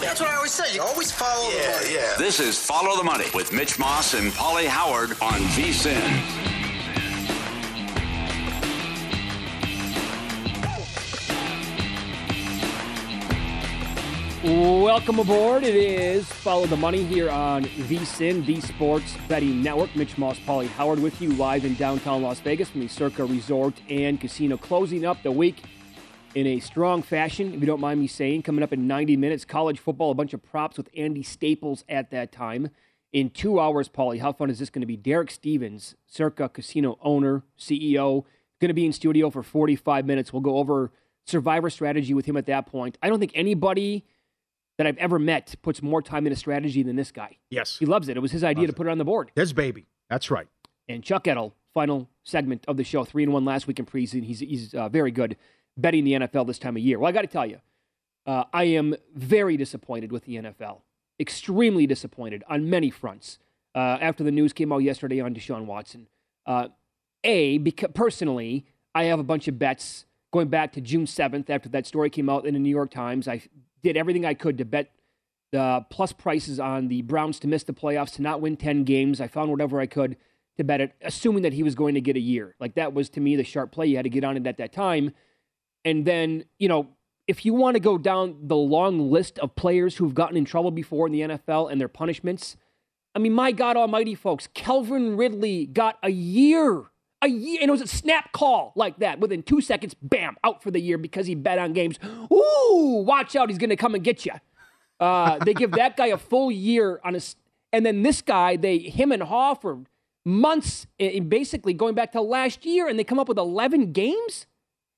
That's 0.00 0.20
what 0.20 0.30
I 0.30 0.36
always 0.36 0.52
say. 0.52 0.74
You 0.74 0.82
always 0.82 1.10
follow 1.12 1.50
the 1.50 1.56
money. 1.56 1.94
Yeah. 1.94 2.14
This 2.18 2.40
is 2.40 2.58
Follow 2.58 2.96
the 2.96 3.04
Money 3.04 3.26
with 3.34 3.52
Mitch 3.52 3.78
Moss 3.78 4.14
and 4.14 4.32
Paulie 4.32 4.66
Howard 4.66 5.10
on 5.22 5.40
VSIN. 5.54 6.52
Welcome 14.44 15.18
aboard. 15.20 15.64
It 15.64 15.74
is 15.74 16.26
Follow 16.26 16.66
the 16.66 16.76
Money 16.76 17.02
here 17.02 17.30
on 17.30 17.64
VSIN, 17.64 18.44
the 18.44 18.60
Sports 18.60 19.16
Betting 19.26 19.62
Network. 19.62 19.96
Mitch 19.96 20.18
Moss, 20.18 20.38
Paulie 20.40 20.68
Howard 20.68 21.00
with 21.00 21.20
you 21.22 21.30
live 21.30 21.64
in 21.64 21.74
downtown 21.74 22.22
Las 22.22 22.40
Vegas 22.40 22.68
from 22.68 22.80
the 22.80 22.88
Circa 22.88 23.24
Resort 23.24 23.74
and 23.88 24.20
Casino, 24.20 24.56
closing 24.56 25.06
up 25.06 25.22
the 25.22 25.32
week 25.32 25.62
in 26.34 26.46
a 26.46 26.60
strong 26.60 27.02
fashion, 27.02 27.54
if 27.54 27.60
you 27.60 27.66
don't 27.66 27.80
mind 27.80 28.00
me 28.00 28.06
saying. 28.06 28.42
Coming 28.42 28.62
up 28.62 28.72
in 28.72 28.86
90 28.86 29.16
minutes, 29.16 29.44
college 29.44 29.78
football, 29.78 30.10
a 30.10 30.14
bunch 30.14 30.34
of 30.34 30.42
props 30.42 30.76
with 30.76 30.88
Andy 30.96 31.22
Staples 31.22 31.84
at 31.88 32.10
that 32.10 32.32
time. 32.32 32.70
In 33.12 33.30
two 33.30 33.60
hours, 33.60 33.88
Paulie, 33.88 34.20
how 34.20 34.32
fun 34.32 34.50
is 34.50 34.58
this 34.58 34.70
going 34.70 34.80
to 34.80 34.86
be? 34.86 34.96
Derek 34.96 35.30
Stevens, 35.30 35.94
Circa 36.06 36.48
Casino 36.48 36.98
owner, 37.00 37.44
CEO, 37.56 38.24
going 38.60 38.68
to 38.68 38.74
be 38.74 38.84
in 38.84 38.92
studio 38.92 39.30
for 39.30 39.42
45 39.42 40.04
minutes. 40.04 40.32
We'll 40.32 40.42
go 40.42 40.56
over 40.58 40.90
survivor 41.24 41.70
strategy 41.70 42.12
with 42.12 42.26
him 42.26 42.36
at 42.36 42.46
that 42.46 42.66
point. 42.66 42.98
I 43.02 43.08
don't 43.08 43.20
think 43.20 43.32
anybody 43.34 44.04
that 44.76 44.86
I've 44.86 44.98
ever 44.98 45.20
met 45.20 45.54
puts 45.62 45.80
more 45.80 46.02
time 46.02 46.26
into 46.26 46.36
strategy 46.36 46.82
than 46.82 46.96
this 46.96 47.12
guy. 47.12 47.38
Yes. 47.50 47.78
He 47.78 47.86
loves 47.86 48.08
it. 48.08 48.16
It 48.16 48.20
was 48.20 48.32
his 48.32 48.42
idea 48.42 48.62
Loves 48.62 48.72
to 48.72 48.76
put 48.76 48.86
it 48.88 48.90
on 48.90 48.98
the 48.98 49.04
board. 49.04 49.30
His 49.36 49.52
baby. 49.52 49.86
That's 50.10 50.30
right. 50.30 50.48
And 50.88 51.02
Chuck 51.02 51.28
Edel, 51.28 51.54
final 51.72 52.08
segment 52.24 52.64
of 52.66 52.76
the 52.76 52.84
show, 52.84 53.04
three 53.04 53.22
and 53.22 53.32
one 53.32 53.44
last 53.44 53.68
week 53.68 53.78
in 53.78 53.86
preseason. 53.86 54.24
He's 54.24 54.40
he's 54.40 54.74
uh, 54.74 54.88
very 54.88 55.12
good 55.12 55.36
betting 55.76 56.04
the 56.04 56.12
NFL 56.12 56.46
this 56.46 56.58
time 56.58 56.76
of 56.76 56.82
year. 56.82 56.98
Well, 56.98 57.08
I 57.08 57.12
got 57.12 57.22
to 57.22 57.26
tell 57.26 57.46
you, 57.46 57.60
uh, 58.26 58.44
I 58.52 58.64
am 58.64 58.94
very 59.14 59.56
disappointed 59.56 60.12
with 60.12 60.24
the 60.24 60.36
NFL. 60.36 60.80
Extremely 61.20 61.86
disappointed 61.86 62.42
on 62.48 62.68
many 62.68 62.90
fronts. 62.90 63.38
Uh, 63.74 63.98
after 64.00 64.22
the 64.22 64.30
news 64.30 64.52
came 64.52 64.72
out 64.72 64.78
yesterday 64.78 65.20
on 65.20 65.34
Deshaun 65.34 65.66
Watson, 65.66 66.06
uh, 66.46 66.68
a 67.24 67.58
because 67.58 67.90
personally, 67.92 68.66
I 68.94 69.04
have 69.04 69.18
a 69.18 69.24
bunch 69.24 69.48
of 69.48 69.58
bets 69.58 70.06
going 70.32 70.48
back 70.48 70.72
to 70.74 70.80
June 70.80 71.06
seventh 71.06 71.50
after 71.50 71.68
that 71.70 71.86
story 71.86 72.10
came 72.10 72.28
out 72.28 72.46
in 72.46 72.54
the 72.54 72.60
New 72.60 72.70
York 72.70 72.90
Times. 72.90 73.26
I 73.26 73.42
did 73.82 73.96
everything 73.96 74.24
I 74.24 74.34
could 74.34 74.58
to 74.58 74.64
bet 74.64 74.92
the 75.52 75.84
plus 75.90 76.12
prices 76.12 76.58
on 76.58 76.88
the 76.88 77.02
Browns 77.02 77.38
to 77.40 77.46
miss 77.46 77.62
the 77.62 77.72
playoffs, 77.72 78.12
to 78.14 78.22
not 78.22 78.40
win 78.40 78.56
10 78.56 78.82
games. 78.84 79.20
I 79.20 79.28
found 79.28 79.50
whatever 79.50 79.80
I 79.80 79.86
could 79.86 80.16
to 80.56 80.64
bet 80.64 80.80
it, 80.80 80.92
assuming 81.00 81.42
that 81.42 81.52
he 81.52 81.62
was 81.62 81.74
going 81.74 81.94
to 81.94 82.00
get 82.00 82.16
a 82.16 82.20
year. 82.20 82.54
Like 82.58 82.74
that 82.74 82.92
was 82.92 83.08
to 83.10 83.20
me 83.20 83.36
the 83.36 83.44
sharp 83.44 83.70
play. 83.70 83.86
You 83.86 83.96
had 83.96 84.04
to 84.04 84.10
get 84.10 84.24
on 84.24 84.36
it 84.36 84.46
at 84.46 84.56
that 84.58 84.72
time. 84.72 85.12
And 85.84 86.04
then, 86.04 86.44
you 86.58 86.68
know, 86.68 86.88
if 87.26 87.44
you 87.44 87.54
want 87.54 87.74
to 87.74 87.80
go 87.80 87.98
down 87.98 88.36
the 88.42 88.56
long 88.56 89.10
list 89.10 89.38
of 89.38 89.54
players 89.54 89.96
who've 89.96 90.14
gotten 90.14 90.36
in 90.36 90.44
trouble 90.44 90.70
before 90.70 91.06
in 91.06 91.12
the 91.12 91.20
NFL 91.20 91.70
and 91.70 91.80
their 91.80 91.88
punishments, 91.88 92.56
I 93.14 93.18
mean, 93.18 93.32
my 93.32 93.52
God 93.52 93.76
Almighty, 93.76 94.14
folks, 94.14 94.48
Calvin 94.54 95.16
Ridley 95.16 95.66
got 95.66 95.98
a 96.02 96.10
year. 96.10 96.84
A 97.22 97.28
year, 97.28 97.58
and 97.62 97.70
it 97.70 97.72
was 97.72 97.80
a 97.80 97.86
snap 97.86 98.32
call 98.32 98.72
like 98.76 98.98
that. 98.98 99.18
Within 99.18 99.42
two 99.42 99.62
seconds, 99.62 99.94
bam, 99.94 100.36
out 100.44 100.62
for 100.62 100.70
the 100.70 100.80
year 100.80 100.98
because 100.98 101.26
he 101.26 101.34
bet 101.34 101.58
on 101.58 101.72
games. 101.72 101.98
Ooh, 102.30 103.02
watch 103.06 103.34
out, 103.34 103.48
he's 103.48 103.56
going 103.56 103.70
to 103.70 103.76
come 103.76 103.94
and 103.94 104.04
get 104.04 104.26
you. 104.26 104.32
Uh, 105.00 105.38
they 105.38 105.54
give 105.54 105.70
that 105.72 105.96
guy 105.96 106.08
a 106.08 106.18
full 106.18 106.50
year 106.50 107.00
on 107.02 107.14
his, 107.14 107.36
and 107.72 107.86
then 107.86 108.02
this 108.02 108.20
guy, 108.20 108.56
they 108.56 108.78
him 108.78 109.10
and 109.10 109.22
Haw 109.22 109.54
for 109.54 109.84
months, 110.24 110.86
basically 110.98 111.72
going 111.72 111.94
back 111.94 112.12
to 112.12 112.20
last 112.20 112.66
year, 112.66 112.88
and 112.88 112.98
they 112.98 113.04
come 113.04 113.18
up 113.18 113.28
with 113.28 113.38
11 113.38 113.92
games 113.92 114.46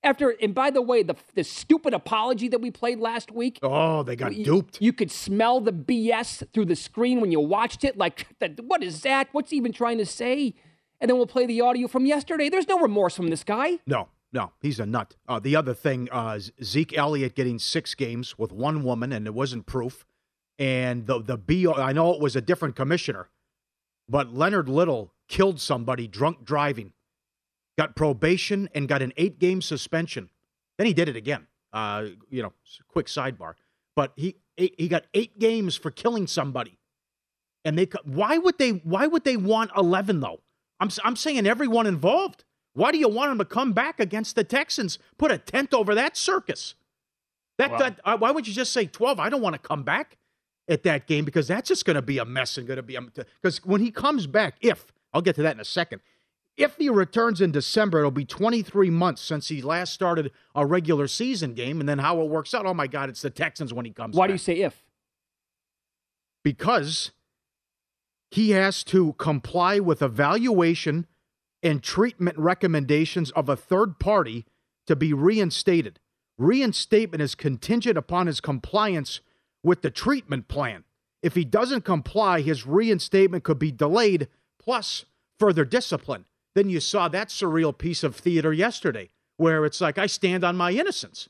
after. 0.02 0.30
And 0.40 0.54
by 0.54 0.70
the 0.70 0.82
way, 0.82 1.02
the 1.02 1.16
the 1.34 1.44
stupid 1.44 1.94
apology 1.94 2.48
that 2.48 2.60
we 2.60 2.70
played 2.70 2.98
last 3.00 3.30
week. 3.32 3.58
Oh, 3.62 4.02
they 4.02 4.16
got 4.16 4.34
you- 4.34 4.44
duped. 4.44 4.80
You 4.80 4.92
could 4.92 5.10
smell 5.10 5.60
the 5.60 5.72
BS 5.72 6.44
through 6.52 6.66
the 6.66 6.76
screen 6.76 7.20
when 7.20 7.32
you 7.32 7.40
watched 7.40 7.84
it. 7.84 7.96
Like, 7.96 8.26
what 8.66 8.82
is 8.82 9.02
that? 9.02 9.28
What's 9.32 9.50
he 9.50 9.56
even 9.56 9.72
trying 9.72 9.98
to 9.98 10.06
say? 10.06 10.54
And 11.00 11.10
then 11.10 11.16
we'll 11.16 11.26
play 11.26 11.44
the 11.46 11.60
audio 11.60 11.88
from 11.88 12.06
yesterday. 12.06 12.48
There's 12.48 12.68
no 12.68 12.78
remorse 12.78 13.14
from 13.14 13.28
this 13.28 13.44
guy. 13.44 13.80
No, 13.86 14.08
no, 14.32 14.52
he's 14.62 14.80
a 14.80 14.86
nut. 14.86 15.14
Uh, 15.28 15.38
the 15.38 15.54
other 15.54 15.74
thing, 15.74 16.08
uh, 16.10 16.38
Zeke 16.62 16.96
Elliott 16.96 17.34
getting 17.34 17.58
six 17.58 17.94
games 17.94 18.38
with 18.38 18.50
one 18.50 18.82
woman, 18.82 19.12
and 19.12 19.26
it 19.26 19.34
wasn't 19.34 19.66
proof. 19.66 20.06
And 20.58 21.06
the 21.06 21.20
the 21.20 21.36
BO, 21.36 21.74
I 21.74 21.92
know 21.92 22.14
it 22.14 22.20
was 22.20 22.34
a 22.34 22.40
different 22.40 22.76
commissioner, 22.76 23.28
but 24.08 24.32
Leonard 24.32 24.68
Little 24.70 25.12
killed 25.28 25.60
somebody 25.60 26.06
drunk 26.06 26.44
driving, 26.44 26.92
got 27.76 27.94
probation, 27.96 28.68
and 28.74 28.88
got 28.88 29.02
an 29.02 29.12
eight 29.16 29.38
game 29.38 29.60
suspension. 29.62 30.30
Then 30.78 30.86
he 30.86 30.94
did 30.94 31.08
it 31.08 31.16
again. 31.16 31.46
Uh, 31.72 32.06
you 32.30 32.42
know, 32.42 32.52
quick 32.88 33.06
sidebar, 33.06 33.54
but 33.94 34.12
he 34.16 34.36
he 34.56 34.88
got 34.88 35.04
eight 35.14 35.38
games 35.38 35.76
for 35.76 35.90
killing 35.90 36.26
somebody. 36.26 36.78
And 37.64 37.76
they 37.76 37.88
why 38.04 38.38
would 38.38 38.58
they 38.58 38.70
why 38.70 39.06
would 39.06 39.24
they 39.24 39.36
want 39.36 39.70
11 39.76 40.20
though? 40.20 40.40
I'm 40.80 40.88
I'm 41.04 41.16
saying 41.16 41.46
everyone 41.46 41.86
involved. 41.86 42.44
Why 42.74 42.92
do 42.92 42.98
you 42.98 43.08
want 43.08 43.32
him 43.32 43.38
to 43.38 43.44
come 43.44 43.72
back 43.72 44.00
against 44.00 44.36
the 44.36 44.44
Texans? 44.44 44.98
Put 45.18 45.32
a 45.32 45.38
tent 45.38 45.72
over 45.74 45.94
that 45.94 46.16
circus. 46.16 46.74
That, 47.58 47.72
Wow. 47.72 47.78
that 47.78 48.00
uh, 48.04 48.16
why 48.18 48.30
would 48.30 48.46
you 48.46 48.52
just 48.52 48.72
say 48.72 48.86
12? 48.86 49.18
I 49.18 49.30
don't 49.30 49.40
want 49.40 49.54
to 49.54 49.58
come 49.58 49.82
back 49.82 50.18
at 50.68 50.82
that 50.82 51.06
game 51.06 51.24
because 51.24 51.48
that's 51.48 51.68
just 51.68 51.84
going 51.84 51.94
to 51.94 52.02
be 52.02 52.18
a 52.18 52.24
mess 52.24 52.58
and 52.58 52.66
going 52.66 52.76
to 52.76 52.82
be 52.82 52.98
because 53.42 53.64
when 53.64 53.80
he 53.80 53.90
comes 53.90 54.26
back, 54.26 54.56
if 54.60 54.86
I'll 55.12 55.22
get 55.22 55.34
to 55.36 55.42
that 55.42 55.54
in 55.54 55.60
a 55.60 55.64
second, 55.64 56.00
If 56.56 56.76
he 56.76 56.88
returns 56.88 57.40
in 57.40 57.52
December, 57.52 57.98
it'll 57.98 58.10
be 58.10 58.24
23 58.24 58.88
months 58.88 59.20
since 59.20 59.48
he 59.48 59.60
last 59.60 59.92
started 59.92 60.32
a 60.54 60.64
regular 60.64 61.06
season 61.06 61.52
game, 61.52 61.80
and 61.80 61.88
then 61.88 61.98
how 61.98 62.20
it 62.22 62.28
works 62.28 62.54
out. 62.54 62.64
Oh 62.64 62.74
my 62.74 62.86
God, 62.86 63.10
it's 63.10 63.22
the 63.22 63.30
Texans 63.30 63.74
when 63.74 63.84
he 63.84 63.90
comes. 63.90 64.16
Why 64.16 64.24
back. 64.24 64.28
do 64.28 64.34
you 64.34 64.38
say 64.38 64.60
if? 64.60 64.84
Because 66.42 67.10
he 68.30 68.50
has 68.50 68.82
to 68.84 69.12
comply 69.14 69.78
with 69.80 70.00
evaluation 70.00 71.06
and 71.62 71.82
treatment 71.82 72.38
recommendations 72.38 73.30
of 73.32 73.48
a 73.48 73.56
third 73.56 73.98
party 73.98 74.46
to 74.86 74.96
be 74.96 75.12
reinstated. 75.12 75.98
Reinstatement 76.38 77.22
is 77.22 77.34
contingent 77.34 77.98
upon 77.98 78.26
his 78.26 78.40
compliance 78.40 79.20
with 79.62 79.82
the 79.82 79.90
treatment 79.90 80.48
plan. 80.48 80.84
If 81.22 81.34
he 81.34 81.44
doesn't 81.44 81.84
comply, 81.84 82.40
his 82.40 82.66
reinstatement 82.66 83.42
could 83.42 83.58
be 83.58 83.72
delayed, 83.72 84.28
plus 84.58 85.06
further 85.38 85.64
discipline. 85.64 86.26
Then 86.56 86.70
you 86.70 86.80
saw 86.80 87.06
that 87.08 87.28
surreal 87.28 87.76
piece 87.76 88.02
of 88.02 88.16
theater 88.16 88.50
yesterday, 88.50 89.10
where 89.36 89.66
it's 89.66 89.78
like, 89.78 89.98
I 89.98 90.06
stand 90.06 90.42
on 90.42 90.56
my 90.56 90.70
innocence. 90.72 91.28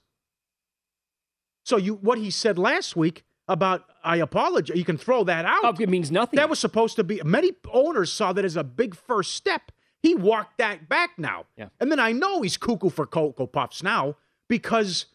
So 1.65 1.77
you 1.77 1.95
what 1.95 2.19
he 2.19 2.31
said 2.31 2.57
last 2.57 2.95
week 2.95 3.25
about 3.49 3.87
I 4.05 4.19
apologize, 4.19 4.79
you 4.79 4.85
can 4.85 4.97
throw 4.97 5.25
that 5.25 5.45
out. 5.45 5.65
Oh, 5.65 5.75
it 5.83 5.89
means 5.89 6.13
nothing. 6.13 6.37
That 6.37 6.49
was 6.49 6.61
supposed 6.61 6.95
to 6.95 7.03
be 7.03 7.21
many 7.25 7.51
owners 7.73 8.13
saw 8.13 8.33
that 8.35 8.45
as 8.45 8.57
a 8.57 8.63
big 8.63 8.95
first 8.95 9.35
step. 9.35 9.73
He 10.01 10.15
walked 10.15 10.59
that 10.59 10.89
back 10.89 11.19
now. 11.19 11.47
Yeah. 11.57 11.71
And 11.81 11.91
then 11.91 11.99
I 11.99 12.13
know 12.13 12.43
he's 12.43 12.57
cuckoo 12.57 12.89
for 12.89 13.05
Cocoa 13.05 13.49
Puffs 13.49 13.83
now 13.83 14.15
because 14.49 15.07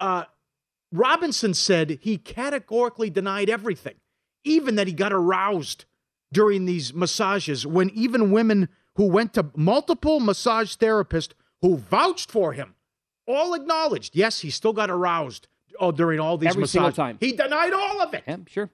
uh, 0.00 0.24
Robinson 0.90 1.54
said 1.54 2.00
he 2.02 2.18
categorically 2.18 3.10
denied 3.10 3.48
everything, 3.48 3.94
even 4.42 4.74
that 4.74 4.88
he 4.88 4.92
got 4.92 5.12
aroused 5.12 5.84
during 6.32 6.64
these 6.64 6.92
massages 6.92 7.64
when 7.64 7.90
even 7.90 8.32
women 8.32 8.68
who 8.96 9.06
went 9.06 9.32
to 9.34 9.46
multiple 9.54 10.20
massage 10.20 10.74
therapists 10.74 11.32
who 11.62 11.76
vouched 11.76 12.30
for 12.30 12.52
him 12.52 12.74
all 13.28 13.54
acknowledged, 13.54 14.14
yes, 14.14 14.40
he 14.40 14.50
still 14.50 14.72
got 14.72 14.90
aroused 14.90 15.48
oh, 15.80 15.92
during 15.92 16.20
all 16.20 16.38
these 16.38 16.50
Every 16.50 16.60
massages. 16.60 16.72
single 16.72 16.92
time. 16.92 17.16
He 17.20 17.32
denied 17.32 17.72
all 17.72 18.00
of 18.00 18.14
it. 18.14 18.24
Yeah, 18.26 18.36
sure. 18.46 18.70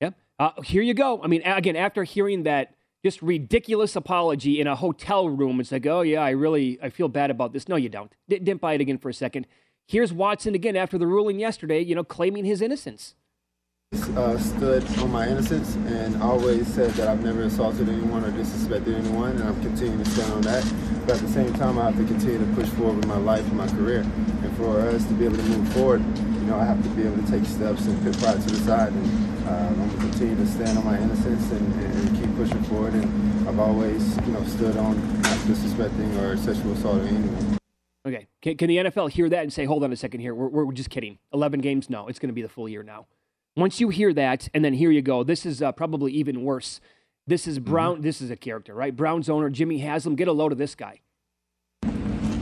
Yeah. 0.00 0.10
Uh, 0.38 0.50
here 0.62 0.82
you 0.82 0.94
go. 0.94 1.22
I 1.22 1.26
mean, 1.26 1.42
again, 1.44 1.76
after 1.76 2.04
hearing 2.04 2.42
that 2.44 2.74
just 3.04 3.22
ridiculous 3.22 3.94
apology 3.96 4.60
in 4.60 4.66
a 4.66 4.74
hotel 4.76 5.28
room, 5.28 5.60
it's 5.60 5.70
like, 5.72 5.86
oh 5.86 6.00
yeah, 6.02 6.22
I 6.22 6.30
really, 6.30 6.78
I 6.82 6.88
feel 6.90 7.08
bad 7.08 7.30
about 7.30 7.52
this. 7.52 7.68
No, 7.68 7.76
you 7.76 7.88
don't. 7.88 8.12
D- 8.28 8.38
didn't 8.38 8.60
buy 8.60 8.74
it 8.74 8.80
again 8.80 8.98
for 8.98 9.08
a 9.08 9.14
second. 9.14 9.46
Here's 9.86 10.12
Watson 10.12 10.54
again 10.54 10.76
after 10.76 10.98
the 10.98 11.06
ruling 11.06 11.38
yesterday. 11.38 11.80
You 11.80 11.94
know, 11.94 12.04
claiming 12.04 12.44
his 12.44 12.60
innocence. 12.62 13.14
Uh, 13.94 14.36
stood 14.38 14.84
on 14.98 15.10
my 15.10 15.26
innocence 15.26 15.76
and 15.86 16.20
always 16.22 16.66
said 16.66 16.90
that 16.92 17.08
I've 17.08 17.22
never 17.22 17.42
assaulted 17.42 17.88
anyone 17.88 18.24
or 18.24 18.30
disrespected 18.32 18.94
anyone, 18.94 19.30
and 19.30 19.44
I'm 19.44 19.60
continuing 19.62 20.02
to 20.02 20.10
stand 20.10 20.32
on 20.32 20.42
that. 20.42 20.64
But 21.06 21.16
at 21.16 21.22
the 21.22 21.28
same 21.28 21.52
time, 21.54 21.78
I 21.78 21.90
have 21.90 21.96
to 21.96 22.04
continue 22.04 22.38
to 22.38 22.46
push 22.54 22.68
forward 22.70 22.96
with 22.96 23.06
my 23.06 23.18
life 23.18 23.46
and 23.46 23.56
my 23.56 23.68
career. 23.68 24.00
And 24.00 24.56
for 24.56 24.80
us 24.80 25.04
to 25.06 25.14
be 25.14 25.26
able 25.26 25.36
to 25.36 25.42
move 25.42 25.72
forward, 25.72 26.02
you 26.18 26.46
know, 26.46 26.58
I 26.58 26.64
have 26.64 26.82
to 26.82 26.88
be 26.90 27.02
able 27.02 27.22
to 27.22 27.30
take 27.30 27.44
steps 27.44 27.86
and 27.86 28.02
put 28.02 28.18
pride 28.20 28.40
to 28.42 28.48
the 28.50 28.56
side. 28.66 28.92
And 28.92 29.46
uh, 29.46 29.50
I'm 29.50 29.74
going 29.76 29.90
to 29.90 29.96
continue 29.96 30.36
to 30.36 30.46
stand 30.46 30.78
on 30.78 30.84
my 30.84 30.98
innocence 30.98 31.50
and, 31.52 31.74
and, 31.82 32.18
keep 32.18 32.34
pushing 32.36 32.62
forward. 32.64 32.94
And 32.94 33.48
I've 33.48 33.58
always, 33.58 34.16
you 34.18 34.32
know, 34.32 34.44
stood 34.44 34.76
on 34.76 34.96
not 35.22 35.38
disrespecting 35.46 36.18
or 36.20 36.36
sexual 36.36 36.72
assaulting 36.72 37.08
anyone. 37.08 37.58
Okay. 38.06 38.26
Can, 38.42 38.56
can, 38.56 38.68
the 38.68 38.76
NFL 38.78 39.10
hear 39.10 39.28
that 39.28 39.42
and 39.42 39.52
say, 39.52 39.64
hold 39.64 39.84
on 39.84 39.92
a 39.92 39.96
second 39.96 40.20
here? 40.20 40.34
We're, 40.34 40.64
we're 40.64 40.72
just 40.72 40.90
kidding. 40.90 41.18
11 41.32 41.60
games? 41.60 41.88
No, 41.88 42.08
it's 42.08 42.18
going 42.18 42.28
to 42.28 42.34
be 42.34 42.42
the 42.42 42.48
full 42.48 42.68
year 42.68 42.82
now. 42.82 43.06
Once 43.56 43.80
you 43.80 43.88
hear 43.88 44.12
that, 44.12 44.48
and 44.52 44.64
then 44.64 44.74
here 44.74 44.90
you 44.90 45.00
go, 45.00 45.22
this 45.22 45.46
is 45.46 45.62
uh, 45.62 45.70
probably 45.70 46.10
even 46.12 46.42
worse. 46.42 46.80
This 47.26 47.46
is 47.46 47.60
Brown. 47.60 47.96
Mm-hmm. 47.96 48.02
This 48.02 48.20
is 48.20 48.30
a 48.30 48.36
character, 48.36 48.74
right? 48.74 48.94
Brown's 48.94 49.28
owner, 49.28 49.48
Jimmy 49.48 49.78
Haslam. 49.78 50.16
Get 50.16 50.26
a 50.26 50.32
load 50.32 50.50
of 50.50 50.58
this 50.58 50.74
guy. 50.74 51.00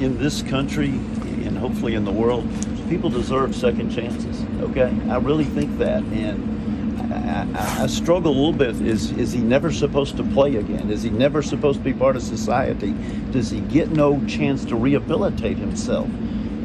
In 0.00 0.19
this 0.19 0.43
country, 0.43 0.88
and 0.88 1.56
hopefully 1.56 1.94
in 1.94 2.05
the 2.05 2.11
world, 2.11 2.49
people 2.88 3.11
deserve 3.11 3.55
second 3.55 3.91
chances. 3.91 4.44
Okay, 4.62 4.93
I 5.11 5.19
really 5.19 5.44
think 5.44 5.76
that, 5.79 6.03
and 6.03 7.12
I, 7.12 7.47
I, 7.58 7.82
I, 7.82 7.87
struggle 7.88 8.32
a 8.32 8.35
little 8.35 8.53
bit. 8.53 8.81
Is 8.81 9.12
is 9.12 9.32
he 9.32 9.41
never 9.41 9.70
supposed 9.70 10.17
to 10.17 10.25
play 10.25 10.56
again? 10.56 10.91
Is 10.91 11.03
he 11.03 11.11
never 11.11 11.43
supposed 11.43 11.79
to 11.81 11.85
be 11.85 11.93
part 11.93 12.17
of 12.17 12.23
society? 12.23 12.94
Does 13.32 13.50
he 13.50 13.61
get 13.61 13.91
no 13.91 14.25
chance 14.26 14.65
to 14.65 14.76
rehabilitate 14.76 15.58
himself? 15.58 16.08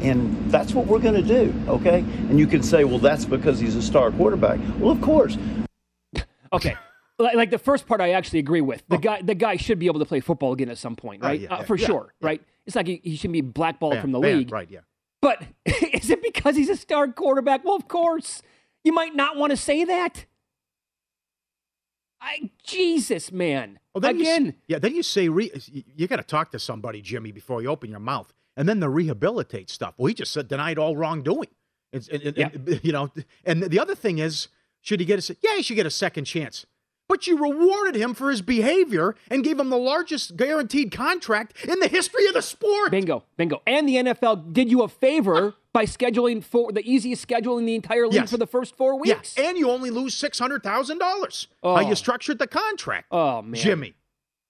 And 0.02 0.50
that's 0.50 0.74
what 0.74 0.86
we're 0.86 0.98
going 0.98 1.14
to 1.14 1.22
do, 1.22 1.52
okay? 1.68 1.98
And 1.98 2.38
you 2.38 2.46
can 2.46 2.62
say, 2.62 2.84
well, 2.84 2.98
that's 2.98 3.24
because 3.24 3.58
he's 3.58 3.76
a 3.76 3.82
star 3.82 4.10
quarterback. 4.10 4.60
Well, 4.78 4.90
of 4.90 5.00
course. 5.00 5.36
okay. 6.52 6.76
Like 7.18 7.50
the 7.50 7.58
first 7.58 7.86
part, 7.86 8.00
I 8.00 8.12
actually 8.12 8.38
agree 8.38 8.60
with. 8.60 8.84
The 8.88 8.96
oh. 8.96 9.00
guy, 9.00 9.22
the 9.22 9.34
guy 9.34 9.56
should 9.56 9.80
be 9.80 9.86
able 9.86 9.98
to 9.98 10.06
play 10.06 10.20
football 10.20 10.52
again 10.52 10.68
at 10.68 10.78
some 10.78 10.94
point, 10.94 11.22
right? 11.22 11.40
Uh, 11.40 11.42
yeah, 11.42 11.54
uh, 11.54 11.62
for 11.64 11.76
yeah, 11.76 11.86
sure, 11.86 12.14
yeah. 12.20 12.26
right? 12.26 12.42
It's 12.64 12.76
like 12.76 12.86
he, 12.86 13.00
he 13.02 13.16
shouldn't 13.16 13.32
be 13.32 13.40
blackballed 13.40 13.98
from 13.98 14.12
the 14.12 14.20
league, 14.20 14.52
right? 14.52 14.70
Yeah. 14.70 14.80
But 15.20 15.42
is 15.64 16.10
it 16.10 16.22
because 16.22 16.54
he's 16.54 16.68
a 16.68 16.76
star 16.76 17.08
quarterback? 17.08 17.64
Well, 17.64 17.74
of 17.74 17.88
course. 17.88 18.42
You 18.84 18.92
might 18.92 19.16
not 19.16 19.36
want 19.36 19.50
to 19.50 19.56
say 19.56 19.84
that. 19.84 20.26
I, 22.20 22.50
Jesus, 22.62 23.32
man. 23.32 23.80
Well, 23.92 24.00
then 24.00 24.20
Again. 24.20 24.46
You, 24.46 24.52
yeah, 24.68 24.78
then 24.78 24.94
you 24.94 25.02
say, 25.02 25.28
re, 25.28 25.50
you 25.72 26.06
got 26.06 26.16
to 26.16 26.22
talk 26.22 26.52
to 26.52 26.58
somebody, 26.58 27.02
Jimmy, 27.02 27.32
before 27.32 27.62
you 27.62 27.68
open 27.68 27.90
your 27.90 28.00
mouth 28.00 28.32
and 28.58 28.68
then 28.68 28.80
the 28.80 28.90
rehabilitate 28.90 29.70
stuff. 29.70 29.94
Well, 29.96 30.08
he 30.08 30.14
just 30.14 30.32
said 30.32 30.48
denied 30.48 30.78
all 30.78 30.96
wrongdoing. 30.96 31.48
And, 31.92 32.06
and, 32.10 32.36
yeah. 32.36 32.50
and, 32.52 32.80
you 32.82 32.92
know, 32.92 33.10
and 33.46 33.62
the 33.62 33.78
other 33.78 33.94
thing 33.94 34.18
is, 34.18 34.48
should 34.82 35.00
he 35.00 35.06
get 35.06 35.30
a? 35.30 35.36
Yeah, 35.40 35.56
he 35.56 35.62
should 35.62 35.76
get 35.76 35.86
a 35.86 35.90
second 35.90 36.24
chance. 36.24 36.66
But 37.08 37.26
you 37.26 37.38
rewarded 37.38 37.94
him 37.94 38.12
for 38.12 38.30
his 38.30 38.42
behavior 38.42 39.14
and 39.30 39.42
gave 39.42 39.58
him 39.58 39.70
the 39.70 39.78
largest 39.78 40.36
guaranteed 40.36 40.92
contract 40.92 41.54
in 41.64 41.80
the 41.80 41.88
history 41.88 42.26
of 42.26 42.34
the 42.34 42.42
sport. 42.42 42.90
Bingo, 42.90 43.24
bingo. 43.38 43.62
And 43.66 43.88
the 43.88 43.94
NFL 43.94 44.52
did 44.52 44.70
you 44.70 44.82
a 44.82 44.88
favor 44.88 45.54
by 45.72 45.84
scheduling 45.84 46.44
for 46.44 46.70
the 46.70 46.82
easiest 46.82 47.22
schedule 47.22 47.56
in 47.56 47.64
the 47.64 47.74
entire 47.74 48.06
league 48.06 48.14
yes. 48.14 48.30
for 48.30 48.36
the 48.36 48.46
first 48.46 48.76
four 48.76 48.98
weeks. 48.98 49.36
Yeah. 49.38 49.48
And 49.48 49.56
you 49.58 49.70
only 49.70 49.88
lose 49.90 50.14
six 50.14 50.38
hundred 50.38 50.62
thousand 50.62 50.98
dollars. 50.98 51.48
Oh. 51.62 51.76
How 51.76 51.88
you 51.88 51.94
structured 51.94 52.38
the 52.38 52.46
contract? 52.46 53.06
Oh 53.10 53.40
man, 53.40 53.54
Jimmy 53.54 53.94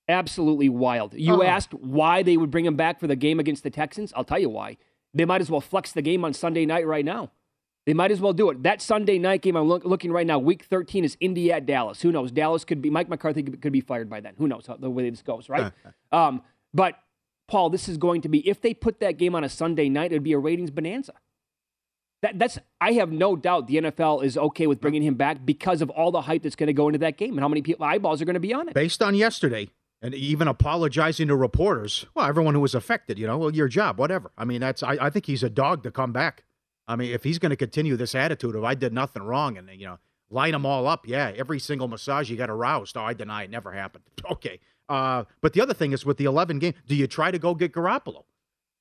absolutely 0.09 0.69
wild. 0.69 1.15
You 1.15 1.35
uh-huh. 1.35 1.43
asked 1.43 1.75
why 1.75 2.23
they 2.23 2.37
would 2.37 2.51
bring 2.51 2.65
him 2.65 2.77
back 2.77 3.01
for 3.01 3.07
the 3.07 3.17
game 3.17 3.39
against 3.41 3.63
the 3.63 3.71
Texans. 3.71 4.13
I'll 4.17 4.25
tell 4.25 4.39
you 4.39 4.49
why. 4.49 4.77
They 5.15 5.25
might 5.25 5.41
as 5.41 5.51
well 5.51 5.61
flex 5.61 5.93
the 5.93 6.03
game 6.03 6.25
on 6.25 6.33
Sunday 6.33 6.67
night 6.67 6.87
right 6.87 7.05
now. 7.05 7.31
They 7.87 7.95
might 7.95 8.11
as 8.11 8.21
well 8.21 8.35
do 8.35 8.51
it. 8.51 8.63
That 8.63 8.83
Sunday 8.83 9.19
night 9.19 9.41
game 9.41 9.57
I'm 9.57 9.67
look, 9.67 9.85
looking 9.85 10.13
right 10.13 10.27
now, 10.27 10.39
week 10.39 10.65
13 10.65 11.05
is 11.05 11.17
Indy 11.21 11.51
at 11.51 11.65
Dallas. 11.65 12.03
Who 12.03 12.13
knows? 12.13 12.31
Dallas 12.31 12.65
could 12.65 12.83
be, 12.83 12.91
Mike 12.91 13.09
McCarthy 13.09 13.43
could, 13.43 13.63
could 13.63 13.73
be 13.73 13.81
fired 13.81 14.11
by 14.11 14.21
then. 14.21 14.35
Who 14.37 14.47
knows 14.47 14.67
how, 14.67 14.77
the 14.77 14.91
way 14.91 15.09
this 15.09 15.23
goes, 15.23 15.49
right? 15.49 15.73
Um, 16.11 16.43
but, 16.73 16.99
Paul, 17.49 17.69
this 17.69 17.87
is 17.87 17.99
going 17.99 18.23
to 18.23 18.31
be, 18.31 18.47
if 18.49 18.63
they 18.63 18.73
put 18.73 19.01
that 19.01 19.19
game 19.19 19.35
on 19.35 19.45
a 19.45 19.49
Sunday 19.51 19.91
night, 19.91 20.11
it 20.11 20.17
would 20.17 20.23
be 20.23 20.33
a 20.33 20.39
ratings 20.39 20.71
bonanza. 20.71 21.13
That, 22.23 22.39
that's 22.39 22.59
I 22.81 22.93
have 22.93 23.13
no 23.13 23.37
doubt 23.37 23.67
the 23.69 23.77
NFL 23.77 24.25
is 24.25 24.37
okay 24.37 24.67
with 24.67 24.81
bringing 24.81 25.03
him 25.03 25.15
back 25.15 25.45
because 25.45 25.83
of 25.83 25.91
all 25.91 26.11
the 26.11 26.23
hype 26.23 26.43
that's 26.43 26.57
going 26.57 26.67
to 26.67 26.73
go 26.73 26.89
into 26.89 26.99
that 26.99 27.17
game 27.17 27.33
and 27.33 27.41
how 27.41 27.49
many 27.49 27.63
people 27.63 27.87
eyeballs 27.87 28.21
are 28.21 28.25
going 28.25 28.35
to 28.35 28.41
be 28.41 28.53
on 28.53 28.69
it. 28.69 28.75
Based 28.75 29.03
on 29.03 29.15
yesterday, 29.15 29.69
and 30.01 30.15
even 30.15 30.49
apologizing 30.49 31.29
to 31.29 31.37
reporters. 31.37 32.07
Well, 32.15 32.27
everyone 32.27 32.55
who 32.55 32.61
was 32.61 32.75
affected, 32.75 33.19
you 33.19 33.27
know, 33.27 33.39
well, 33.39 33.55
your 33.55 33.69
job, 33.69 33.99
whatever. 33.99 34.31
I 34.39 34.45
mean, 34.45 34.61
that's 34.61 34.83
I, 34.83 34.97
I 35.01 35.11
think 35.11 35.27
he's 35.27 35.43
a 35.43 35.51
dog 35.51 35.83
to 35.83 35.91
come 35.91 36.13
back. 36.13 36.45
I 36.87 36.97
mean, 36.97 37.13
if 37.13 37.25
he's 37.25 37.39
going 37.39 37.51
to 37.51 37.57
continue 37.57 37.97
this 37.97 38.15
attitude 38.15 38.55
of 38.55 38.65
I 38.65 38.75
did 38.75 38.93
nothing 38.93 39.23
wrong 39.23 39.59
and 39.59 39.69
you 39.71 39.87
know 39.87 39.99
line 40.31 40.53
them 40.53 40.65
all 40.65 40.87
up, 40.87 41.07
yeah, 41.07 41.33
every 41.37 41.59
single 41.59 41.89
massage 41.89 42.31
you 42.31 42.37
got 42.37 42.51
aroused. 42.51 42.97
Oh, 42.97 43.03
I 43.03 43.15
deny 43.15 43.45
it 43.45 43.51
never 43.51 43.73
happened. 43.73 44.05
Okay, 44.31 44.61
uh, 44.89 45.25
but 45.41 45.53
the 45.55 45.61
other 45.61 45.73
thing 45.75 45.93
is 45.93 46.05
with 46.05 46.19
the 46.19 46.25
11 46.25 46.59
game, 46.59 46.75
do 46.87 46.95
you 46.95 47.07
try 47.07 47.31
to 47.31 47.39
go 47.39 47.55
get 47.55 47.73
Garoppolo? 47.73 48.25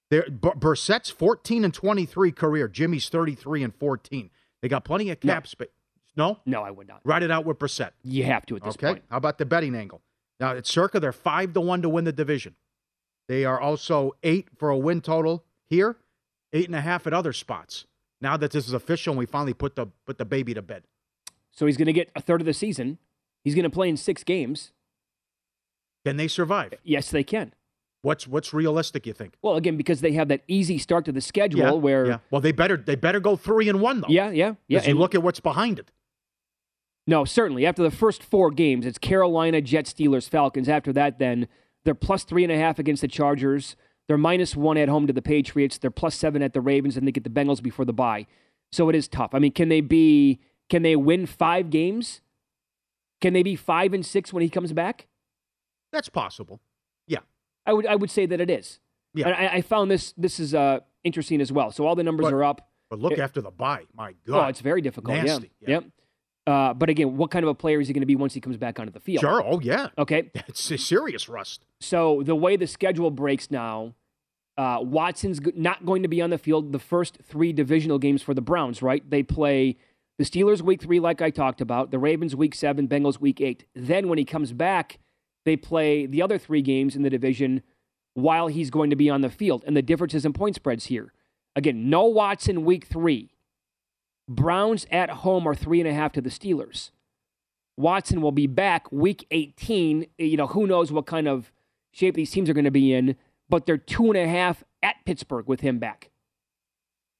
There, 0.10 0.24
B- 0.30 0.50
Brissett's 0.58 1.10
14 1.10 1.64
and 1.64 1.74
23 1.74 2.32
career. 2.32 2.68
Jimmy's 2.68 3.08
33 3.10 3.64
and 3.64 3.76
14. 3.76 4.30
They 4.62 4.68
got 4.68 4.84
plenty 4.84 5.10
of 5.10 5.20
cap 5.20 5.44
no. 5.44 5.48
space. 5.48 5.68
No, 6.16 6.40
no, 6.46 6.64
I 6.64 6.72
would 6.72 6.88
not. 6.88 7.02
Write 7.04 7.24
it 7.24 7.30
out 7.30 7.46
with 7.46 7.60
Brissett. 7.60 7.92
You 8.04 8.24
have 8.24 8.46
to 8.48 8.56
at 8.56 8.64
this 8.64 8.76
okay. 8.76 8.88
point. 8.88 9.04
How 9.10 9.18
about 9.18 9.38
the 9.38 9.46
betting 9.46 9.76
angle? 9.76 10.02
Now 10.39 10.51
at 10.51 10.67
Circa, 10.67 11.00
they're 11.00 11.12
five 11.12 11.53
to 11.53 11.62
one 11.62 11.82
to 11.82 11.89
win 11.89 12.03
the 12.06 12.12
division. 12.12 12.56
They 13.27 13.44
are 13.46 13.60
also 13.60 14.13
eight 14.24 14.48
for 14.56 14.70
a 14.70 14.77
win 14.77 15.01
total 15.01 15.44
here, 15.65 15.98
eight 16.53 16.67
and 16.67 16.75
a 16.75 16.82
half 16.82 17.08
at 17.08 17.13
other 17.13 17.34
spots. 17.34 17.86
Now 18.22 18.38
that 18.38 18.51
this 18.51 18.67
is 18.67 18.74
official, 18.74 19.12
and 19.12 19.20
we 19.20 19.25
finally 19.25 19.53
put 19.53 19.75
the 19.75 19.88
put 20.06 20.17
the 20.17 20.25
baby 20.25 20.53
to 20.53 20.62
bed. 20.62 20.84
So 21.51 21.65
he's 21.65 21.77
going 21.77 21.88
to 21.88 21.94
get 21.94 22.10
a 22.15 22.22
third 22.22 22.41
of 22.41 22.46
the 22.46 22.53
season. 22.53 23.00
He's 23.44 23.56
going 23.56 23.63
to 23.63 23.70
play 23.70 23.89
in 23.89 23.98
six 23.98 24.24
games. 24.24 24.72
Can 26.06 26.17
they 26.17 26.27
survive? 26.27 26.74
Yes, 26.84 27.10
they 27.12 27.24
can. 27.24 27.53
What's 28.01 28.27
what's 28.27 28.53
realistic? 28.53 29.06
You 29.06 29.13
think? 29.13 29.34
Well, 29.41 29.56
again, 29.56 29.75
because 29.75 30.01
they 30.01 30.13
have 30.13 30.29
that 30.29 30.44
easy 30.48 30.77
start 30.77 31.06
to 31.06 31.12
the 31.12 31.22
schedule 31.22 31.60
yeah, 31.60 31.72
where. 31.72 32.06
Yeah. 32.06 32.17
Well, 32.32 32.41
they 32.41 32.51
better 32.51 32.77
they 32.77 32.96
better 32.96 33.20
go 33.20 33.36
three 33.36 33.67
and 33.70 33.82
one 33.82 34.01
though. 34.01 34.08
Yeah, 34.08 34.29
yeah, 34.29 34.53
yeah. 34.67 34.82
And 34.86 34.98
look 34.98 35.15
at 35.15 35.24
what's 35.24 35.39
behind 35.39 35.79
it. 35.79 35.91
No, 37.10 37.24
certainly. 37.24 37.66
After 37.66 37.82
the 37.82 37.90
first 37.92 38.22
four 38.22 38.52
games, 38.52 38.86
it's 38.86 38.98
Carolina, 38.98 39.62
Jets, 39.62 39.94
Steelers, 39.94 40.28
Falcons. 40.30 40.68
After 40.68 40.92
that, 40.94 41.20
then 41.20 41.48
they're 41.86 41.96
plus 41.96 42.24
three 42.26 42.44
and 42.44 42.52
a 42.52 42.58
half 42.58 42.80
against 42.80 43.02
the 43.02 43.08
Chargers. 43.08 43.78
They're 44.08 44.18
minus 44.18 44.56
one 44.56 44.78
at 44.78 44.90
home 44.90 45.08
to 45.08 45.14
the 45.14 45.22
Patriots. 45.22 45.78
They're 45.78 45.90
plus 45.92 46.16
seven 46.16 46.42
at 46.42 46.54
the 46.54 46.62
Ravens, 46.62 46.98
and 46.98 47.08
they 47.08 47.12
get 47.12 47.24
the 47.24 47.30
Bengals 47.30 47.64
before 47.64 47.86
the 47.86 47.94
bye. 47.94 48.28
So 48.72 48.90
it 48.90 48.96
is 48.96 49.08
tough. 49.08 49.34
I 49.34 49.40
mean, 49.40 49.54
can 49.54 49.70
they 49.70 49.80
be? 49.82 50.40
Can 50.70 50.82
they 50.82 50.98
win 50.98 51.26
five 51.26 51.70
games? 51.70 52.20
Can 53.22 53.32
they 53.34 53.42
be 53.44 53.56
five 53.56 53.94
and 53.94 54.06
six 54.06 54.34
when 54.34 54.44
he 54.44 54.50
comes 54.50 54.74
back? 54.74 55.08
That's 55.94 56.10
possible. 56.10 56.60
Yeah. 57.08 57.20
I 57.66 57.72
would 57.74 57.86
I 57.86 57.96
would 57.96 58.12
say 58.12 58.26
that 58.26 58.42
it 58.42 58.50
is. 58.50 58.80
Yeah. 59.14 59.30
I, 59.30 59.56
I 59.56 59.62
found 59.62 59.90
this 59.90 60.14
this 60.18 60.40
is 60.42 60.54
uh, 60.54 60.82
interesting 61.06 61.40
as 61.40 61.52
well. 61.52 61.72
So 61.72 61.88
all 61.88 61.96
the 61.96 62.04
numbers 62.04 62.26
But- 62.26 62.34
are 62.34 62.44
up. 62.44 62.70
But 62.90 63.00
look 63.00 63.14
It- 63.14 63.20
after 63.20 63.42
the 63.42 63.52
bye. 63.52 63.84
My 63.96 64.12
God, 64.12 64.18
Oh, 64.30 64.32
God. 64.34 64.50
it's 64.50 64.62
very 64.62 64.82
difficult. 64.82 65.18
Nasty. 65.18 65.52
Yeah. 65.62 65.70
Yep. 65.70 65.84
Uh, 66.48 66.74
but 66.74 66.89
again, 66.89 67.18
what 67.18 67.30
kind 67.30 67.44
of 67.44 67.50
a 67.50 67.54
player 67.54 67.82
is 67.82 67.88
he 67.88 67.94
going 67.94 68.01
to 68.01 68.08
be 68.08 68.16
once 68.16 68.34
he 68.34 68.39
comes 68.39 68.56
back 68.56 68.80
onto 68.80 68.92
the 68.92 69.01
field? 69.01 69.20
Sure. 69.20 69.44
Oh, 69.46 69.60
yeah. 69.60 69.89
Okay. 69.98 70.32
It's 70.48 70.72
a 70.72 70.77
serious 70.77 71.27
rust. 71.27 71.66
So 71.82 72.24
the 72.24 72.36
way 72.36 72.56
the 72.56 72.68
schedule 72.68 73.12
breaks 73.12 73.51
now, 73.51 73.94
uh, 74.58 74.80
Watson's 74.82 75.42
not 75.56 75.86
going 75.86 76.04
to 76.04 76.08
be 76.08 76.22
on 76.22 76.30
the 76.30 76.38
field 76.38 76.72
the 76.72 76.80
first 76.80 77.20
three 77.22 77.51
divisional 77.51 78.00
games 78.00 78.24
for 78.24 78.34
the 78.34 78.42
Browns. 78.42 78.82
Right? 78.82 79.08
They 79.08 79.24
play 79.24 79.77
the 80.18 80.24
Steelers 80.24 80.62
week 80.62 80.82
three, 80.82 81.00
like 81.01 81.22
I 81.22 81.30
talked 81.30 81.60
about. 81.60 81.92
The 81.92 82.00
Ravens 82.00 82.36
week 82.36 82.56
seven. 82.56 82.88
Bengals 82.88 83.20
week 83.20 83.42
eight. 83.42 83.66
Then 83.75 84.08
when 84.08 84.18
he 84.18 84.25
comes 84.25 84.54
back, 84.54 85.00
they 85.46 85.58
play 85.58 86.06
the 86.06 86.22
other 86.22 86.38
three 86.38 86.62
games 86.62 86.96
in 86.96 87.04
the 87.04 87.10
division 87.10 87.62
while 88.13 88.48
he's 88.48 88.70
going 88.72 88.89
to 88.89 88.96
be 88.96 89.10
on 89.10 89.22
the 89.22 89.30
field. 89.30 89.63
And 89.68 89.75
the 89.75 89.82
differences 89.82 90.25
in 90.25 90.34
point 90.34 90.56
spreads 90.56 90.86
here. 90.86 91.13
Again, 91.56 91.89
no 91.89 92.06
Watson 92.06 92.63
week 92.63 92.86
three. 92.86 93.32
Browns 94.27 94.86
at 94.91 95.10
home 95.10 95.48
are 95.48 95.55
three 95.55 95.79
and 95.79 95.89
a 95.89 95.93
half 95.93 96.12
to 96.13 96.22
the 96.22 96.29
Steelers. 96.29 96.91
Watson 97.77 98.22
will 98.22 98.31
be 98.31 98.48
back 98.48 98.91
week 98.91 99.25
18. 99.31 100.07
You 100.17 100.38
know, 100.38 100.48
who 100.48 100.67
knows 100.67 100.91
what 100.91 101.05
kind 101.05 101.27
of 101.27 101.51
shape 101.91 102.15
these 102.15 102.31
teams 102.31 102.50
are 102.50 102.53
going 102.53 102.65
to 102.65 102.72
be 102.72 102.93
in, 102.93 103.15
but 103.50 103.65
they're 103.65 103.77
two 103.77 104.07
and 104.07 104.17
a 104.17 104.27
half 104.27 104.63
at 104.84 104.96
Pittsburgh 105.05 105.48
with 105.48 105.62
him 105.62 105.79
back. 105.79 106.10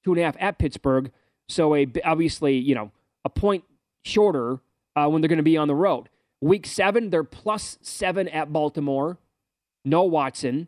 Two 0.04 0.12
and 0.14 0.20
a 0.20 0.24
half 0.24 0.36
at 0.40 0.58
Pittsburgh. 0.58 1.12
So, 1.48 1.76
a, 1.76 1.88
obviously, 2.04 2.58
you 2.58 2.76
know, 2.76 2.92
a 3.24 3.30
point 3.30 3.64
shorter 4.04 4.60
uh, 4.96 5.08
when 5.08 5.22
they're 5.22 5.30
going 5.30 5.38
to 5.38 5.44
be 5.44 5.58
on 5.58 5.68
the 5.68 5.76
road. 5.76 6.10
Week 6.42 6.66
seven, 6.66 7.10
they're 7.10 7.24
plus 7.24 7.78
seven 7.82 8.28
at 8.28 8.52
Baltimore. 8.52 9.18
No 9.86 10.04
Watson. 10.04 10.68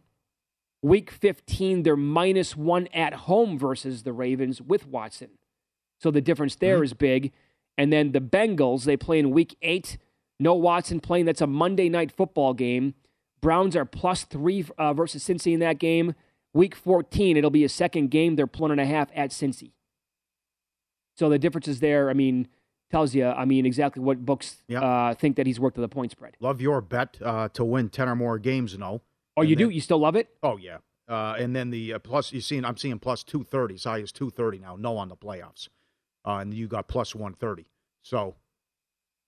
Week 0.81 1.12
15, 1.12 1.84
they're 1.84 1.98
minus 1.98 2.55
one 2.55 2.88
at 2.93 3.13
home 3.13 3.60
versus 3.60 4.03
the 4.03 4.13
Ravens 4.13 4.62
with 4.62 4.88
Watson. 4.88 5.31
So 6.00 6.12
the 6.12 6.22
difference 6.22 6.56
there 6.56 6.84
is 6.84 6.94
big. 6.94 7.32
And 7.77 7.91
then 7.94 8.12
the 8.12 8.20
Bengals, 8.22 8.84
they 8.86 8.98
play 8.98 9.20
in 9.20 9.32
week 9.32 9.56
eight. 9.62 9.98
No 10.39 10.53
Watson 10.53 11.00
playing. 11.00 11.25
That's 11.25 11.41
a 11.41 11.48
Monday 11.48 11.89
night 11.89 12.12
football 12.12 12.53
game. 12.53 12.94
Browns 13.41 13.75
are 13.75 13.86
plus 13.86 14.24
three 14.24 14.65
uh, 14.77 14.94
versus 14.94 15.24
Cincy 15.24 15.53
in 15.53 15.60
that 15.60 15.79
game. 15.79 16.13
Week 16.53 16.75
14, 16.75 17.38
it'll 17.38 17.50
be 17.50 17.63
a 17.63 17.70
second 17.70 18.10
game. 18.12 18.36
They're 18.36 18.50
one 18.58 18.72
and 18.72 18.82
a 18.82 18.86
half 18.86 19.10
at 19.15 19.29
Cincy. 19.32 19.72
So 21.18 21.29
the 21.29 21.39
difference 21.39 21.68
is 21.68 21.79
there. 21.79 22.10
I 22.10 22.13
mean, 22.13 22.48
tells 22.91 23.13
you, 23.13 23.25
I 23.27 23.46
mean, 23.46 23.65
exactly 23.65 24.01
what 24.01 24.25
books 24.25 24.63
Yeah. 24.68 24.82
uh, 24.82 25.13
think 25.13 25.36
that 25.36 25.46
he's 25.46 25.60
worked 25.60 25.75
to 25.75 25.82
the 25.82 25.88
point 25.89 26.12
spread. 26.12 26.36
Love 26.39 26.60
your 26.62 26.82
bet 26.82 27.18
uh, 27.24 27.50
to 27.50 27.63
win 27.63 27.89
10 27.89 28.10
or 28.10 28.15
more 28.15 28.39
games, 28.39 28.77
no. 28.77 29.01
Oh, 29.38 29.41
And 29.41 29.50
you 29.50 29.56
do? 29.56 29.70
You 29.70 29.82
still 29.82 30.00
love 30.00 30.15
it? 30.15 30.29
Oh, 30.41 30.58
yeah. 30.58 30.77
Uh, 31.08 31.36
and 31.39 31.56
then 31.56 31.70
the 31.70 31.94
uh, 31.94 32.00
plus, 32.00 32.32
you 32.34 32.41
seeing, 32.41 32.63
I'm 32.65 32.77
seeing 32.77 33.00
plus 33.00 33.24
230, 33.24 33.75
as 33.75 33.84
high 33.84 34.01
as 34.01 34.12
230 34.12 34.60
now, 34.60 34.75
no 34.75 34.98
on 34.98 35.08
the 35.10 35.15
playoffs. 35.18 35.68
Uh, 36.26 36.38
and 36.38 36.54
you 36.54 36.68
got 36.68 36.88
plus 36.88 37.16
130. 37.16 37.66
So 38.02 38.36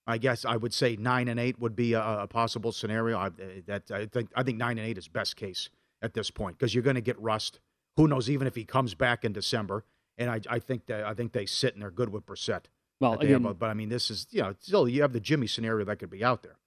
I 0.08 0.18
guess 0.18 0.46
I 0.46 0.56
would 0.58 0.74
say 0.74 0.96
9 0.96 1.28
and 1.28 1.40
8 1.40 1.60
would 1.60 1.76
be 1.76 1.94
a, 1.94 2.02
a 2.02 2.28
possible 2.28 2.72
scenario. 2.72 3.18
I, 3.18 3.30
that, 3.68 3.90
I, 3.92 4.06
think, 4.08 4.30
I 4.36 4.44
think 4.44 4.58
9 4.58 4.78
and 4.78 4.88
8 4.88 4.98
is 4.98 5.08
best 5.08 5.36
case 5.36 5.70
at 6.02 6.14
this 6.14 6.32
point 6.32 6.58
because 6.58 6.74
you're 6.74 6.84
going 6.84 6.96
to 6.96 7.02
get 7.02 7.20
rust. 7.20 7.60
Who 7.98 8.08
knows, 8.08 8.30
even 8.30 8.48
if 8.48 8.56
he 8.56 8.66
comes 8.66 8.94
back 8.96 9.24
in 9.24 9.34
December. 9.34 9.84
And 10.18 10.30
I, 10.30 10.42
I 10.50 10.60
think 10.60 10.86
that 10.88 11.06
I 11.06 11.14
think 11.14 11.32
they 11.32 11.46
sit 11.46 11.74
and 11.74 11.82
they're 11.82 11.90
good 11.92 12.10
with 12.10 12.26
Brissett. 12.26 12.66
Well, 13.00 13.14
again- 13.14 13.46
a- 13.46 13.54
but 13.54 13.70
I 13.70 13.74
mean, 13.74 13.90
this 13.90 14.12
is 14.12 14.28
you 14.30 14.42
know 14.42 14.54
still 14.60 14.88
you 14.88 15.02
have 15.02 15.14
the 15.14 15.20
Jimmy 15.20 15.48
scenario 15.48 15.86
that 15.86 15.98
could 16.00 16.10
be 16.10 16.24
out 16.24 16.44
there. 16.44 16.58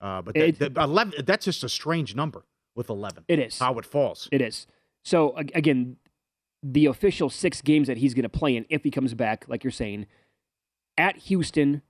Uh, 0.00 0.20
but 0.22 0.36
It- 0.36 0.58
that, 0.58 0.74
that 0.74 0.84
11, 0.84 1.24
that's 1.24 1.44
just 1.44 1.64
a 1.64 1.68
strange 1.68 2.14
number 2.14 2.44
with 2.74 2.88
11. 2.90 3.24
It 3.28 3.38
is. 3.38 3.58
How 3.58 3.78
it 3.78 3.84
falls. 3.86 4.28
It 4.30 4.40
is. 4.40 4.66
So 5.04 5.34
again, 5.36 5.96
the 6.62 6.86
official 6.86 7.30
six 7.30 7.60
games 7.62 7.86
that 7.88 7.98
he's 7.98 8.14
going 8.14 8.24
to 8.24 8.28
play 8.28 8.56
in, 8.56 8.66
if 8.68 8.82
he 8.84 8.90
comes 8.90 9.14
back, 9.14 9.44
like 9.48 9.62
you're 9.64 9.70
saying, 9.70 10.06
at 10.96 11.16
Houston, 11.18 11.82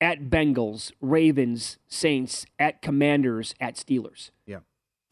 at 0.00 0.24
Bengals, 0.24 0.92
Ravens, 1.00 1.78
Saints, 1.88 2.44
at 2.58 2.82
Commanders, 2.82 3.54
at 3.60 3.76
Steelers. 3.76 4.30
Yeah. 4.46 4.58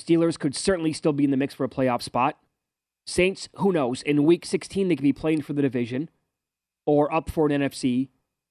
Steelers 0.01 0.39
could 0.39 0.55
certainly 0.55 0.93
still 0.93 1.13
be 1.13 1.25
in 1.25 1.31
the 1.31 1.37
mix 1.37 1.55
for 1.55 1.65
a 1.65 1.69
playoff 1.69 2.03
spot. 2.03 2.39
Saints, 3.07 3.49
who 3.57 3.73
knows? 3.73 4.03
In 4.03 4.25
Week 4.25 4.45
16, 4.45 4.89
they 4.89 4.97
could 4.97 5.03
be 5.03 5.13
playing 5.13 5.43
for 5.43 5.55
the 5.55 5.63
division 5.63 6.11
or 6.87 7.13
up 7.13 7.31
for 7.31 7.47
an 7.47 7.63
NFC, 7.63 8.09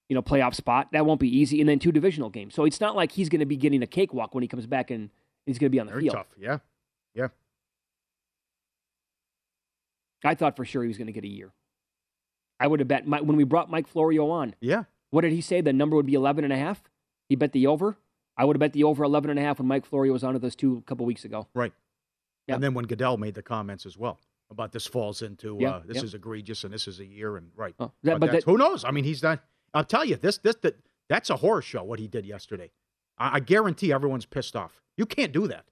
you 0.09 0.15
know, 0.15 0.21
playoff 0.21 0.55
spot. 0.55 0.89
That 0.91 1.05
won't 1.05 1.19
be 1.19 1.29
easy. 1.29 1.59
And 1.59 1.69
then 1.69 1.79
two 1.79 1.91
divisional 1.91 2.29
games. 2.29 2.55
So 2.55 2.65
it's 2.65 2.81
not 2.81 2.95
like 2.95 3.11
he's 3.11 3.29
going 3.29 3.39
to 3.39 3.45
be 3.45 3.57
getting 3.57 3.83
a 3.83 3.87
cakewalk 3.87 4.33
when 4.33 4.41
he 4.41 4.47
comes 4.47 4.65
back 4.65 4.89
and 4.91 5.09
he's 5.45 5.57
going 5.59 5.67
to 5.67 5.71
be 5.71 5.79
on 5.79 5.85
the 5.85 5.91
Very 5.91 6.03
field. 6.03 6.15
tough. 6.15 6.27
Yeah. 6.39 6.57
Yeah. 7.13 7.27
I 10.23 10.35
thought 10.35 10.55
for 10.55 10.65
sure 10.65 10.83
he 10.83 10.87
was 10.87 10.97
going 10.97 11.07
to 11.07 11.13
get 11.13 11.23
a 11.23 11.27
year. 11.29 11.51
I 12.59 12.67
would 12.67 12.79
have 12.79 12.87
bet 12.87 13.07
my, 13.07 13.21
when 13.21 13.37
we 13.37 13.43
brought 13.43 13.71
Mike 13.71 13.87
Florio 13.87 14.29
on. 14.29 14.55
Yeah. 14.61 14.83
What 15.09 15.21
did 15.21 15.31
he 15.31 15.41
say? 15.41 15.61
The 15.61 15.73
number 15.73 15.95
would 15.95 16.05
be 16.05 16.13
11 16.13 16.43
and 16.43 16.53
a 16.53 16.57
half. 16.57 16.83
He 17.27 17.35
bet 17.35 17.51
the 17.53 17.67
over. 17.67 17.97
I 18.37 18.45
would 18.45 18.55
have 18.55 18.59
bet 18.59 18.73
the 18.73 18.83
over 18.83 19.03
11 19.03 19.29
and 19.29 19.39
a 19.39 19.41
half 19.41 19.59
when 19.59 19.67
Mike 19.67 19.85
Florio 19.85 20.13
was 20.13 20.23
on 20.23 20.33
with 20.33 20.43
us 20.43 20.55
two 20.55 20.77
a 20.77 20.81
couple 20.81 21.05
weeks 21.05 21.25
ago. 21.25 21.47
Right. 21.53 21.73
And 22.47 22.61
then 22.61 22.73
when 22.73 22.85
Goodell 22.85 23.17
made 23.17 23.33
the 23.35 23.41
comments 23.41 23.85
as 23.85 23.97
well 23.97 24.19
about 24.49 24.73
this 24.73 24.85
falls 24.85 25.21
into 25.21 25.65
uh, 25.65 25.81
this 25.85 26.03
is 26.03 26.13
egregious 26.13 26.65
and 26.65 26.73
this 26.73 26.85
is 26.87 26.99
a 26.99 27.05
year 27.05 27.37
and 27.37 27.49
right. 27.55 27.73
Oh, 27.79 27.91
that- 28.03 28.19
but 28.19 28.19
but 28.19 28.31
that- 28.33 28.43
who 28.43 28.57
knows? 28.57 28.83
I 28.83 28.91
mean, 28.91 29.05
he's 29.05 29.23
not. 29.23 29.39
I'll 29.73 29.85
tell 29.85 30.03
you 30.03 30.17
this. 30.17 30.37
This 30.39 30.55
that 30.57 30.77
that's 31.07 31.29
a 31.29 31.37
horror 31.37 31.61
show. 31.61 31.83
What 31.83 31.99
he 31.99 32.07
did 32.07 32.25
yesterday. 32.25 32.71
I, 33.17 33.35
I 33.35 33.39
guarantee 33.39 33.93
everyone's 33.93 34.25
pissed 34.25 34.57
off. 34.57 34.81
You 34.97 35.05
can't 35.05 35.31
do 35.31 35.47
that. 35.47 35.65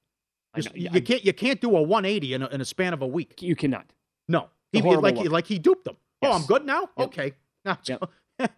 Just- 0.55 0.69
know, 0.73 0.79
you 0.79 0.89
I- 0.93 0.99
can't. 1.01 1.25
You 1.25 1.33
can't 1.33 1.59
do 1.59 1.75
a 1.75 1.81
180 1.81 2.33
in 2.33 2.41
a, 2.43 2.47
in 2.47 2.61
a 2.61 2.65
span 2.65 2.93
of 2.93 3.01
a 3.01 3.07
week. 3.07 3.41
You 3.41 3.55
cannot. 3.57 3.91
No. 4.29 4.47
A 4.73 4.81
He, 4.81 4.81
like 4.81 5.15
look. 5.15 5.29
like 5.29 5.47
he 5.47 5.59
duped 5.59 5.83
them. 5.83 5.97
Oh, 6.21 6.31
I'm 6.31 6.43
good 6.45 6.65
now. 6.65 6.81
Yep. 6.97 7.07
Okay. 7.07 7.33
Now 7.65 7.73
it's 7.81 7.89
Yep. 7.89 8.03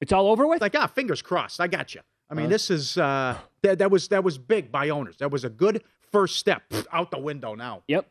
It's 0.00 0.12
all 0.12 0.28
over 0.30 0.46
with. 0.46 0.62
like 0.62 0.74
ah, 0.74 0.86
fingers 0.86 1.20
crossed. 1.20 1.60
I 1.60 1.66
got 1.66 1.94
you. 1.94 2.00
I 2.30 2.34
mean, 2.34 2.46
Uh. 2.46 2.50
this 2.50 2.70
is 2.70 2.96
uh, 2.96 3.36
that 3.62 3.78
that 3.80 3.90
was 3.90 4.08
that 4.08 4.24
was 4.24 4.38
big 4.38 4.72
by 4.72 4.88
owners. 4.88 5.18
That 5.18 5.30
was 5.30 5.44
a 5.44 5.50
good 5.50 5.82
first 6.10 6.36
step 6.38 6.62
out 6.90 7.10
the 7.10 7.18
window. 7.18 7.54
Now, 7.54 7.82
Yep. 7.88 8.06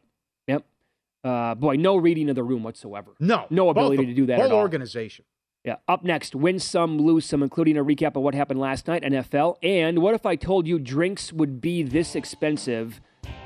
Yep. 0.47 0.65
Uh, 1.23 1.55
boy, 1.55 1.75
no 1.77 1.97
reading 1.97 2.29
of 2.29 2.35
the 2.35 2.43
room 2.43 2.63
whatsoever. 2.63 3.11
no, 3.19 3.45
No 3.49 3.69
ability 3.69 4.05
to 4.05 4.13
do 4.13 4.25
that 4.27 4.35
Whole 4.37 4.45
at 4.45 4.51
all. 4.51 4.59
organization. 4.59 5.25
Yeah. 5.65 5.75
Up 5.89 6.03
next, 6.05 6.33
win 6.35 6.59
some, 6.59 6.97
lose 6.99 7.25
some, 7.25 7.43
including 7.43 7.75
a 7.77 7.83
recap 7.83 8.15
of 8.15 8.21
what 8.21 8.33
happened 8.33 8.59
last 8.61 8.87
night, 8.87 9.03
NFL. 9.03 9.57
And 9.61 9.99
what 10.01 10.15
if 10.15 10.25
I 10.25 10.35
told 10.37 10.65
you 10.67 10.79
drinks 10.79 11.33
would 11.33 11.59
be 11.59 11.83
this 11.83 12.15
expensive? 12.15 13.01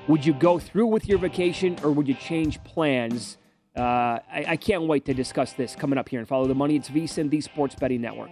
Would 0.08 0.24
you 0.26 0.34
go 0.34 0.60
through 0.60 0.86
with 0.88 1.08
your 1.08 1.18
vacation 1.18 1.78
or 1.84 1.92
would 1.92 2.08
you 2.08 2.14
change 2.14 2.64
plans? 2.64 3.38
Uh, 3.76 4.20
I, 4.32 4.46
I 4.50 4.56
can't 4.58 4.84
wait 4.84 5.06
to 5.06 5.14
discuss 5.14 5.54
this 5.54 5.76
coming 5.76 5.98
up 5.98 6.10
here 6.10 6.20
and 6.20 6.28
follow 6.28 6.48
the 6.48 6.56
money. 6.56 6.76
It's 6.76 6.90
VSIN, 6.90 7.30
the 7.30 7.42
Sports 7.42 7.76
Betting 7.76 8.02
Network. 8.02 8.32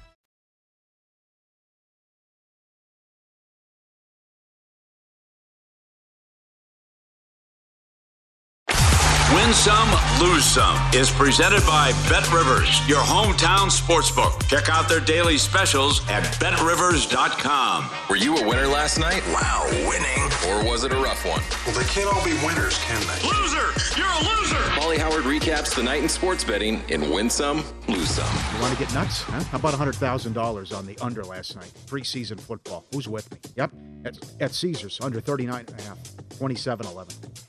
Win 9.41 9.53
some, 9.53 9.89
lose 10.21 10.45
some 10.45 10.77
is 10.93 11.09
presented 11.09 11.65
by 11.65 11.93
Bet 12.07 12.31
Rivers, 12.31 12.87
your 12.87 12.99
hometown 12.99 13.71
sportsbook. 13.71 14.47
Check 14.47 14.69
out 14.69 14.87
their 14.87 14.99
daily 14.99 15.39
specials 15.39 16.07
at 16.09 16.21
betrivers.com. 16.39 17.89
Were 18.07 18.17
you 18.17 18.37
a 18.37 18.47
winner 18.47 18.67
last 18.67 18.99
night? 18.99 19.23
Wow, 19.29 19.65
winning. 19.89 20.31
Or 20.47 20.63
was 20.63 20.83
it 20.83 20.91
a 20.91 20.95
rough 20.95 21.25
one? 21.25 21.41
Well, 21.65 21.75
they 21.75 21.89
can't 21.89 22.13
all 22.13 22.23
be 22.23 22.33
winners, 22.45 22.77
can 22.83 23.01
they? 23.07 23.27
Loser! 23.27 23.73
You're 23.97 24.05
a 24.05 24.19
loser! 24.29 24.61
Paulie 24.77 24.99
Howard 24.99 25.23
recaps 25.23 25.73
the 25.73 25.81
night 25.81 26.03
in 26.03 26.09
sports 26.09 26.43
betting 26.43 26.83
in 26.89 27.09
Win 27.09 27.27
Some, 27.27 27.63
Lose 27.87 28.11
Some. 28.11 28.55
You 28.55 28.61
want 28.61 28.77
to 28.77 28.79
get 28.79 28.93
nuts? 28.93 29.23
Huh? 29.23 29.43
How 29.45 29.57
about 29.57 29.73
$100,000 29.73 30.77
on 30.77 30.85
the 30.85 30.95
under 31.01 31.23
last 31.23 31.55
night? 31.55 31.71
Preseason 31.87 32.39
football. 32.39 32.85
Who's 32.93 33.07
with 33.07 33.31
me? 33.31 33.39
Yep. 33.55 33.71
At, 34.05 34.17
at 34.39 34.51
Caesars, 34.53 34.99
under 35.01 35.19
39 35.19 35.65
and 35.67 35.79
a 35.79 35.81
half. 35.81 35.97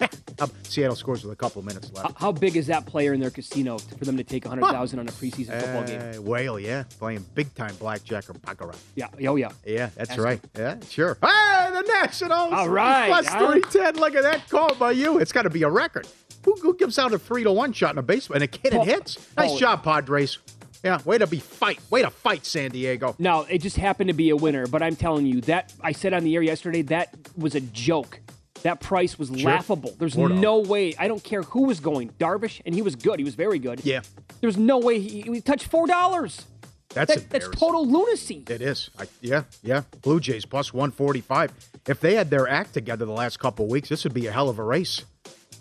27-11. 0.46 0.67
Seattle 0.67 0.97
scores 0.97 1.25
with 1.25 1.32
a 1.32 1.36
couple 1.36 1.62
minutes 1.62 1.93
left. 1.93 2.19
How, 2.19 2.32
big 2.32 2.56
is 2.56 2.67
that 2.67 2.86
player 2.86 3.12
in 3.12 3.21
their 3.21 3.30
casino 3.30 3.78
for 3.78 4.04
them 4.04 4.17
to 4.17 4.25
take 4.25 4.45
100000 4.45 4.99
on 4.99 5.08
a 5.08 5.12
preseason 5.12 5.60
football 5.60 5.84
game? 5.84 6.00
Uh, 6.00 6.23
Whale, 6.23 6.58
yeah. 6.58 6.84
Playing 6.99 7.25
big 7.34 7.54
time 7.54 7.75
blackjack 7.76 8.28
or 8.28 8.34
baccarat. 8.34 8.76
Yeah, 8.95 9.08
oh 9.28 9.36
yeah. 9.36 9.50
Yeah, 9.64 9.90
that's 9.95 10.10
That's 10.10 10.19
right. 10.19 10.40
Yeah, 10.56 10.76
sure. 10.88 11.19
Hey, 11.23 11.71
the 11.73 11.82
Nationals! 11.82 12.52
All 12.52 12.69
right, 12.69 13.08
Plus 13.08 13.26
huh? 13.26 13.38
310. 13.52 13.97
Look 13.97 14.14
at 14.14 14.23
that 14.23 14.49
call 14.49 14.75
by 14.75 14.93
you. 14.93 15.19
It's 15.19 15.32
got 15.32 15.43
to 15.43 15.50
be 15.50 15.62
a 15.62 15.71
record. 15.71 16.06
Who, 16.45 16.54
who 16.54 16.76
gives 16.76 16.99
out 16.99 17.12
a 17.12 17.19
3 17.19 17.45
to 17.45 17.52
1 17.52 17.73
shot 17.73 17.93
in 17.93 17.99
a 17.99 18.02
baseball? 18.02 18.34
And 18.34 18.45
a 18.45 18.49
kid 18.49 18.73
Paul- 18.73 18.82
it 18.82 18.88
hits? 18.88 19.19
Nice 19.36 19.50
Paul- 19.50 19.58
job, 19.58 19.84
Padres. 19.84 20.38
Yeah, 20.84 20.99
way 21.04 21.17
to 21.19 21.28
be 21.28 21.38
fight. 21.38 21.78
Way 21.90 22.02
to 22.02 22.10
fight, 22.10 22.45
San 22.45 22.73
Diego. 22.73 23.14
No, 23.21 23.43
it 23.43 23.58
just 23.58 23.76
happened 23.76 24.08
to 24.08 24.14
be 24.14 24.30
a 24.30 24.36
winner, 24.36 24.67
but 24.67 24.82
I'm 24.82 24.97
telling 24.97 25.26
you 25.26 25.40
that 25.43 25.73
I 25.80 25.93
said 25.93 26.12
on 26.12 26.25
the 26.25 26.34
air 26.34 26.43
yesterday 26.43 26.82
that 26.82 27.14
was 27.36 27.54
a 27.54 27.60
joke. 27.60 28.21
That 28.62 28.80
price 28.80 29.18
was 29.18 29.28
Sure. 29.28 29.50
laughable. 29.50 29.94
There's 29.98 30.16
no 30.16 30.58
way. 30.58 30.94
I 30.98 31.08
don't 31.08 31.22
care 31.22 31.42
who 31.42 31.64
was 31.64 31.80
going. 31.80 32.10
Darvish, 32.20 32.60
and 32.64 32.75
he 32.75 32.82
was 32.82 32.94
good. 32.94 33.18
He 33.18 33.25
was 33.25 33.34
very 33.34 33.58
good. 33.58 33.84
Yeah. 33.84 34.02
There's 34.40 34.56
no 34.56 34.78
way 34.78 35.00
he, 35.00 35.22
he 35.22 35.40
touched 35.40 35.66
four 35.66 35.86
dollars. 35.86 36.46
That's 36.90 37.14
That, 37.14 37.30
that's 37.30 37.48
total 37.48 37.86
lunacy. 37.86 38.44
It 38.48 38.60
is. 38.60 38.90
I, 38.98 39.06
yeah, 39.22 39.44
yeah. 39.62 39.82
Blue 40.02 40.20
Jays 40.20 40.44
plus 40.44 40.75
145. 40.75 41.50
If 41.88 42.00
they 42.00 42.14
had 42.14 42.28
their 42.28 42.46
act 42.46 42.75
together 42.75 43.06
the 43.06 43.12
last 43.12 43.38
couple 43.40 43.66
weeks, 43.66 43.88
this 43.88 44.04
would 44.04 44.12
be 44.12 44.26
a 44.26 44.32
hell 44.32 44.50
of 44.50 44.58
a 44.58 44.62
race. 44.64 45.02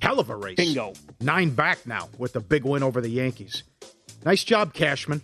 Hell 0.02 0.20
of 0.20 0.30
a 0.30 0.36
race. 0.36 0.58
Bingo. 0.58 0.92
Nine 1.22 1.52
back 1.52 1.86
now 1.88 2.10
with 2.18 2.34
the 2.34 2.42
big 2.42 2.66
win 2.66 2.84
over 2.84 3.00
the 3.00 3.10
Yankees. 3.10 3.64
Nice 4.26 4.44
job, 4.44 4.74
Cashman. 4.74 5.22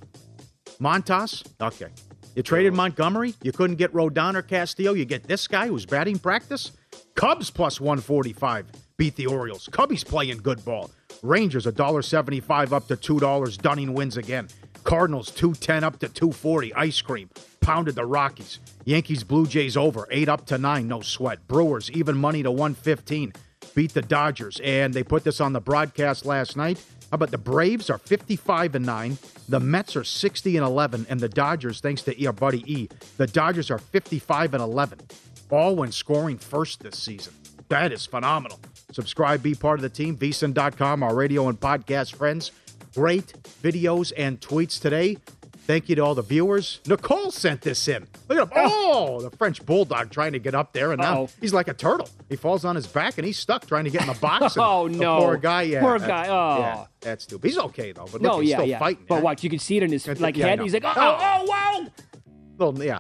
Montas? 0.80 1.46
Okay. 1.60 1.88
You 2.36 2.44
traded 2.44 2.74
Montgomery? 2.74 3.34
You 3.42 3.52
couldn't 3.52 3.76
get 3.78 3.92
Rodon 3.94 4.36
or 4.36 4.42
Castillo? 4.44 4.94
You 4.94 5.06
get 5.06 5.24
this 5.24 5.48
guy 5.48 5.68
who's 5.68 5.86
batting 5.86 6.20
practice? 6.20 6.72
Cubs 7.18 7.50
plus 7.50 7.82
145. 7.82 8.68
Beat 8.98 9.16
the 9.16 9.26
Orioles. 9.26 9.68
Cubbies 9.72 10.06
playing 10.06 10.38
good 10.38 10.64
ball. 10.64 10.92
Rangers 11.24 11.66
$1.75 11.66 12.72
up 12.72 12.88
to 12.88 12.96
$2. 12.96 13.58
Dunning 13.58 13.96
wins 13.96 14.18
again. 14.18 14.48
Cardinals 14.84 15.32
210 15.32 15.84
up 15.84 15.98
to 15.98 16.10
240. 16.10 16.76
Ice 16.76 17.02
cream. 17.02 17.28
Pounded 17.60 17.96
the 17.96 18.06
Rockies. 18.06 18.60
Yankees 18.86 19.24
Blue 19.24 19.48
Jays 19.48 19.76
over. 19.76 20.08
8 20.12 20.30
up 20.30 20.46
to 20.46 20.60
9. 20.60 20.88
No 20.88 21.02
sweat. 21.02 21.48
Brewers 21.48 21.90
even 21.90 22.16
money 22.16 22.44
to 22.44 22.52
115. 22.52 23.34
Beat 23.74 23.96
the 23.96 24.04
Dodgers. 24.04 24.62
And 24.64 24.94
they 24.94 25.02
put 25.02 25.24
this 25.24 25.42
on 25.42 25.54
the 25.54 25.60
broadcast 25.60 26.24
last 26.24 26.56
night. 26.56 26.78
How 27.10 27.16
about 27.16 27.32
the 27.32 27.38
Braves 27.38 27.90
are 27.90 27.98
55 27.98 28.76
and 28.76 28.86
9, 28.86 29.18
the 29.48 29.62
Mets 29.62 29.96
are 29.96 30.04
60 30.04 30.58
and 30.58 30.66
11, 30.66 31.06
and 31.10 31.22
the 31.22 31.30
Dodgers, 31.30 31.80
thanks 31.80 32.02
to 32.02 32.26
our 32.26 32.34
buddy 32.34 32.62
E, 32.70 32.90
the 33.16 33.28
Dodgers 33.28 33.72
are 33.72 33.78
55 33.78 34.54
and 34.54 34.62
11, 34.62 35.00
all 35.50 35.76
when 35.76 35.92
scoring 35.92 36.38
first 36.38 36.82
this 36.82 36.98
season. 36.98 37.34
That 37.70 37.92
is 37.92 38.06
phenomenal. 38.06 38.60
Subscribe, 38.92 39.44
be 39.44 39.54
part 39.56 39.80
of 39.80 39.84
the 39.84 39.90
team, 39.90 40.16
vsin.com, 40.18 41.04
our 41.04 41.14
radio 41.14 41.50
and 41.50 41.60
podcast 41.60 42.16
friends. 42.16 42.52
Great 42.94 43.34
videos 43.62 44.12
and 44.18 44.40
tweets 44.40 44.80
today. 44.82 45.18
Thank 45.68 45.90
you 45.90 45.98
to 45.98 46.02
all 46.02 46.16
the 46.16 46.22
viewers. 46.22 46.80
Nicole 46.88 47.30
sent 47.30 47.60
this 47.62 47.90
in. 47.90 48.08
Look 48.30 48.38
at 48.40 48.44
him. 48.44 48.50
Oh. 48.56 49.18
oh, 49.20 49.22
the 49.22 49.36
French 49.36 49.66
bulldog 49.66 50.10
trying 50.10 50.32
to 50.32 50.40
get 50.40 50.56
up 50.56 50.72
there, 50.72 50.94
and 50.94 51.02
now 51.02 51.24
Uh-oh. 51.24 51.30
he's 51.42 51.54
like 51.54 51.68
a 51.68 51.74
turtle. 51.74 52.08
He 52.30 52.38
falls 52.38 52.64
on 52.64 52.78
his 52.78 52.88
back, 52.88 53.18
and 53.18 53.28
he's 53.28 53.38
stuck 53.38 53.68
trying 53.68 53.84
to 53.84 53.90
get 53.90 54.00
in 54.02 54.08
the 54.08 54.14
box. 54.14 54.56
Oh, 54.70 54.88
no. 54.88 55.20
poor 55.20 55.36
guy. 55.36 55.64
Yeah, 55.64 55.82
Poor 55.82 56.00
guy, 56.00 56.28
oh. 56.30 56.60
yeah, 56.60 56.86
that's 57.02 57.26
stupid. 57.26 57.46
He's 57.50 57.58
okay 57.58 57.92
though, 57.92 58.06
but 58.06 58.14
look, 58.14 58.22
no, 58.22 58.40
he's 58.40 58.52
yeah, 58.52 58.56
still 58.58 58.68
yeah. 58.68 58.80
fighting. 58.80 59.06
But 59.10 59.16
yeah. 59.16 59.22
watch, 59.22 59.44
you 59.44 59.50
can 59.50 59.60
see 59.60 59.76
it 59.76 59.84
in 59.84 59.92
his 59.92 60.08
like 60.22 60.38
yeah, 60.38 60.48
head. 60.48 60.62
He's 60.62 60.74
like, 60.74 60.86
oh, 60.86 60.94
Oh. 60.96 61.18
oh, 61.20 61.46
wow. 61.46 61.88
Little, 62.58 62.84
yeah. 62.84 63.00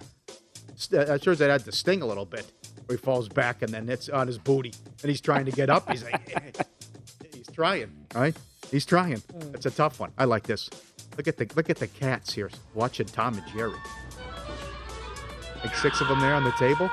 Uh, 0.93 1.17
sure 1.17 1.35
that 1.35 1.49
had 1.49 1.65
to 1.65 1.71
sting 1.71 2.01
a 2.01 2.05
little 2.05 2.25
bit. 2.25 2.51
Where 2.85 2.97
he 2.97 3.03
falls 3.03 3.27
back 3.27 3.61
and 3.63 3.73
then 3.73 3.89
it's 3.89 4.07
on 4.07 4.27
his 4.27 4.37
booty, 4.37 4.73
and 5.01 5.09
he's 5.09 5.19
trying 5.19 5.45
to 5.45 5.51
get 5.51 5.69
up. 5.69 5.89
He's 5.91 6.03
like, 6.03 6.37
he's 7.33 7.47
trying. 7.47 7.91
right? 8.15 8.37
he's 8.71 8.85
trying. 8.85 9.21
It's 9.53 9.65
a 9.65 9.71
tough 9.71 9.99
one. 9.99 10.11
I 10.17 10.25
like 10.25 10.43
this. 10.43 10.69
Look 11.17 11.27
at 11.27 11.37
the 11.37 11.49
look 11.55 11.69
at 11.69 11.77
the 11.77 11.87
cats 11.87 12.33
here 12.33 12.49
watching 12.73 13.07
Tom 13.07 13.33
and 13.35 13.43
Jerry. 13.47 13.73
Like 15.63 15.75
six 15.75 15.99
of 16.01 16.07
them 16.07 16.19
there 16.19 16.35
on 16.35 16.43
the 16.43 16.51
table. 16.51 16.89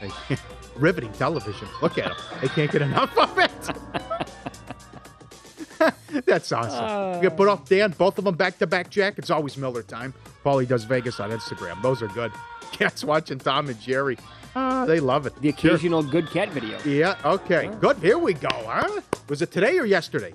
Riveting 0.76 1.12
television. 1.12 1.68
Look 1.82 1.98
at 1.98 2.08
them. 2.08 2.16
They 2.40 2.48
can't 2.48 2.70
get 2.70 2.82
enough 2.82 3.16
of 3.16 3.38
it. 3.38 3.50
That's 6.26 6.52
awesome. 6.52 7.22
you 7.22 7.30
put 7.30 7.48
off 7.48 7.68
Dan, 7.68 7.94
both 7.96 8.18
of 8.18 8.24
them 8.24 8.34
back 8.36 8.58
to 8.58 8.66
back 8.66 8.90
Jack. 8.90 9.18
It's 9.18 9.30
always 9.30 9.56
Miller 9.56 9.82
time. 9.82 10.12
Paulie 10.44 10.66
does 10.68 10.84
Vegas 10.84 11.20
on 11.20 11.30
Instagram. 11.30 11.80
Those 11.82 12.02
are 12.02 12.08
good. 12.08 12.32
Cats 12.72 13.04
watching 13.04 13.38
Tom 13.38 13.68
and 13.68 13.80
Jerry. 13.80 14.18
Ah, 14.54 14.84
they 14.84 15.00
love 15.00 15.26
it. 15.26 15.40
The 15.40 15.48
occasional 15.48 16.02
good 16.02 16.28
cat 16.30 16.48
video. 16.50 16.78
Yeah, 16.84 17.16
okay. 17.24 17.70
Good. 17.80 17.98
Here 17.98 18.18
we 18.18 18.34
go, 18.34 18.48
huh? 18.50 19.00
Was 19.28 19.42
it 19.42 19.52
today 19.52 19.78
or 19.78 19.84
yesterday? 19.86 20.34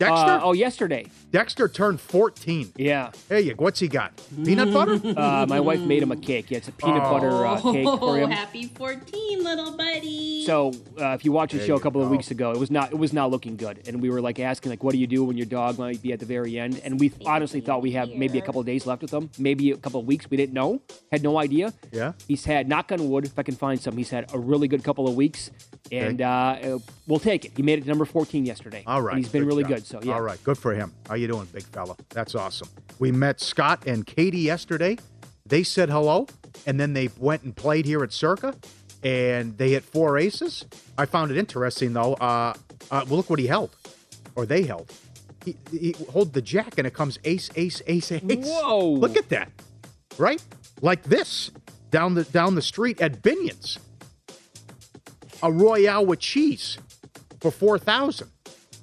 Dexter? 0.00 0.30
Uh, 0.32 0.40
oh, 0.42 0.52
yesterday. 0.52 1.06
Dexter 1.30 1.68
turned 1.68 2.00
14. 2.00 2.72
Yeah. 2.76 3.12
Hey, 3.28 3.42
you, 3.42 3.54
what's 3.54 3.78
he 3.78 3.86
got? 3.86 4.20
Peanut 4.44 4.72
butter? 4.72 5.00
Uh, 5.14 5.46
my 5.48 5.60
wife 5.60 5.80
made 5.80 6.02
him 6.02 6.10
a 6.10 6.16
cake. 6.16 6.50
Yeah, 6.50 6.58
it's 6.58 6.66
a 6.68 6.72
peanut 6.72 7.02
butter 7.04 7.46
uh, 7.46 7.56
cake 7.60 7.84
for 7.84 7.98
Oh, 8.02 8.14
him. 8.14 8.30
happy 8.30 8.66
14, 8.66 9.44
little 9.44 9.76
buddy. 9.76 10.44
So 10.44 10.72
uh, 11.00 11.10
if 11.10 11.24
you 11.24 11.30
watch 11.30 11.52
the 11.52 11.58
There 11.58 11.66
show 11.68 11.74
a 11.74 11.76
you 11.76 11.82
couple 11.82 12.02
of 12.02 12.10
weeks 12.10 12.30
ago, 12.32 12.50
it 12.50 12.58
was 12.58 12.70
not 12.70 12.90
it 12.90 12.98
was 12.98 13.12
not 13.12 13.30
looking 13.30 13.56
good, 13.56 13.86
and 13.86 14.02
we 14.02 14.10
were 14.10 14.20
like 14.20 14.40
asking 14.40 14.70
like, 14.70 14.82
what 14.82 14.92
do 14.92 14.98
you 14.98 15.06
do 15.06 15.22
when 15.24 15.36
your 15.36 15.46
dog 15.46 15.78
might 15.78 16.02
be 16.02 16.12
at 16.12 16.18
the 16.20 16.26
very 16.26 16.58
end? 16.58 16.80
And 16.84 16.98
we 16.98 17.12
honestly 17.24 17.60
thought 17.60 17.80
we 17.82 17.92
have 17.92 18.08
maybe 18.10 18.38
a 18.38 18.42
couple 18.42 18.60
of 18.60 18.66
days 18.66 18.86
left 18.86 19.02
with 19.02 19.12
him, 19.12 19.30
maybe 19.38 19.70
a 19.70 19.76
couple 19.76 20.00
of 20.00 20.06
weeks. 20.06 20.28
We 20.28 20.36
didn't 20.36 20.54
know, 20.54 20.82
had 21.12 21.22
no 21.22 21.38
idea. 21.38 21.72
Yeah. 21.92 22.12
He's 22.26 22.44
had 22.44 22.68
knock 22.68 22.90
on 22.90 23.08
wood, 23.08 23.24
if 23.26 23.38
I 23.38 23.42
can 23.44 23.54
find 23.54 23.80
some. 23.80 23.96
He's 23.96 24.10
had 24.10 24.32
a 24.34 24.38
really 24.38 24.66
good 24.68 24.82
couple 24.82 25.06
of 25.06 25.14
weeks, 25.14 25.50
and 25.92 26.20
uh, 26.20 26.26
uh, 26.26 26.78
we'll 27.06 27.20
take 27.20 27.44
it. 27.44 27.52
He 27.56 27.62
made 27.62 27.78
it 27.78 27.82
to 27.82 27.88
number 27.88 28.04
fourteen 28.04 28.44
yesterday. 28.44 28.82
All 28.86 29.00
right. 29.00 29.14
and 29.14 29.24
he's 29.24 29.32
been 29.32 29.46
really 29.46 29.62
job. 29.62 29.72
good. 29.74 29.86
So 29.86 29.93
yeah, 30.02 30.14
All 30.14 30.22
right. 30.22 30.42
Good 30.44 30.58
for 30.58 30.74
him. 30.74 30.92
How 31.08 31.14
you 31.14 31.28
doing, 31.28 31.46
big 31.52 31.64
fella? 31.64 31.96
That's 32.10 32.34
awesome. 32.34 32.68
We 32.98 33.12
met 33.12 33.40
Scott 33.40 33.86
and 33.86 34.06
Katie 34.06 34.38
yesterday. 34.40 34.98
They 35.46 35.62
said 35.62 35.90
hello, 35.90 36.26
and 36.66 36.80
then 36.80 36.94
they 36.94 37.10
went 37.18 37.42
and 37.42 37.54
played 37.54 37.84
here 37.84 38.02
at 38.02 38.12
Circa, 38.12 38.54
and 39.02 39.56
they 39.58 39.70
hit 39.70 39.84
four 39.84 40.18
aces. 40.18 40.64
I 40.96 41.06
found 41.06 41.30
it 41.30 41.36
interesting, 41.36 41.92
though. 41.92 42.14
Uh, 42.14 42.54
uh, 42.90 43.04
well, 43.06 43.16
look 43.16 43.30
what 43.30 43.38
he 43.38 43.46
held, 43.46 43.76
or 44.36 44.46
they 44.46 44.62
held. 44.62 44.92
He, 45.44 45.56
he 45.70 45.94
hold 46.10 46.32
the 46.32 46.40
jack, 46.40 46.78
and 46.78 46.86
it 46.86 46.94
comes 46.94 47.18
ace, 47.24 47.50
ace, 47.56 47.82
ace, 47.86 48.10
ace. 48.10 48.22
Whoa! 48.24 48.92
Look 48.92 49.16
at 49.16 49.28
that, 49.28 49.50
right? 50.16 50.42
Like 50.80 51.02
this 51.02 51.50
down 51.90 52.14
the 52.14 52.24
down 52.24 52.54
the 52.54 52.62
street 52.62 53.00
at 53.00 53.22
Binion's. 53.22 53.78
A 55.42 55.52
Royale 55.52 56.06
with 56.06 56.20
cheese 56.20 56.78
for 57.40 57.50
four 57.50 57.78
thousand. 57.78 58.30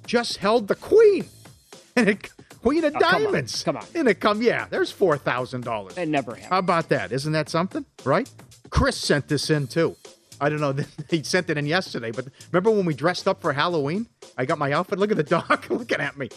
Just 0.06 0.38
held 0.38 0.68
the 0.68 0.74
queen, 0.74 1.24
and 1.96 2.08
it 2.08 2.30
queen 2.62 2.84
of 2.84 2.94
Oh, 2.94 2.98
come 3.00 3.14
on. 3.14 3.22
diamonds. 3.24 3.62
Come 3.64 3.76
on. 3.76 3.84
and 3.94 4.08
it 4.08 4.20
come 4.20 4.42
yeah. 4.42 4.66
There's 4.70 4.90
four 4.90 5.16
thousand 5.16 5.64
dollars. 5.64 5.94
that 5.94 6.08
never 6.08 6.32
happened. 6.32 6.50
How 6.50 6.58
about 6.58 6.88
that? 6.90 7.12
Isn't 7.12 7.32
that 7.32 7.48
something? 7.48 7.84
Right? 8.04 8.30
Chris 8.70 8.96
sent 8.96 9.28
this 9.28 9.50
in 9.50 9.66
too. 9.66 9.96
I 10.40 10.48
don't 10.48 10.60
know. 10.60 10.74
He 11.10 11.22
sent 11.22 11.50
it 11.50 11.58
in 11.58 11.66
yesterday, 11.66 12.10
but 12.10 12.26
remember 12.50 12.70
when 12.70 12.84
we 12.86 12.94
dressed 12.94 13.28
up 13.28 13.40
for 13.40 13.52
Halloween? 13.52 14.06
I 14.36 14.44
got 14.44 14.58
my 14.58 14.72
outfit. 14.72 14.98
Look 14.98 15.10
at 15.10 15.16
the 15.16 15.22
dog 15.22 15.66
looking 15.70 16.00
at 16.00 16.16
me. 16.16 16.30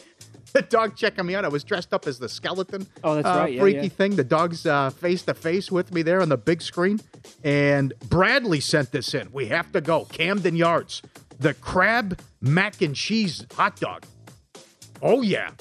The 0.54 0.62
dog 0.62 0.96
checking 0.96 1.26
me 1.26 1.36
out. 1.36 1.44
I 1.44 1.50
was 1.50 1.64
dressed 1.66 1.94
up 1.94 2.08
as 2.08 2.18
the 2.20 2.30
skeleton. 2.30 2.88
Oh, 3.04 3.16
that's 3.16 3.28
uh, 3.28 3.40
right. 3.40 3.54
Yeah, 3.54 3.60
freaky 3.62 3.80
yeah. 3.84 3.88
thing. 3.90 4.16
The 4.16 4.24
dog's 4.24 4.64
face 4.96 5.24
to 5.24 5.34
face 5.34 5.70
with 5.72 5.92
me 5.94 6.02
there 6.02 6.22
on 6.22 6.30
the 6.30 6.38
big 6.38 6.62
screen. 6.62 7.02
And 7.44 7.94
Bradley 8.08 8.60
sent 8.62 8.92
this 8.92 9.14
in. 9.14 9.30
We 9.34 9.48
have 9.48 9.72
to 9.74 9.82
go. 9.82 10.06
Camden 10.06 10.56
Yards. 10.56 11.02
The 11.40 11.54
crab 11.56 12.20
mac 12.42 12.82
and 12.82 12.96
cheese 12.96 13.46
hot 13.56 13.80
dog. 13.80 14.06
Oh, 15.02 15.22
yeah. 15.22 15.52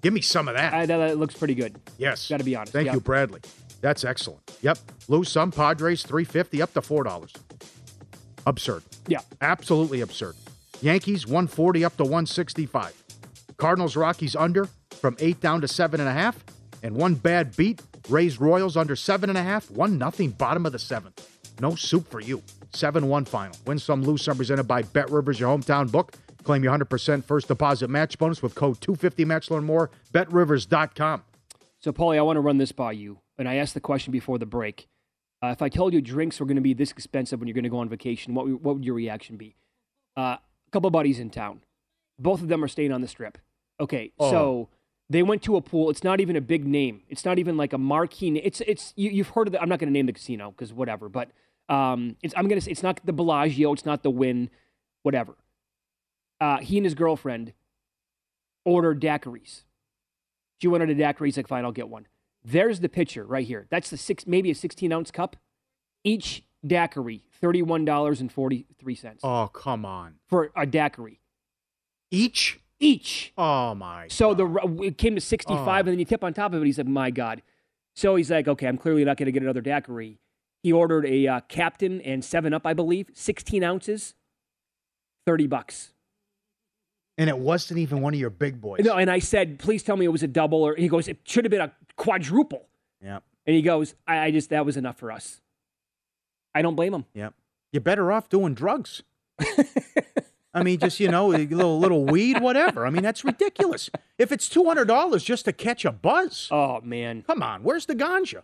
Give 0.00 0.12
me 0.12 0.20
some 0.20 0.48
of 0.48 0.54
that. 0.54 0.72
Uh, 0.72 0.86
that, 0.86 0.96
that 0.98 1.18
looks 1.18 1.34
pretty 1.34 1.54
good. 1.54 1.76
Yes. 1.98 2.28
Got 2.28 2.38
to 2.38 2.44
be 2.44 2.56
honest. 2.56 2.72
Thank 2.72 2.86
Yeah. 2.86 2.94
you, 2.94 3.00
Bradley. 3.00 3.40
That's 3.80 4.04
excellent. 4.04 4.56
Yep. 4.62 4.78
Lose 5.08 5.28
some 5.28 5.50
Padres 5.50 6.02
350 6.04 6.62
up 6.62 6.72
to 6.74 6.80
$4. 6.80 7.30
Absurd. 8.46 8.82
Yeah. 9.08 9.20
Absolutely 9.40 10.00
absurd. 10.00 10.34
Yankees 10.80 11.26
140 11.26 11.84
up 11.84 11.96
to 11.96 12.04
165. 12.04 12.94
Cardinals 13.56 13.96
Rockies 13.96 14.34
under 14.34 14.66
from 15.00 15.16
eight 15.20 15.40
down 15.40 15.60
to 15.60 15.68
seven 15.68 16.00
and 16.00 16.08
a 16.08 16.12
half. 16.12 16.42
And 16.82 16.96
one 16.96 17.14
bad 17.14 17.56
beat. 17.56 17.80
Rays 18.08 18.40
Royals 18.40 18.76
under 18.76 18.96
seven 18.96 19.28
and 19.30 19.38
a 19.38 19.42
half. 19.42 19.70
One 19.70 19.98
nothing 19.98 20.30
bottom 20.30 20.66
of 20.66 20.72
the 20.72 20.78
seventh. 20.80 21.28
No 21.60 21.76
soup 21.76 22.08
for 22.10 22.20
you. 22.20 22.42
7 22.74 23.08
1 23.08 23.24
final. 23.26 23.56
Win 23.66 23.78
some, 23.78 24.02
lose 24.02 24.22
some. 24.22 24.36
Presented 24.36 24.64
by 24.64 24.82
Bet 24.82 25.10
Rivers, 25.10 25.38
your 25.40 25.56
hometown 25.56 25.90
book. 25.90 26.12
Claim 26.42 26.64
your 26.64 26.76
100% 26.76 27.24
first 27.24 27.46
deposit 27.48 27.88
match 27.88 28.18
bonus 28.18 28.42
with 28.42 28.54
code 28.54 28.80
250match. 28.80 29.50
Learn 29.50 29.64
more. 29.64 29.90
BetRivers.com. 30.12 31.22
So, 31.78 31.92
Paulie, 31.92 32.18
I 32.18 32.22
want 32.22 32.36
to 32.36 32.40
run 32.40 32.58
this 32.58 32.72
by 32.72 32.92
you. 32.92 33.18
And 33.38 33.48
I 33.48 33.56
asked 33.56 33.74
the 33.74 33.80
question 33.80 34.10
before 34.12 34.38
the 34.38 34.46
break. 34.46 34.88
Uh, 35.42 35.48
if 35.48 35.62
I 35.62 35.68
told 35.68 35.92
you 35.92 36.00
drinks 36.00 36.38
were 36.40 36.46
going 36.46 36.56
to 36.56 36.62
be 36.62 36.74
this 36.74 36.90
expensive 36.92 37.40
when 37.40 37.48
you're 37.48 37.54
going 37.54 37.64
to 37.64 37.70
go 37.70 37.78
on 37.78 37.88
vacation, 37.88 38.34
what, 38.34 38.46
what 38.62 38.74
would 38.76 38.84
your 38.84 38.94
reaction 38.94 39.36
be? 39.36 39.56
Uh, 40.16 40.20
a 40.36 40.70
couple 40.70 40.86
of 40.86 40.92
buddies 40.92 41.18
in 41.18 41.30
town. 41.30 41.60
Both 42.18 42.40
of 42.42 42.48
them 42.48 42.62
are 42.62 42.68
staying 42.68 42.92
on 42.92 43.00
the 43.00 43.08
strip. 43.08 43.38
Okay, 43.80 44.12
Oh. 44.18 44.30
so 44.30 44.68
they 45.10 45.22
went 45.22 45.42
to 45.42 45.56
a 45.56 45.60
pool. 45.60 45.90
It's 45.90 46.04
not 46.04 46.20
even 46.20 46.36
a 46.36 46.40
big 46.40 46.66
name. 46.66 47.02
It's 47.08 47.24
not 47.24 47.38
even 47.38 47.56
like 47.56 47.72
a 47.72 47.78
marquee. 47.78 48.36
It's 48.38 48.60
it's 48.60 48.92
you, 48.96 49.10
you've 49.10 49.30
heard 49.30 49.48
of 49.48 49.52
the. 49.52 49.60
I'm 49.60 49.68
not 49.68 49.78
going 49.80 49.88
to 49.88 49.92
name 49.92 50.06
the 50.06 50.12
casino 50.12 50.50
because 50.52 50.72
whatever. 50.72 51.08
But 51.08 51.30
um, 51.72 52.16
it's 52.22 52.34
I'm 52.36 52.48
going 52.48 52.58
to 52.60 52.64
say 52.64 52.70
it's 52.70 52.82
not 52.82 53.00
the 53.04 53.12
Bellagio. 53.12 53.72
It's 53.72 53.86
not 53.86 54.02
the 54.02 54.10
Wynn. 54.10 54.50
Whatever. 55.02 55.34
Uh, 56.40 56.58
he 56.58 56.76
and 56.76 56.84
his 56.84 56.94
girlfriend 56.94 57.52
ordered 58.64 59.00
daiquiris. 59.00 59.62
She 60.60 60.68
wanted 60.68 60.90
a 60.90 60.94
daiquiri. 60.94 61.28
He's 61.28 61.36
like, 61.36 61.48
fine, 61.48 61.64
I'll 61.64 61.72
get 61.72 61.88
one. 61.88 62.06
There's 62.44 62.80
the 62.80 62.88
picture 62.88 63.24
right 63.24 63.46
here. 63.46 63.66
That's 63.70 63.90
the 63.90 63.96
six, 63.96 64.26
maybe 64.26 64.50
a 64.50 64.54
16 64.54 64.92
ounce 64.92 65.10
cup. 65.10 65.36
Each 66.04 66.42
daiquiri, 66.66 67.22
$31.43 67.40 69.18
Oh, 69.22 69.48
come 69.52 69.84
on. 69.84 70.14
for 70.28 70.50
a 70.56 70.66
daiquiri. 70.66 71.20
Each? 72.10 72.58
Each. 72.80 73.32
Oh, 73.38 73.74
my. 73.74 74.08
So 74.08 74.34
the 74.34 74.46
it 74.82 74.98
came 74.98 75.14
to 75.14 75.20
65, 75.20 75.66
Oh. 75.66 75.78
and 75.78 75.88
then 75.88 75.98
you 76.00 76.04
tip 76.04 76.24
on 76.24 76.34
top 76.34 76.52
of 76.52 76.62
it. 76.62 76.66
He's 76.66 76.78
like, 76.78 76.86
my 76.88 77.10
God. 77.10 77.42
So 77.94 78.16
he's 78.16 78.30
like, 78.30 78.48
okay, 78.48 78.66
I'm 78.66 78.78
clearly 78.78 79.04
not 79.04 79.16
going 79.16 79.26
to 79.26 79.32
get 79.32 79.42
another 79.42 79.60
daiquiri. 79.60 80.18
He 80.62 80.72
ordered 80.72 81.06
a 81.06 81.26
uh, 81.26 81.40
Captain 81.48 82.00
and 82.02 82.24
7 82.24 82.54
Up, 82.54 82.66
I 82.66 82.72
believe, 82.72 83.10
16 83.14 83.64
ounces, 83.64 84.14
30 85.26 85.46
bucks. 85.48 85.92
And 87.18 87.28
it 87.28 87.38
wasn't 87.38 87.78
even 87.80 88.00
one 88.00 88.14
of 88.14 88.20
your 88.20 88.30
big 88.30 88.60
boys. 88.60 88.80
No, 88.84 88.96
and 88.96 89.10
I 89.10 89.18
said, 89.18 89.58
please 89.58 89.82
tell 89.82 89.96
me 89.96 90.04
it 90.04 90.12
was 90.12 90.22
a 90.22 90.28
double, 90.28 90.62
or 90.62 90.74
he 90.76 90.88
goes, 90.88 91.08
it 91.08 91.18
should 91.24 91.44
have 91.44 91.50
been 91.50 91.60
a 91.60 91.72
quadruple. 91.96 92.68
Yeah. 93.02 93.18
And 93.46 93.56
he 93.56 93.62
goes, 93.62 93.94
I, 94.06 94.18
I 94.18 94.30
just, 94.30 94.50
that 94.50 94.64
was 94.64 94.76
enough 94.76 94.98
for 94.98 95.10
us. 95.10 95.40
I 96.54 96.62
don't 96.62 96.76
blame 96.76 96.94
him. 96.94 97.04
Yeah. 97.12 97.30
You're 97.72 97.80
better 97.80 98.12
off 98.12 98.28
doing 98.28 98.54
drugs. 98.54 99.02
I 100.54 100.62
mean, 100.62 100.78
just 100.78 101.00
you 101.00 101.08
know, 101.08 101.32
a 101.32 101.46
little 101.46 101.80
little 101.80 102.04
weed, 102.04 102.40
whatever. 102.40 102.86
I 102.86 102.90
mean, 102.90 103.02
that's 103.02 103.24
ridiculous. 103.24 103.88
If 104.18 104.32
it's 104.32 104.48
two 104.48 104.66
hundred 104.66 104.84
dollars 104.84 105.24
just 105.24 105.46
to 105.46 105.52
catch 105.52 105.86
a 105.86 105.92
buzz, 105.92 106.48
oh 106.50 106.82
man, 106.82 107.22
come 107.22 107.42
on, 107.42 107.62
where's 107.62 107.86
the 107.86 107.94
ganja? 107.94 108.42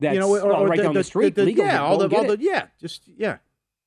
That's 0.00 0.14
you 0.14 0.20
know, 0.20 0.30
well, 0.30 0.66
right 0.66 0.80
down 0.80 0.94
the 0.94 1.04
street, 1.04 1.36
legal, 1.36 1.64
yeah, 1.64 1.82
all 1.82 1.98
the, 1.98 2.14
all 2.16 2.26
the, 2.26 2.38
yeah, 2.40 2.66
just 2.80 3.08
yeah, 3.16 3.38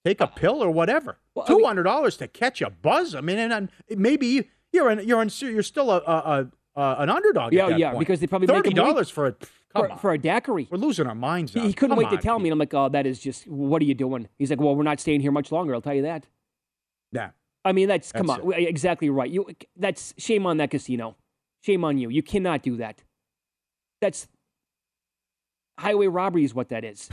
take 0.03 0.19
a 0.19 0.27
pill 0.27 0.61
or 0.61 0.69
whatever. 0.69 1.17
Well, 1.35 1.45
two 1.45 1.63
hundred 1.63 1.83
dollars 1.83 2.17
to 2.17 2.27
catch 2.27 2.61
a 2.61 2.69
buzz. 2.69 3.15
I 3.15 3.21
mean, 3.21 3.37
and, 3.37 3.53
and 3.53 3.69
maybe 3.89 4.27
you- 4.27 4.43
you're 4.73 4.89
an, 4.89 5.07
you're 5.07 5.21
an, 5.21 5.29
you're 5.39 5.63
still 5.63 5.91
a, 5.91 5.97
a, 5.97 6.49
a 6.75 6.79
uh, 6.79 6.95
an 6.99 7.09
underdog. 7.09 7.53
Yeah, 7.53 7.65
at 7.65 7.69
that 7.69 7.79
yeah, 7.79 7.91
point. 7.91 7.99
because 7.99 8.19
they 8.19 8.27
probably 8.27 8.47
make 8.47 8.57
thirty 8.57 8.73
dollars 8.73 9.09
for 9.09 9.27
a 9.27 9.31
come 9.73 9.89
for, 9.89 9.97
for 9.97 10.11
a 10.13 10.17
daiquiri. 10.17 10.67
We're 10.69 10.77
losing 10.77 11.07
our 11.07 11.15
minds. 11.15 11.53
He, 11.53 11.61
he 11.61 11.73
couldn't 11.73 11.95
Come 11.95 11.99
wait 11.99 12.07
on, 12.07 12.17
to 12.17 12.21
tell 12.21 12.39
me. 12.39 12.49
And 12.49 12.53
I'm 12.53 12.59
like, 12.59 12.73
oh, 12.73 12.89
that 12.89 13.05
is 13.05 13.19
just, 13.19 13.47
what 13.47 13.81
are 13.81 13.85
you 13.85 13.93
doing? 13.93 14.27
He's 14.37 14.49
like, 14.49 14.59
well, 14.59 14.75
we're 14.75 14.83
not 14.83 14.99
staying 14.99 15.21
here 15.21 15.31
much 15.31 15.51
longer. 15.51 15.73
I'll 15.73 15.81
tell 15.81 15.93
you 15.93 16.01
that. 16.03 16.27
Yeah. 17.11 17.31
I 17.63 17.71
mean, 17.73 17.87
that's, 17.87 18.11
come 18.11 18.27
That's 18.27 18.41
on, 18.41 18.53
exactly 18.53 19.09
right. 19.09 19.29
You, 19.29 19.45
that's 19.77 20.13
shame 20.17 20.45
on 20.45 20.57
that 20.57 20.71
casino. 20.71 21.15
Shame 21.61 21.83
on 21.85 21.97
you. 21.97 22.09
You 22.09 22.23
cannot 22.23 22.63
do 22.63 22.77
that. 22.77 23.03
That's 24.01 24.27
highway 25.81 26.07
robbery 26.07 26.43
is 26.43 26.53
what 26.53 26.69
that 26.69 26.83
is. 26.83 27.09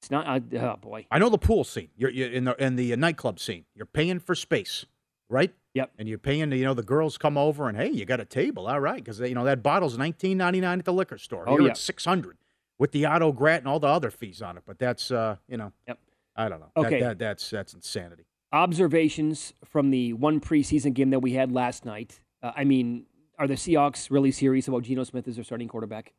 It's 0.00 0.10
not. 0.10 0.26
Uh, 0.26 0.58
oh 0.58 0.76
boy. 0.76 1.06
I 1.10 1.18
know 1.18 1.28
the 1.28 1.38
pool 1.38 1.64
scene. 1.64 1.90
You're, 1.96 2.10
you're 2.10 2.30
in 2.30 2.44
the 2.44 2.54
in 2.64 2.76
the 2.76 2.96
nightclub 2.96 3.38
scene. 3.38 3.64
You're 3.74 3.86
paying 3.86 4.18
for 4.18 4.34
space, 4.34 4.86
right? 5.28 5.52
Yep. 5.74 5.92
And 5.98 6.08
you're 6.08 6.18
paying. 6.18 6.50
You 6.52 6.64
know, 6.64 6.74
the 6.74 6.82
girls 6.82 7.18
come 7.18 7.36
over 7.36 7.68
and 7.68 7.76
hey, 7.76 7.90
you 7.90 8.04
got 8.06 8.18
a 8.20 8.24
table, 8.24 8.66
all 8.66 8.80
right? 8.80 8.96
Because 9.02 9.20
you 9.20 9.34
know 9.34 9.44
that 9.44 9.62
bottle's 9.62 9.98
nineteen 9.98 10.38
ninety 10.38 10.60
nine 10.60 10.78
at 10.78 10.84
the 10.84 10.92
liquor 10.92 11.18
store. 11.18 11.44
Oh, 11.46 11.52
Here 11.52 11.62
yeah. 11.62 11.68
it's 11.72 11.80
six 11.80 12.04
hundred 12.04 12.38
with 12.78 12.92
the 12.92 13.06
auto 13.06 13.30
grat 13.32 13.58
and 13.60 13.68
all 13.68 13.78
the 13.78 13.88
other 13.88 14.10
fees 14.10 14.40
on 14.40 14.56
it. 14.56 14.62
But 14.66 14.78
that's 14.78 15.10
uh, 15.10 15.36
you 15.48 15.58
know, 15.58 15.72
Yep. 15.86 15.98
I 16.36 16.48
don't 16.48 16.60
know. 16.60 16.70
That- 16.76 16.86
Okay. 16.86 17.00
that, 17.00 17.18
that's 17.18 17.50
that's 17.50 17.74
insanity. 17.74 18.24
Observations 18.52 19.52
from 19.64 19.90
the 19.90 20.12
one 20.14 20.40
preseason 20.40 20.94
game 20.94 21.10
that 21.10 21.20
we 21.20 21.32
had 21.34 21.52
last 21.52 21.84
night. 21.84 22.20
Uh, 22.42 22.52
I 22.56 22.64
mean, 22.64 23.04
are 23.38 23.46
the 23.46 23.54
Seahawks 23.54 24.10
really 24.10 24.30
serious 24.32 24.66
about 24.66 24.82
Geno 24.84 25.04
Smith 25.04 25.28
as 25.28 25.34
their 25.34 25.44
starting 25.44 25.68
quarterback? 25.68 26.12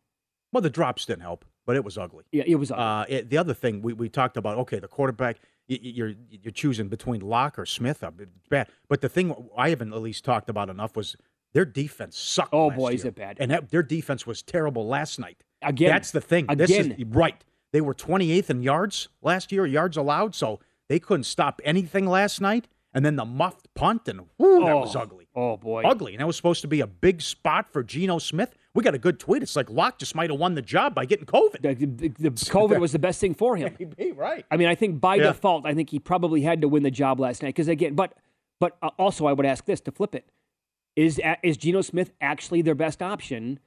Well, 0.54 0.62
the 0.62 0.70
drops 0.70 1.06
didn't 1.06 1.22
help, 1.24 1.46
but 1.66 1.76
it 1.76 1.84
was 1.84 1.98
ugly. 1.98 2.26
Yeah, 2.32 2.44
it 2.46 2.56
was 2.56 2.72
ugly. 2.72 2.84
Uh, 2.84 3.06
it, 3.20 3.30
the 3.30 3.38
other 3.38 3.54
thing 3.54 3.82
we, 3.82 3.94
we 3.94 4.10
talked 4.10 4.38
about, 4.38 4.58
okay, 4.60 4.80
the 4.80 4.88
quarterback, 4.88 5.38
you, 5.68 5.78
you're 5.82 6.14
you're 6.30 6.52
choosing 6.52 6.88
between 6.88 7.22
Lock 7.22 7.58
or 7.60 7.66
Smith. 7.66 8.04
uh, 8.04 8.12
It's 8.20 8.48
bad. 8.50 8.68
But 8.90 9.02
the 9.02 9.10
thing 9.10 9.36
I 9.58 9.70
haven't 9.70 9.94
at 9.94 10.02
least 10.02 10.26
talked 10.26 10.50
about 10.50 10.70
enough 10.70 10.96
was 10.96 11.16
their 11.54 11.66
defense 11.66 12.18
sucked. 12.18 12.54
Oh, 12.54 12.72
boy, 12.72 12.94
is 12.94 13.06
it 13.06 13.16
bad. 13.16 13.38
And 13.40 13.52
that, 13.52 13.72
their 13.72 13.84
defense 13.84 14.26
was 14.26 14.42
terrible 14.42 14.88
last 14.88 15.20
night. 15.20 15.44
Again. 15.62 15.90
that's 15.92 16.12
the 16.12 16.22
thing. 16.22 16.48
This 16.56 16.72
Again. 16.72 16.92
is 16.94 17.06
right. 17.08 17.44
They 17.74 17.82
were 17.82 17.94
28th 17.94 18.50
in 18.50 18.64
yards 18.64 19.10
last 19.22 19.52
year, 19.52 19.66
yards 19.66 19.96
allowed, 19.98 20.34
so 20.36 20.60
they 20.90 21.00
couldn't 21.00 21.24
stop 21.26 21.62
anything 21.64 22.06
last 22.06 22.42
night. 22.42 22.68
And 22.94 23.06
then 23.06 23.16
the 23.16 23.24
muffed 23.26 23.74
punt, 23.76 24.08
and 24.10 24.22
whoo, 24.38 24.66
that 24.66 24.76
was 24.76 24.96
Oh, 24.96 25.00
ugly. 25.02 25.28
Oh 25.36 25.56
boy. 25.56 25.84
Ugly. 25.84 26.14
And 26.14 26.20
that 26.20 26.28
was 26.28 26.36
supposed 26.36 26.62
to 26.64 26.68
be 26.68 26.82
a 26.82 26.88
big 26.88 27.22
spot 27.22 27.72
for 27.72 27.84
Geno 27.84 28.18
Smith. 28.18 28.54
We 28.74 28.84
got 28.84 28.96
a 28.96 29.00
good 29.00 29.20
tweet. 29.20 29.44
It's 29.44 29.56
like 29.56 29.70
Lock 29.70 30.00
just 30.00 30.16
might 30.16 30.30
have 30.30 30.40
won 30.40 30.56
the 30.56 30.62
job 30.62 30.96
by 30.96 31.06
getting 31.06 31.26
COVID. 31.26 31.62
The, 31.62 31.74
the, 31.86 32.08
the 32.08 32.30
COVID 32.52 32.80
was 32.80 32.94
the 32.94 33.00
best 33.00 33.20
thing 33.20 33.34
for 33.34 33.58
him. 33.58 33.76
Maybe, 33.80 34.12
right. 34.14 34.46
I 34.50 34.56
mean, 34.58 34.70
I 34.70 34.76
think 34.76 35.02
by 35.02 35.16
Yeah. 35.16 35.24
default, 35.24 35.66
I 35.66 35.74
think 35.74 35.90
he 35.90 36.00
probably 36.00 36.42
had 36.42 36.62
to 36.62 36.68
win 36.70 36.84
the 36.84 36.92
job 36.92 37.20
last 37.20 37.44
night. 37.44 37.50
Because 37.50 37.68
again, 37.68 37.96
but 37.96 38.14
but 38.60 38.78
uh, 38.82 38.92
also 38.98 39.26
I 39.26 39.34
would 39.34 39.46
ask 39.46 39.66
this 39.66 39.82
to 39.82 39.92
flip 39.92 40.16
it: 40.16 40.30
Is 40.96 41.20
is 41.44 41.58
Geno 41.58 41.82
Smith 41.82 42.12
actually 42.22 42.62
their 42.62 42.76
best 42.76 43.02
option? 43.02 43.60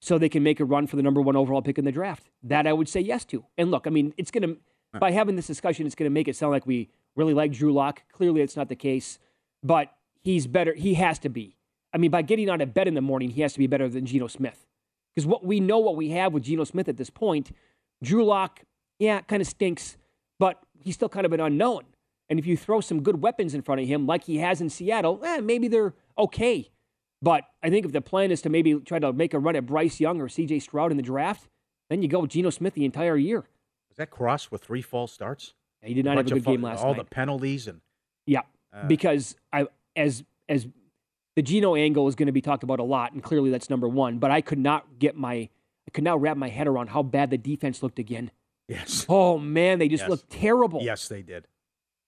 So 0.00 0.18
they 0.18 0.28
can 0.28 0.42
make 0.42 0.60
a 0.60 0.66
run 0.66 0.86
for 0.86 0.96
the 0.96 1.02
number 1.02 1.22
one 1.22 1.34
overall 1.34 1.62
pick 1.62 1.78
in 1.78 1.86
the 1.86 1.92
draft. 1.92 2.30
That 2.42 2.66
I 2.66 2.74
would 2.74 2.88
say 2.90 3.00
yes 3.00 3.24
to. 3.26 3.44
And 3.56 3.70
look, 3.70 3.86
I 3.86 3.90
mean, 3.90 4.12
it's 4.18 4.30
going 4.30 4.42
to 4.42 4.98
by 5.00 5.10
having 5.10 5.34
this 5.34 5.46
discussion, 5.46 5.86
it's 5.86 5.94
going 5.94 6.08
to 6.08 6.12
make 6.14 6.28
it 6.28 6.36
sound 6.36 6.52
like 6.52 6.66
we 6.66 6.90
really 7.16 7.34
like 7.34 7.52
Drew 7.52 7.72
Lock. 7.72 8.02
Clearly, 8.12 8.42
it's 8.42 8.56
not 8.56 8.68
the 8.68 8.76
case. 8.76 9.18
But 9.62 9.92
he's 10.22 10.46
better. 10.46 10.74
He 10.74 10.94
has 10.94 11.18
to 11.20 11.28
be. 11.28 11.56
I 11.94 11.98
mean, 11.98 12.10
by 12.10 12.22
getting 12.22 12.50
out 12.50 12.60
of 12.60 12.74
bed 12.74 12.88
in 12.88 12.94
the 12.94 13.00
morning, 13.00 13.30
he 13.30 13.40
has 13.42 13.52
to 13.52 13.58
be 13.58 13.68
better 13.68 13.88
than 13.88 14.04
Geno 14.04 14.26
Smith. 14.26 14.66
Because 15.14 15.26
what 15.26 15.44
we 15.44 15.60
know 15.60 15.78
what 15.78 15.94
we 15.94 16.10
have 16.10 16.32
with 16.32 16.42
Geno 16.42 16.64
Smith 16.64 16.88
at 16.88 16.96
this 16.96 17.08
point, 17.08 17.52
Drew 18.02 18.24
Lock, 18.24 18.62
yeah, 18.98 19.20
kind 19.20 19.40
of 19.40 19.46
stinks, 19.46 19.96
but 20.40 20.60
he's 20.76 20.96
still 20.96 21.08
kind 21.08 21.24
of 21.24 21.32
an 21.32 21.40
unknown. 21.40 21.84
And 22.28 22.38
if 22.38 22.46
you 22.46 22.56
throw 22.56 22.80
some 22.80 23.02
good 23.02 23.22
weapons 23.22 23.54
in 23.54 23.62
front 23.62 23.80
of 23.80 23.86
him, 23.86 24.06
like 24.06 24.24
he 24.24 24.38
has 24.38 24.60
in 24.60 24.70
Seattle, 24.70 25.20
eh, 25.22 25.40
maybe 25.40 25.68
they're 25.68 25.94
okay. 26.18 26.70
But 27.22 27.44
I 27.62 27.70
think 27.70 27.86
if 27.86 27.92
the 27.92 28.00
plan 28.00 28.32
is 28.32 28.42
to 28.42 28.48
maybe 28.50 28.74
try 28.80 28.98
to 28.98 29.12
make 29.12 29.32
a 29.32 29.38
run 29.38 29.54
at 29.56 29.64
Bryce 29.64 30.00
Young 30.00 30.20
or 30.20 30.26
CJ 30.26 30.62
Stroud 30.62 30.90
in 30.90 30.96
the 30.96 31.02
draft, 31.02 31.48
then 31.90 32.02
you 32.02 32.08
go 32.08 32.20
with 32.20 32.30
Geno 32.30 32.50
Smith 32.50 32.74
the 32.74 32.84
entire 32.84 33.16
year. 33.16 33.44
Was 33.88 33.98
that 33.98 34.10
Cross 34.10 34.50
with 34.50 34.64
three 34.64 34.82
false 34.82 35.12
starts? 35.12 35.54
Yeah, 35.80 35.88
he 35.88 35.94
did 35.94 36.04
not 36.04 36.16
have 36.16 36.26
a 36.26 36.30
good 36.30 36.44
game 36.44 36.62
last 36.62 36.82
all 36.82 36.94
night. 36.94 36.98
the 36.98 37.04
penalties 37.04 37.68
and 37.68 37.80
Yeah, 38.26 38.40
Uh, 38.72 38.88
because 38.88 39.36
I 39.52 39.68
as 39.94 40.24
as 40.48 40.66
the 41.36 41.42
Geno 41.42 41.74
angle 41.74 42.06
is 42.08 42.14
going 42.14 42.26
to 42.26 42.32
be 42.32 42.40
talked 42.40 42.62
about 42.62 42.80
a 42.80 42.84
lot, 42.84 43.12
and 43.12 43.22
clearly 43.22 43.50
that's 43.50 43.68
number 43.70 43.88
one. 43.88 44.18
But 44.18 44.30
I 44.30 44.40
could 44.40 44.58
not 44.58 44.98
get 44.98 45.16
my 45.16 45.34
I 45.86 45.90
could 45.92 46.04
not 46.04 46.20
wrap 46.20 46.36
my 46.36 46.48
head 46.48 46.66
around 46.66 46.88
how 46.88 47.02
bad 47.02 47.30
the 47.30 47.38
defense 47.38 47.82
looked 47.82 47.98
again. 47.98 48.30
yes, 48.68 49.04
Oh 49.08 49.38
man, 49.38 49.78
they 49.78 49.88
just 49.88 50.02
Yes. 50.04 50.10
looked 50.10 50.30
terrible. 50.30 50.80
yes, 50.82 51.08
they 51.08 51.22
did. 51.22 51.46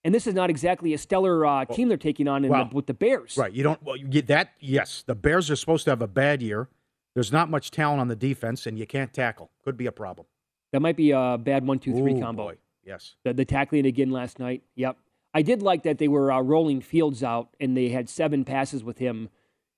And 0.03 0.15
this 0.15 0.25
is 0.25 0.33
not 0.33 0.49
exactly 0.49 0.93
a 0.93 0.97
stellar 0.97 1.45
uh, 1.45 1.65
team 1.65 1.89
they're 1.89 1.97
taking 1.97 2.27
on 2.27 2.45
in 2.45 2.51
well, 2.51 2.65
the, 2.69 2.75
with 2.75 2.85
the 2.87 2.93
Bears. 2.93 3.35
Right. 3.35 3.51
You 3.51 3.63
don't. 3.63 3.81
Well, 3.83 3.97
you 3.97 4.07
get 4.07 4.27
that. 4.27 4.51
Yes, 4.59 5.03
the 5.05 5.15
Bears 5.15 5.51
are 5.51 5.55
supposed 5.55 5.83
to 5.85 5.91
have 5.91 6.01
a 6.01 6.07
bad 6.07 6.41
year. 6.41 6.69
There's 7.13 7.31
not 7.31 7.49
much 7.49 7.71
talent 7.71 7.99
on 7.99 8.07
the 8.07 8.15
defense, 8.15 8.65
and 8.67 8.77
you 8.79 8.85
can't 8.87 9.11
tackle. 9.11 9.49
Could 9.65 9.75
be 9.75 9.85
a 9.87 9.91
problem. 9.91 10.27
That 10.71 10.81
might 10.81 10.95
be 10.95 11.11
a 11.11 11.37
bad 11.37 11.65
one, 11.67 11.79
two, 11.79 11.93
three 11.93 12.13
Ooh, 12.13 12.21
combo. 12.21 12.43
boy. 12.49 12.55
Yes. 12.85 13.15
The, 13.25 13.33
the 13.33 13.43
tackling 13.43 13.85
again 13.85 14.11
last 14.11 14.39
night. 14.39 14.63
Yep. 14.75 14.97
I 15.37 15.43
did 15.43 15.61
like 15.61 15.83
that 15.83 15.99
they 15.99 16.07
were 16.07 16.31
uh, 16.31 16.41
rolling 16.41 16.81
Fields 16.81 17.21
out 17.21 17.49
and 17.59 17.77
they 17.77 17.89
had 17.89 18.09
seven 18.09 18.43
passes 18.43 18.83
with 18.83 18.97
him 18.97 19.29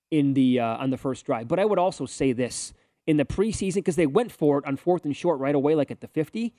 in 0.09 0.33
the 0.33 0.57
uh, 0.57 0.77
on 0.77 0.89
the 0.89 0.95
first 0.95 1.25
drive. 1.25 1.49
But 1.49 1.59
I 1.59 1.65
would 1.65 1.77
also 1.77 2.05
say 2.05 2.31
this 2.31 2.73
in 3.05 3.17
the 3.17 3.25
preseason 3.25 3.75
because 3.75 3.97
they 3.97 4.07
went 4.07 4.31
for 4.31 4.59
it 4.59 4.65
on 4.65 4.77
fourth 4.77 5.03
and 5.03 5.13
short 5.13 5.37
right 5.37 5.53
away, 5.53 5.75
like 5.75 5.91
at 5.91 5.99
the 5.99 6.07
fifty. 6.07 6.53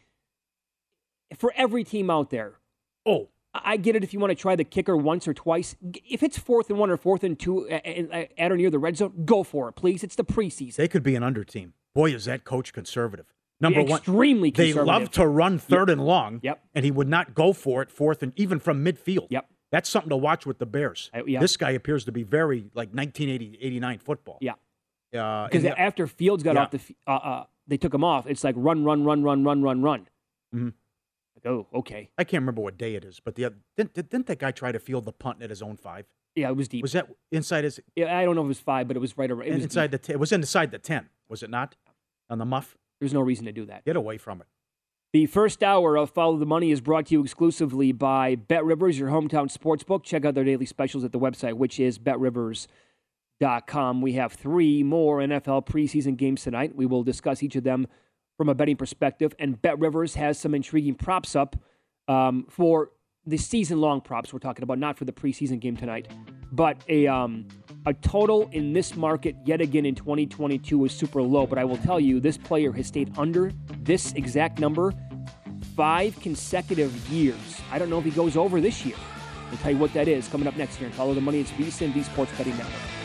For 1.34 1.50
every 1.56 1.82
team 1.82 2.10
out 2.10 2.28
there, 2.28 2.58
oh, 3.06 3.30
I 3.54 3.78
get 3.78 3.96
it 3.96 4.04
if 4.04 4.12
you 4.12 4.20
want 4.20 4.32
to 4.32 4.34
try 4.34 4.54
the 4.54 4.64
kicker 4.64 4.98
once 4.98 5.26
or 5.26 5.32
twice. 5.32 5.76
If 6.06 6.22
it's 6.22 6.38
fourth 6.38 6.68
and 6.68 6.78
one 6.78 6.90
or 6.90 6.98
fourth 6.98 7.24
and 7.24 7.38
two 7.38 7.70
at 7.70 8.52
or 8.52 8.56
near 8.58 8.68
the 8.68 8.78
red 8.78 8.98
zone, 8.98 9.22
go 9.24 9.42
for 9.44 9.70
it, 9.70 9.76
please. 9.76 10.04
It's 10.04 10.16
the 10.16 10.24
preseason. 10.24 10.76
They 10.76 10.88
could 10.88 11.02
be 11.02 11.14
an 11.14 11.22
under 11.22 11.42
team. 11.42 11.72
Boy, 11.94 12.12
is 12.12 12.26
that 12.26 12.44
coach 12.44 12.74
conservative. 12.74 13.32
Number 13.60 13.82
one, 13.82 13.98
Extremely 13.98 14.50
They 14.50 14.72
love 14.72 15.10
to 15.12 15.26
run 15.26 15.58
third 15.58 15.90
and 15.90 16.04
long. 16.04 16.40
Yep. 16.42 16.62
And 16.74 16.84
he 16.84 16.90
would 16.90 17.08
not 17.08 17.34
go 17.34 17.52
for 17.52 17.82
it 17.82 17.90
fourth 17.90 18.22
and 18.22 18.32
even 18.36 18.58
from 18.58 18.84
midfield. 18.84 19.26
Yep. 19.30 19.46
That's 19.70 19.88
something 19.88 20.10
to 20.10 20.16
watch 20.16 20.46
with 20.46 20.58
the 20.58 20.66
Bears. 20.66 21.10
Uh, 21.14 21.24
yeah. 21.26 21.40
This 21.40 21.56
guy 21.56 21.70
appears 21.70 22.04
to 22.06 22.12
be 22.12 22.22
very 22.22 22.70
like 22.74 22.88
1980, 22.88 23.58
89 23.60 23.98
football. 23.98 24.38
Yeah. 24.40 24.52
Uh, 25.14 25.46
Because 25.48 25.64
after 25.64 26.06
Fields 26.06 26.42
got 26.42 26.54
Yeah. 26.56 26.62
off 26.62 26.70
the, 26.70 26.80
uh, 27.06 27.10
uh, 27.10 27.44
they 27.66 27.76
took 27.76 27.92
him 27.94 28.02
off. 28.02 28.26
It's 28.26 28.42
like 28.42 28.54
run, 28.58 28.84
run, 28.84 29.04
run, 29.04 29.22
run, 29.22 29.44
run, 29.44 29.62
run, 29.62 29.82
run. 29.82 30.08
Mhm. 30.54 30.72
Like, 31.36 31.46
oh, 31.52 31.66
okay. 31.74 32.10
I 32.18 32.24
can't 32.24 32.42
remember 32.42 32.62
what 32.62 32.76
day 32.76 32.94
it 32.96 33.04
is, 33.04 33.20
but 33.20 33.34
the 33.34 33.54
didn't, 33.76 33.94
didn't 33.94 34.26
that 34.26 34.38
guy 34.38 34.50
try 34.50 34.72
to 34.72 34.78
field 34.78 35.04
the 35.04 35.12
punt 35.12 35.42
at 35.42 35.50
his 35.50 35.62
own 35.62 35.76
five? 35.76 36.06
Yeah, 36.34 36.48
it 36.50 36.56
was 36.56 36.68
deep. 36.68 36.82
Was 36.82 36.92
that 36.92 37.08
inside 37.32 37.64
his 37.64 37.80
yeah, 37.96 38.16
I 38.16 38.24
don't 38.24 38.34
know 38.34 38.42
if 38.42 38.46
it 38.46 38.48
was 38.48 38.60
five, 38.60 38.86
but 38.88 38.96
it 38.96 39.00
was 39.00 39.16
right 39.18 39.30
around. 39.30 39.48
It 39.48 39.54
was 39.54 39.64
inside 39.64 39.90
deep. 39.90 40.02
the? 40.02 40.12
It 40.12 40.18
was 40.20 40.32
inside 40.32 40.70
the 40.70 40.78
ten, 40.78 41.08
was 41.28 41.42
it 41.42 41.50
not? 41.50 41.76
On 42.28 42.38
the 42.38 42.44
muff. 42.44 42.76
There's 43.00 43.14
no 43.14 43.20
reason 43.20 43.46
to 43.46 43.52
do 43.52 43.66
that. 43.66 43.84
Get 43.84 43.96
away 43.96 44.18
from 44.18 44.40
it. 44.40 44.46
The 45.12 45.26
first 45.26 45.64
hour 45.64 45.96
of 45.96 46.10
Follow 46.10 46.38
the 46.38 46.46
Money 46.46 46.70
is 46.70 46.80
brought 46.80 47.06
to 47.06 47.14
you 47.14 47.22
exclusively 47.22 47.90
by 47.90 48.36
Bet 48.36 48.64
Rivers, 48.64 48.96
your 48.96 49.08
hometown 49.08 49.50
sports 49.50 49.82
book. 49.82 50.04
Check 50.04 50.24
out 50.24 50.34
their 50.34 50.44
daily 50.44 50.66
specials 50.66 51.02
at 51.02 51.10
the 51.10 51.18
website, 51.18 51.54
which 51.54 51.80
is 51.80 51.98
betrivers.com. 51.98 54.02
We 54.02 54.12
have 54.12 54.34
three 54.34 54.84
more 54.84 55.18
NFL 55.18 55.66
preseason 55.66 56.16
games 56.16 56.44
tonight. 56.44 56.76
We 56.76 56.86
will 56.86 57.02
discuss 57.02 57.42
each 57.42 57.56
of 57.56 57.64
them 57.64 57.88
from 58.36 58.48
a 58.48 58.54
betting 58.54 58.76
perspective. 58.76 59.34
And 59.40 59.60
Bet 59.60 59.80
Rivers 59.80 60.14
has 60.14 60.38
some 60.38 60.54
intriguing 60.54 60.94
props 60.94 61.34
up 61.34 61.56
um, 62.06 62.46
for 62.48 62.92
the 63.26 63.36
season 63.36 63.80
long 63.80 64.00
props 64.00 64.32
we're 64.32 64.38
talking 64.38 64.62
about, 64.62 64.78
not 64.78 64.96
for 64.96 65.04
the 65.04 65.12
preseason 65.12 65.58
game 65.58 65.76
tonight. 65.76 66.06
But 66.52 66.84
a, 66.88 67.08
um, 67.08 67.48
a 67.86 67.94
total 67.94 68.48
in 68.52 68.72
this 68.72 68.96
market 68.96 69.36
yet 69.44 69.60
again 69.60 69.86
in 69.86 69.94
2022 69.94 70.84
is 70.84 70.92
super 70.92 71.22
low. 71.22 71.46
But 71.46 71.58
I 71.58 71.64
will 71.64 71.78
tell 71.78 72.00
you, 72.00 72.20
this 72.20 72.36
player 72.36 72.72
has 72.72 72.86
stayed 72.86 73.12
under 73.16 73.52
this 73.82 74.12
exact 74.12 74.58
number 74.58 74.92
five 75.76 76.18
consecutive 76.20 76.94
years. 77.08 77.60
I 77.70 77.78
don't 77.78 77.90
know 77.90 77.98
if 77.98 78.04
he 78.04 78.10
goes 78.10 78.36
over 78.36 78.60
this 78.60 78.84
year. 78.84 78.96
We'll 79.50 79.58
tell 79.58 79.72
you 79.72 79.78
what 79.78 79.92
that 79.94 80.08
is 80.08 80.28
coming 80.28 80.46
up 80.46 80.56
next 80.56 80.78
year 80.78 80.86
and 80.86 80.94
follow 80.94 81.14
the 81.14 81.20
money. 81.20 81.40
It's 81.40 81.50
VSIN, 81.52 81.94
the 81.94 82.02
Sports 82.02 82.32
Betting 82.36 82.56
Network. 82.56 82.99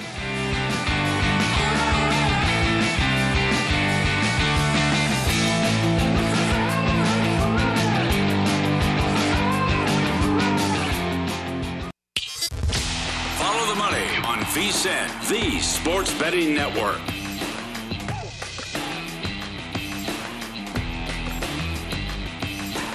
On 14.66 14.72
VSIN, 14.72 15.30
the 15.30 15.60
Sports 15.60 16.20
Betting 16.20 16.56
Network. 16.56 17.00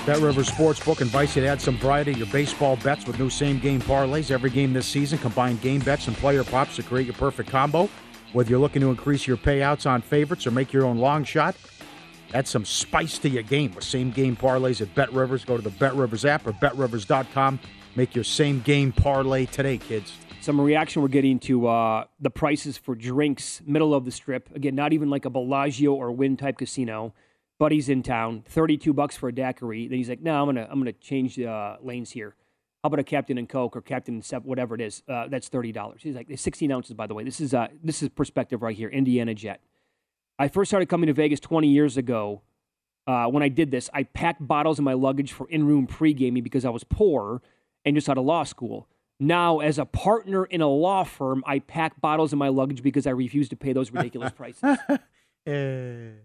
Bet 0.07 0.21
River 0.21 0.43
Sportsbook 0.43 1.01
invites 1.01 1.37
you 1.37 1.43
to 1.43 1.49
add 1.49 1.61
some 1.61 1.77
variety 1.77 2.13
to 2.13 2.19
your 2.19 2.27
baseball 2.29 2.77
bets 2.77 3.07
with 3.07 3.19
new 3.19 3.31
same 3.31 3.59
game 3.59 3.81
parlays. 3.83 4.31
Every 4.31 4.51
game 4.51 4.73
this 4.73 4.87
season, 4.87 5.19
combine 5.19 5.57
game 5.59 5.81
bets 5.81 6.09
and 6.09 6.17
player 6.17 6.43
props 6.43 6.77
to 6.77 6.83
create 6.83 7.07
your 7.07 7.15
perfect 7.15 7.51
combo. 7.51 7.89
Whether 8.33 8.51
you're 8.51 8.61
looking 8.61 8.81
to 8.83 8.91
increase 8.91 9.27
your 9.27 9.37
payouts 9.37 9.89
on 9.89 10.03
favorites 10.03 10.47
or 10.47 10.53
make 10.53 10.73
your 10.73 10.85
own 10.85 10.99
long 10.99 11.25
shot, 11.25 11.55
add 12.33 12.49
some 12.49 12.65
spice 12.65 13.19
to 13.19 13.29
your 13.29 13.43
game 13.43 13.75
with 13.75 13.85
same 13.85 14.11
game 14.11 14.37
parlays 14.37 14.81
at 14.81 14.95
Bet 14.95 15.13
Rivers. 15.13 15.45
Go 15.45 15.57
to 15.57 15.63
the 15.63 15.71
Bet 15.71 15.95
Rivers 15.95 16.25
app 16.25 16.47
or 16.47 16.53
betrivers.com. 16.53 17.61
Make 17.97 18.15
your 18.15 18.25
same 18.25 18.61
game 18.61 18.93
parlay 18.93 19.47
today, 19.47 19.79
kids. 19.79 20.13
Some 20.43 20.59
reaction 20.59 21.03
we're 21.03 21.09
getting 21.09 21.39
to 21.41 21.67
uh, 21.67 22.05
the 22.19 22.31
prices 22.31 22.79
for 22.79 22.95
drinks, 22.95 23.61
middle 23.67 23.95
of 23.95 24.07
the 24.07 24.11
strip. 24.11 24.49
Again, 24.55 24.75
not 24.75 24.95
even 24.95 25.11
like 25.11 25.27
a 25.27 25.31
Bellagio 25.31 25.93
or 25.93 26.11
Wynn 26.13 26.39
type 26.39 26.57
casino. 26.57 27.13
Buddy's 27.59 27.91
in 27.91 28.03
town, 28.03 28.43
thirty-two 28.49 28.95
bucks 28.95 29.19
for 29.19 29.29
a 29.29 29.35
daiquiri. 29.35 29.87
Then 29.87 29.99
he's 29.99 30.09
like, 30.09 30.23
"No, 30.23 30.41
I'm 30.41 30.47
gonna, 30.49 30.67
I'm 30.71 30.79
gonna 30.79 30.95
change 30.95 31.39
uh, 31.39 31.77
lanes 31.83 32.11
here. 32.11 32.35
How 32.83 32.87
about 32.87 33.01
a 33.01 33.05
Captain 33.05 33.37
and 33.37 33.47
Coke 33.47 33.77
or 33.77 33.83
Captain 33.83 34.15
and 34.15 34.25
Sep, 34.25 34.45
whatever 34.45 34.75
it 34.75 34.81
is? 34.81 35.03
Uh, 35.07 35.29
that's 35.29 35.49
thirty 35.49 35.73
dollars." 35.73 36.01
He's 36.03 36.17
like, 36.17 36.31
"It's 36.31 36.41
sixteen 36.41 36.73
ounces, 36.73 36.95
by 36.95 37.07
the 37.07 37.13
way. 37.13 37.23
This 37.23 37.39
is 37.39 37.53
uh, 37.53 37.69
this 37.85 38.03
is 38.03 38.09
perspective 38.09 38.63
right 38.63 38.75
here. 38.75 38.89
Indiana 38.89 39.35
Jet. 39.35 39.61
I 40.39 40.49
first 40.49 40.71
started 40.71 40.89
coming 40.89 41.09
to 41.09 41.13
Vegas 41.13 41.39
twenty 41.39 41.69
years 41.69 41.99
ago. 41.99 42.41
Uh, 43.07 43.27
when 43.27 43.43
I 43.43 43.49
did 43.49 43.71
this, 43.71 43.91
I 43.93 44.05
packed 44.05 44.47
bottles 44.47 44.79
in 44.79 44.87
my 44.87 44.95
luggage 44.95 45.33
for 45.33 45.49
in-room 45.51 45.87
pre-gaming 45.87 46.43
because 46.43 46.65
I 46.65 46.71
was 46.71 46.85
poor 46.85 47.43
and 47.85 47.95
just 47.95 48.09
out 48.09 48.17
of 48.17 48.25
law 48.25 48.45
school. 48.45 48.89
Now, 49.23 49.59
as 49.61 49.79
a 49.79 49.85
partner 49.85 50.47
in 50.47 50.63
a 50.63 50.69
law 50.69 51.05
firm, 51.05 51.45
I 51.47 51.59
pack 51.59 52.01
bottles 52.01 52.33
in 52.33 52.39
my 52.39 52.49
luggage 52.49 52.83
because 52.83 53.07
I 53.07 53.11
refuse 53.11 53.51
to 53.51 53.57
pay 53.57 53.75
those 53.75 53.91
ridiculous 53.93 54.33
prices. 54.33 54.79
Uh, 55.47 56.17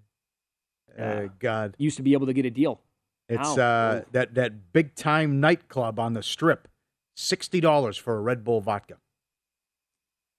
uh, 0.98 1.28
God. 1.40 1.76
Used 1.78 1.98
to 1.98 2.04
be 2.04 2.14
able 2.14 2.28
to 2.28 2.34
get 2.34 2.46
a 2.46 2.50
deal. 2.50 2.80
It's 3.28 3.58
uh, 3.58 4.04
that, 4.12 4.36
that 4.36 4.72
big 4.72 4.96
time 4.96 5.40
nightclub 5.40 6.00
on 6.00 6.14
the 6.14 6.24
strip. 6.24 6.68
$60 7.18 8.00
for 8.00 8.18
a 8.18 8.22
Red 8.22 8.44
Bull 8.44 8.62
vodka. 8.62 8.98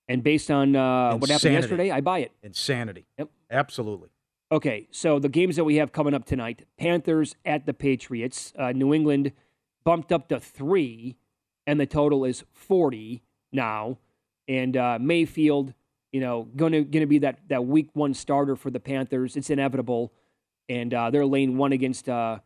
and 0.08 0.22
based 0.22 0.50
on 0.50 0.76
uh, 0.76 1.16
what 1.16 1.30
happened 1.30 1.54
yesterday, 1.54 1.90
I 1.90 2.00
buy 2.00 2.18
it. 2.20 2.32
Insanity. 2.42 3.06
Yep. 3.18 3.30
Absolutely. 3.50 4.10
Okay, 4.52 4.86
so 4.92 5.18
the 5.18 5.28
games 5.28 5.56
that 5.56 5.64
we 5.64 5.76
have 5.76 5.90
coming 5.90 6.14
up 6.14 6.24
tonight: 6.24 6.62
Panthers 6.78 7.34
at 7.44 7.66
the 7.66 7.74
Patriots. 7.74 8.52
Uh, 8.56 8.72
New 8.72 8.94
England 8.94 9.32
bumped 9.84 10.12
up 10.12 10.28
to 10.28 10.38
three, 10.38 11.16
and 11.66 11.78
the 11.80 11.86
total 11.86 12.24
is 12.24 12.44
forty 12.52 13.22
now. 13.52 13.98
And 14.48 14.76
uh, 14.76 14.98
Mayfield, 15.00 15.74
you 16.12 16.20
know, 16.20 16.48
going 16.56 16.72
to 16.72 16.82
going 16.84 17.02
to 17.02 17.06
be 17.06 17.18
that 17.18 17.40
that 17.48 17.66
week 17.66 17.88
one 17.94 18.14
starter 18.14 18.54
for 18.56 18.70
the 18.70 18.80
Panthers. 18.80 19.36
It's 19.36 19.50
inevitable, 19.50 20.12
and 20.68 20.94
uh, 20.94 21.10
they're 21.10 21.26
laying 21.26 21.56
one 21.56 21.72
against 21.72 22.08
uh, 22.08 22.38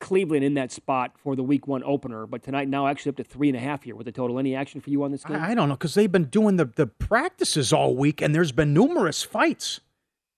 Cleveland 0.00 0.44
in 0.44 0.54
that 0.54 0.70
spot 0.70 1.12
for 1.16 1.34
the 1.34 1.42
week 1.42 1.66
one 1.66 1.82
opener. 1.84 2.26
But 2.26 2.42
tonight, 2.42 2.68
now 2.68 2.86
actually 2.86 3.10
up 3.10 3.16
to 3.16 3.24
three 3.24 3.48
and 3.48 3.56
a 3.56 3.60
half 3.60 3.84
here 3.84 3.96
with 3.96 4.04
the 4.04 4.12
total. 4.12 4.38
Any 4.38 4.54
action 4.54 4.80
for 4.82 4.90
you 4.90 5.02
on 5.02 5.12
this 5.12 5.24
game? 5.24 5.36
I, 5.36 5.50
I 5.52 5.54
don't 5.54 5.68
know 5.68 5.76
because 5.76 5.94
they've 5.94 6.12
been 6.12 6.26
doing 6.26 6.56
the, 6.56 6.66
the 6.66 6.86
practices 6.86 7.72
all 7.72 7.96
week, 7.96 8.20
and 8.20 8.34
there's 8.34 8.52
been 8.52 8.74
numerous 8.74 9.22
fights 9.22 9.80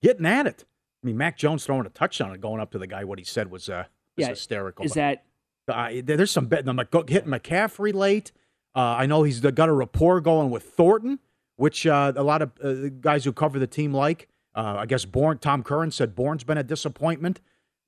getting 0.03 0.25
at 0.27 0.47
it. 0.47 0.65
I 1.03 1.07
mean, 1.07 1.17
Mac 1.17 1.37
Jones 1.37 1.67
throwing 1.67 1.85
a 1.87 1.91
touchdown 1.91 2.31
and 2.33 2.41
going 2.41 2.61
up 2.61 2.71
to 2.73 2.79
the 2.79 2.87
guy. 2.87 3.03
What 3.05 3.19
he 3.19 3.25
said 3.25 3.51
was 3.51 3.69
uh, 3.69 3.85
was 4.17 4.23
Yeah, 4.25 4.29
hysterical. 4.29 4.85
is 4.85 4.93
that 4.95 5.25
there's 5.67 6.31
some 6.31 6.47
betting. 6.47 6.69
I'm 6.69 6.77
like, 6.77 6.93
hitting 7.09 7.31
McCaffrey 7.31 7.93
late. 7.95 8.33
Uh, 8.75 8.97
I 8.99 9.07
know 9.07 9.23
he's 9.23 9.41
got 9.41 9.69
a 9.69 9.73
rapport 9.73 10.21
going 10.21 10.51
with 10.51 10.65
Thornton. 10.65 11.19
which 11.57 11.87
uh, 11.87 12.13
a 12.15 12.23
lot 12.23 12.43
of 12.43 12.53
uh, 12.63 12.89
guys 13.01 13.25
who 13.25 13.33
cover 13.33 13.59
the 13.59 13.67
team 13.67 13.93
like. 13.93 14.29
Uh, 14.55 14.77
I 14.79 14.87
guess 14.87 15.05
Bourne, 15.05 15.39
Tom 15.39 15.63
Curran 15.63 15.91
said 15.91 16.15
Bourne's 16.15 16.45
been 16.45 16.57
a 16.57 16.63
disappointment, 16.63 17.41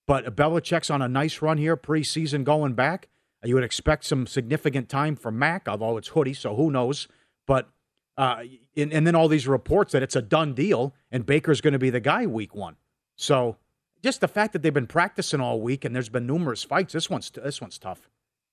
but 0.06 0.36
Belichick's 0.36 0.90
on 0.90 1.00
a 1.00 1.08
nice 1.08 1.40
run 1.40 1.56
here 1.56 1.76
preseason 1.76 2.44
going 2.44 2.74
back. 2.74 3.08
You 3.44 3.54
would 3.54 3.64
expect 3.64 4.04
some 4.04 4.26
significant 4.26 4.88
time 4.88 5.16
for 5.16 5.30
Mac, 5.30 5.68
although 5.68 5.96
it's 5.96 6.08
hoodie, 6.08 6.34
so 6.34 6.56
who 6.56 6.70
knows. 6.70 7.08
But 7.46 7.68
uh, 8.16 8.42
and, 8.76 8.92
and 8.92 9.06
then 9.06 9.14
all 9.14 9.28
these 9.28 9.46
reports 9.46 9.92
that 9.92 10.02
it's 10.02 10.16
a 10.16 10.22
done 10.22 10.52
deal 10.52 10.92
and 11.10 11.24
Baker's 11.24 11.60
going 11.60 11.72
to 11.72 11.78
be 11.78 11.90
the 11.90 12.00
guy 12.00 12.26
week 12.26 12.54
one. 12.54 12.76
So 13.14 13.56
just 14.02 14.20
the 14.20 14.28
fact 14.28 14.52
that 14.52 14.62
they've 14.62 14.74
been 14.74 14.86
practicing 14.86 15.40
all 15.40 15.60
week 15.60 15.84
and 15.84 15.94
there's 15.94 16.08
been 16.08 16.26
numerous 16.26 16.62
fights, 16.64 16.92
this 16.92 17.10
one's 17.10 17.30
this 17.30 17.60
one's 17.60 17.78
tough. 17.78 18.08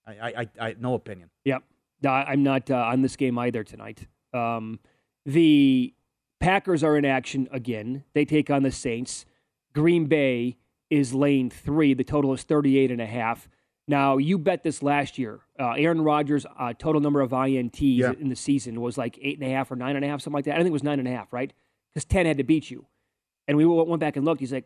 I 0.07 0.47
I, 0.59 0.67
I 0.67 0.75
no 0.79 0.93
opinion. 0.93 1.29
Yep, 1.45 1.63
no, 2.03 2.09
I'm 2.09 2.43
not 2.43 2.69
uh, 2.69 2.75
on 2.75 3.01
this 3.01 3.15
game 3.15 3.37
either 3.39 3.63
tonight. 3.63 4.07
Um, 4.33 4.79
the 5.25 5.93
Packers 6.39 6.83
are 6.83 6.97
in 6.97 7.05
action 7.05 7.47
again. 7.51 8.03
They 8.13 8.25
take 8.25 8.49
on 8.49 8.63
the 8.63 8.71
Saints. 8.71 9.25
Green 9.73 10.05
Bay 10.05 10.57
is 10.89 11.13
lane 11.13 11.49
three. 11.49 11.93
The 11.93 12.03
total 12.03 12.33
is 12.33 12.43
38 12.43 12.91
and 12.91 13.01
a 13.01 13.05
half. 13.05 13.47
Now, 13.87 14.17
you 14.17 14.37
bet 14.37 14.63
this 14.63 14.81
last 14.81 15.17
year. 15.17 15.41
Uh, 15.59 15.71
Aaron 15.71 16.01
Rodgers' 16.01 16.45
uh, 16.57 16.73
total 16.73 17.01
number 17.01 17.21
of 17.21 17.31
INTs 17.31 17.79
yeah. 17.79 18.13
in 18.19 18.29
the 18.29 18.35
season 18.35 18.81
was 18.81 18.97
like 18.97 19.17
eight 19.21 19.39
and 19.39 19.47
a 19.47 19.53
half 19.53 19.69
or 19.71 19.75
nine 19.75 19.95
and 19.95 20.03
a 20.03 20.07
half, 20.07 20.21
something 20.21 20.35
like 20.35 20.45
that. 20.45 20.55
I 20.55 20.57
think 20.57 20.67
it 20.67 20.73
was 20.73 20.83
nine 20.83 20.99
and 20.99 21.07
a 21.07 21.11
half, 21.11 21.31
right? 21.31 21.53
Because 21.93 22.05
10 22.05 22.25
had 22.25 22.37
to 22.37 22.43
beat 22.43 22.71
you. 22.71 22.87
And 23.47 23.57
we 23.57 23.65
went 23.65 23.99
back 23.99 24.15
and 24.15 24.25
looked. 24.25 24.39
He's 24.39 24.51
like, 24.51 24.65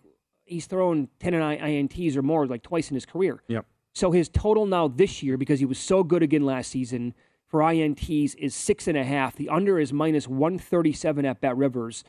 he's 0.49 0.65
thrown 0.65 1.07
10 1.19 1.33
INTs 1.33 2.15
or 2.15 2.21
more 2.21 2.47
like 2.47 2.63
twice 2.63 2.89
in 2.89 2.95
his 2.95 3.05
career. 3.05 3.41
Yep. 3.47 3.65
So 3.93 4.11
his 4.11 4.29
total 4.29 4.65
now 4.65 4.87
this 4.87 5.23
year, 5.23 5.37
because 5.37 5.59
he 5.59 5.65
was 5.65 5.79
so 5.79 6.03
good 6.03 6.23
again 6.23 6.45
last 6.45 6.71
season 6.71 7.13
for 7.47 7.61
INTs, 7.61 8.35
is 8.35 8.55
six 8.55 8.87
and 8.87 8.97
a 8.97 9.03
half. 9.03 9.35
The 9.35 9.49
under 9.49 9.79
is 9.79 9.91
minus 9.91 10.27
137 10.27 11.25
at 11.25 11.41
Bet 11.41 11.57
Rivers. 11.57 12.03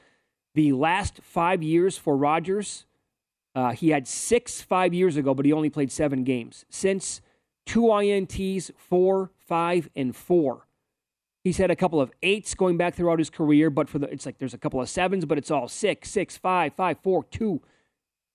The 0.55 0.73
last 0.73 1.21
five 1.23 1.63
years 1.63 1.97
for 1.97 2.17
Rodgers, 2.17 2.87
uh, 3.55 3.73
he 3.73 3.91
had 3.91 4.07
six 4.07 4.61
five 4.61 4.93
years 4.95 5.17
ago, 5.17 5.35
but 5.35 5.47
he 5.47 5.53
only 5.53 5.71
played 5.71 5.91
seven 5.91 6.25
games. 6.25 6.65
Since 6.69 7.21
two 7.67 7.83
INTs, 7.83 8.71
four, 8.77 9.31
five, 9.39 9.89
and 9.95 10.15
four. 10.15 10.67
He's 11.43 11.57
had 11.57 11.71
a 11.71 11.77
couple 11.77 12.01
of 12.01 12.13
eights 12.23 12.55
going 12.55 12.77
back 12.77 12.95
throughout 12.95 13.19
his 13.19 13.31
career, 13.31 13.71
but 13.71 13.89
for 13.89 13.99
the 13.99 14.13
it's 14.13 14.27
like 14.27 14.39
there's 14.39 14.55
a 14.55 14.59
couple 14.59 14.81
of 14.81 14.89
sevens, 14.89 15.25
but 15.25 15.39
it's 15.39 15.51
all 15.51 15.69
six, 15.69 16.11
six, 16.11 16.37
five, 16.37 16.75
five, 16.75 16.99
four, 17.03 17.25
two. 17.25 17.63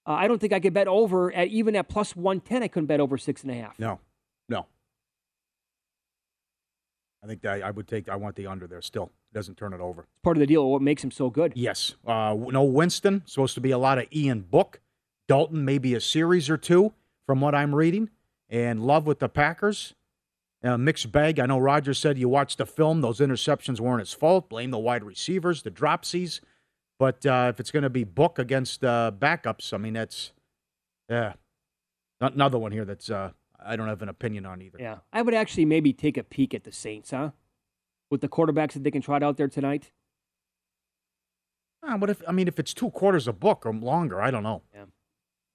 Uh, 0.07 0.11
I 0.11 0.27
don't 0.27 0.39
think 0.39 0.53
I 0.53 0.59
could 0.59 0.73
bet 0.73 0.87
over 0.87 1.33
at 1.33 1.47
even 1.47 1.75
at 1.75 1.87
plus 1.89 2.15
one 2.15 2.39
ten. 2.39 2.63
I 2.63 2.67
couldn't 2.67 2.87
bet 2.87 2.99
over 2.99 3.17
six 3.17 3.43
and 3.43 3.51
a 3.51 3.55
half. 3.55 3.79
No, 3.79 3.99
no. 4.47 4.67
I 7.23 7.27
think 7.27 7.41
that 7.41 7.63
I 7.63 7.71
would 7.71 7.87
take. 7.87 8.07
I 8.07 8.15
want 8.15 8.35
the 8.35 8.47
under 8.47 8.67
there. 8.67 8.81
Still 8.81 9.11
doesn't 9.33 9.55
turn 9.57 9.73
it 9.73 9.79
over. 9.81 10.03
It's 10.03 10.21
part 10.23 10.37
of 10.37 10.39
the 10.41 10.47
deal. 10.47 10.69
What 10.69 10.81
makes 10.81 11.03
him 11.03 11.11
so 11.11 11.29
good? 11.29 11.53
Yes. 11.55 11.95
Uh, 12.05 12.35
no 12.49 12.63
Winston. 12.63 13.23
Supposed 13.25 13.55
to 13.55 13.61
be 13.61 13.71
a 13.71 13.77
lot 13.77 13.97
of 13.97 14.05
Ian 14.13 14.41
Book. 14.41 14.79
Dalton, 15.27 15.65
maybe 15.65 15.95
a 15.95 15.99
series 15.99 16.51
or 16.51 16.57
two 16.57 16.93
from 17.25 17.41
what 17.41 17.55
I'm 17.55 17.73
reading. 17.73 18.11
And 18.47 18.85
Love 18.85 19.07
with 19.07 19.19
the 19.19 19.27
Packers. 19.27 19.95
Uh, 20.63 20.77
mixed 20.77 21.11
bag. 21.11 21.39
I 21.39 21.47
know 21.47 21.59
Rodgers 21.59 21.99
said 21.99 22.17
you 22.17 22.29
watched 22.29 22.59
the 22.59 22.65
film. 22.65 23.01
Those 23.01 23.19
interceptions 23.19 23.79
weren't 23.79 23.99
his 23.99 24.13
fault. 24.13 24.49
Blame 24.49 24.71
the 24.71 24.79
wide 24.79 25.03
receivers, 25.03 25.63
the 25.63 25.71
dropsies. 25.71 26.39
But 26.97 27.25
uh, 27.25 27.47
if 27.53 27.59
it's 27.59 27.71
going 27.71 27.83
to 27.83 27.89
be 27.89 28.03
Book 28.03 28.39
against 28.39 28.83
uh, 28.83 29.11
backups, 29.17 29.73
I 29.73 29.77
mean, 29.77 29.93
that's, 29.93 30.31
yeah. 31.09 31.33
Another 32.21 32.57
one 32.57 32.71
here 32.71 32.85
that's 32.85 33.09
uh, 33.09 33.31
I 33.63 33.75
don't 33.75 33.87
have 33.87 34.01
an 34.01 34.09
opinion 34.09 34.45
on 34.45 34.61
either. 34.61 34.77
Yeah. 34.79 34.97
I 35.11 35.21
would 35.21 35.33
actually 35.33 35.65
maybe 35.65 35.91
take 35.91 36.17
a 36.17 36.23
peek 36.23 36.53
at 36.53 36.63
the 36.63 36.71
Saints, 36.71 37.11
huh? 37.11 37.31
With 38.09 38.21
the 38.21 38.29
quarterbacks 38.29 38.73
that 38.73 38.83
they 38.83 38.91
can 38.91 39.01
trot 39.01 39.23
out 39.23 39.35
there 39.35 39.49
tonight. 39.49 39.91
Uh, 41.85 41.97
what 41.97 42.09
if, 42.09 42.21
I 42.27 42.31
mean, 42.31 42.47
if 42.47 42.57
it's 42.59 42.73
two 42.73 42.89
quarters 42.91 43.27
a 43.27 43.33
book 43.33 43.65
or 43.65 43.73
longer, 43.73 44.21
I 44.21 44.31
don't 44.31 44.43
know. 44.43 44.61
Yeah. 44.73 44.85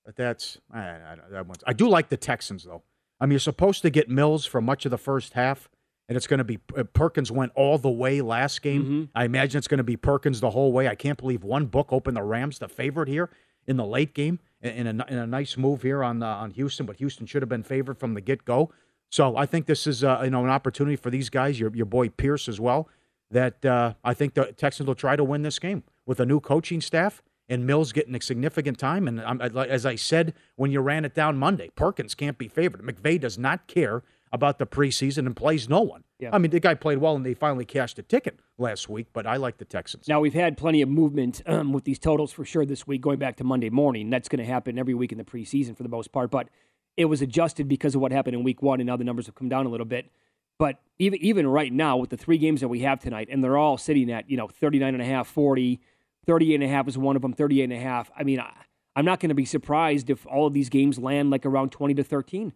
But 0.05 0.16
that's 0.16 0.59
I, 0.72 0.81
I, 0.81 1.16
that 1.31 1.46
one's, 1.46 1.62
I 1.66 1.72
do 1.72 1.88
like 1.88 2.09
the 2.09 2.16
Texans 2.16 2.64
though. 2.64 2.83
I 3.18 3.26
mean, 3.26 3.33
you're 3.33 3.40
supposed 3.40 3.83
to 3.83 3.90
get 3.90 4.09
Mills 4.09 4.46
for 4.46 4.61
much 4.61 4.85
of 4.85 4.90
the 4.90 4.98
first 4.98 5.33
half, 5.35 5.68
and 6.11 6.16
it's 6.16 6.27
going 6.27 6.38
to 6.38 6.44
be 6.44 6.59
uh, 6.77 6.83
Perkins 6.83 7.31
went 7.31 7.53
all 7.55 7.79
the 7.79 7.88
way 7.88 8.20
last 8.20 8.62
game. 8.62 8.83
Mm-hmm. 8.83 9.05
I 9.14 9.25
imagine 9.25 9.59
it's 9.59 9.68
going 9.68 9.79
to 9.79 9.85
be 9.85 9.96
Perkins 9.96 10.40
the 10.40 10.51
whole 10.51 10.73
way. 10.73 10.88
I 10.88 10.96
can't 10.96 11.16
believe 11.16 11.44
one 11.44 11.66
book 11.66 11.92
opened 11.92 12.16
the 12.16 12.23
Rams 12.23 12.59
the 12.59 12.68
favorite 12.68 13.09
here 13.09 13.31
in 13.68 13.77
the 13.77 13.87
late 13.87 14.12
game 14.12 14.40
in 14.61 14.88
a, 14.88 14.90
in 14.90 15.18
a 15.18 15.27
nice 15.27 15.57
move 15.57 15.83
here 15.83 16.03
on 16.03 16.20
uh, 16.20 16.27
on 16.27 16.51
Houston, 16.51 16.85
but 16.85 16.96
Houston 16.96 17.27
should 17.27 17.42
have 17.42 17.49
been 17.49 17.62
favored 17.62 17.96
from 17.96 18.14
the 18.14 18.20
get 18.20 18.44
go. 18.44 18.73
So 19.09 19.37
I 19.37 19.46
think 19.46 19.66
this 19.66 19.87
is 19.87 20.03
uh, 20.03 20.23
you 20.25 20.31
know 20.31 20.42
an 20.42 20.51
opportunity 20.51 20.96
for 20.96 21.11
these 21.11 21.31
guys, 21.31 21.61
your 21.61 21.75
your 21.77 21.87
boy 21.87 22.09
Pierce 22.09 22.49
as 22.49 22.59
well. 22.59 22.88
That 23.31 23.64
uh, 23.64 23.94
I 24.03 24.12
think 24.12 24.35
the 24.35 24.46
Texans 24.46 24.88
will 24.88 24.96
try 24.96 25.14
to 25.14 25.23
win 25.23 25.42
this 25.42 25.61
game 25.61 25.85
with 26.07 26.18
a 26.18 26.27
new 26.27 26.40
coaching 26.40 26.81
staff 26.81 27.23
and 27.49 27.64
Mills 27.64 27.92
getting 27.92 28.16
a 28.16 28.20
significant 28.20 28.81
time. 28.81 29.07
And 29.07 29.20
um, 29.20 29.40
as 29.40 29.87
I 29.87 29.94
said 29.94 30.35
when 30.57 30.73
you 30.73 30.81
ran 30.81 31.05
it 31.05 31.14
down 31.14 31.37
Monday, 31.37 31.70
Perkins 31.77 32.16
can't 32.16 32.37
be 32.37 32.49
favored. 32.49 32.83
McVay 32.83 33.20
does 33.20 33.38
not 33.38 33.68
care 33.68 34.03
about 34.32 34.58
the 34.58 34.66
preseason 34.66 35.26
and 35.26 35.34
plays 35.34 35.68
no 35.68 35.80
one. 35.80 36.04
Yeah. 36.18 36.30
I 36.32 36.38
mean, 36.38 36.50
the 36.50 36.60
guy 36.60 36.74
played 36.74 36.98
well 36.98 37.16
and 37.16 37.26
they 37.26 37.34
finally 37.34 37.64
cashed 37.64 37.98
a 37.98 38.02
ticket 38.02 38.38
last 38.58 38.88
week, 38.88 39.08
but 39.12 39.26
I 39.26 39.36
like 39.36 39.58
the 39.58 39.64
Texans. 39.64 40.06
Now, 40.06 40.20
we've 40.20 40.34
had 40.34 40.56
plenty 40.56 40.82
of 40.82 40.88
movement 40.88 41.42
um, 41.46 41.72
with 41.72 41.84
these 41.84 41.98
totals 41.98 42.32
for 42.32 42.44
sure 42.44 42.64
this 42.64 42.86
week, 42.86 43.00
going 43.00 43.18
back 43.18 43.36
to 43.36 43.44
Monday 43.44 43.70
morning. 43.70 44.08
That's 44.08 44.28
going 44.28 44.38
to 44.38 44.44
happen 44.44 44.78
every 44.78 44.94
week 44.94 45.10
in 45.10 45.18
the 45.18 45.24
preseason 45.24 45.76
for 45.76 45.82
the 45.82 45.88
most 45.88 46.12
part, 46.12 46.30
but 46.30 46.48
it 46.96 47.06
was 47.06 47.22
adjusted 47.22 47.66
because 47.66 47.94
of 47.94 48.00
what 48.00 48.12
happened 48.12 48.36
in 48.36 48.44
week 48.44 48.62
one, 48.62 48.80
and 48.80 48.86
now 48.86 48.96
the 48.96 49.04
numbers 49.04 49.26
have 49.26 49.34
come 49.34 49.48
down 49.48 49.66
a 49.66 49.68
little 49.68 49.86
bit. 49.86 50.10
But 50.58 50.80
even 50.98 51.18
even 51.22 51.46
right 51.46 51.72
now, 51.72 51.96
with 51.96 52.10
the 52.10 52.18
three 52.18 52.36
games 52.36 52.60
that 52.60 52.68
we 52.68 52.80
have 52.80 53.00
tonight, 53.00 53.28
and 53.30 53.42
they're 53.42 53.56
all 53.56 53.78
sitting 53.78 54.12
at, 54.12 54.30
you 54.30 54.36
know, 54.36 54.46
39 54.46 54.94
and 54.94 55.02
a 55.02 55.06
half, 55.06 55.26
40, 55.26 55.80
38 56.26 56.54
and 56.54 56.64
a 56.64 56.68
half 56.68 56.86
is 56.86 56.98
one 56.98 57.16
of 57.16 57.22
them, 57.22 57.32
38 57.32 57.64
and 57.64 57.72
a 57.72 57.78
half. 57.78 58.10
I 58.16 58.24
mean, 58.24 58.40
I, 58.40 58.52
I'm 58.94 59.06
not 59.06 59.20
going 59.20 59.30
to 59.30 59.34
be 59.34 59.46
surprised 59.46 60.10
if 60.10 60.26
all 60.26 60.46
of 60.46 60.52
these 60.52 60.68
games 60.68 60.98
land 60.98 61.30
like 61.30 61.46
around 61.46 61.70
20 61.72 61.94
to 61.94 62.04
13 62.04 62.52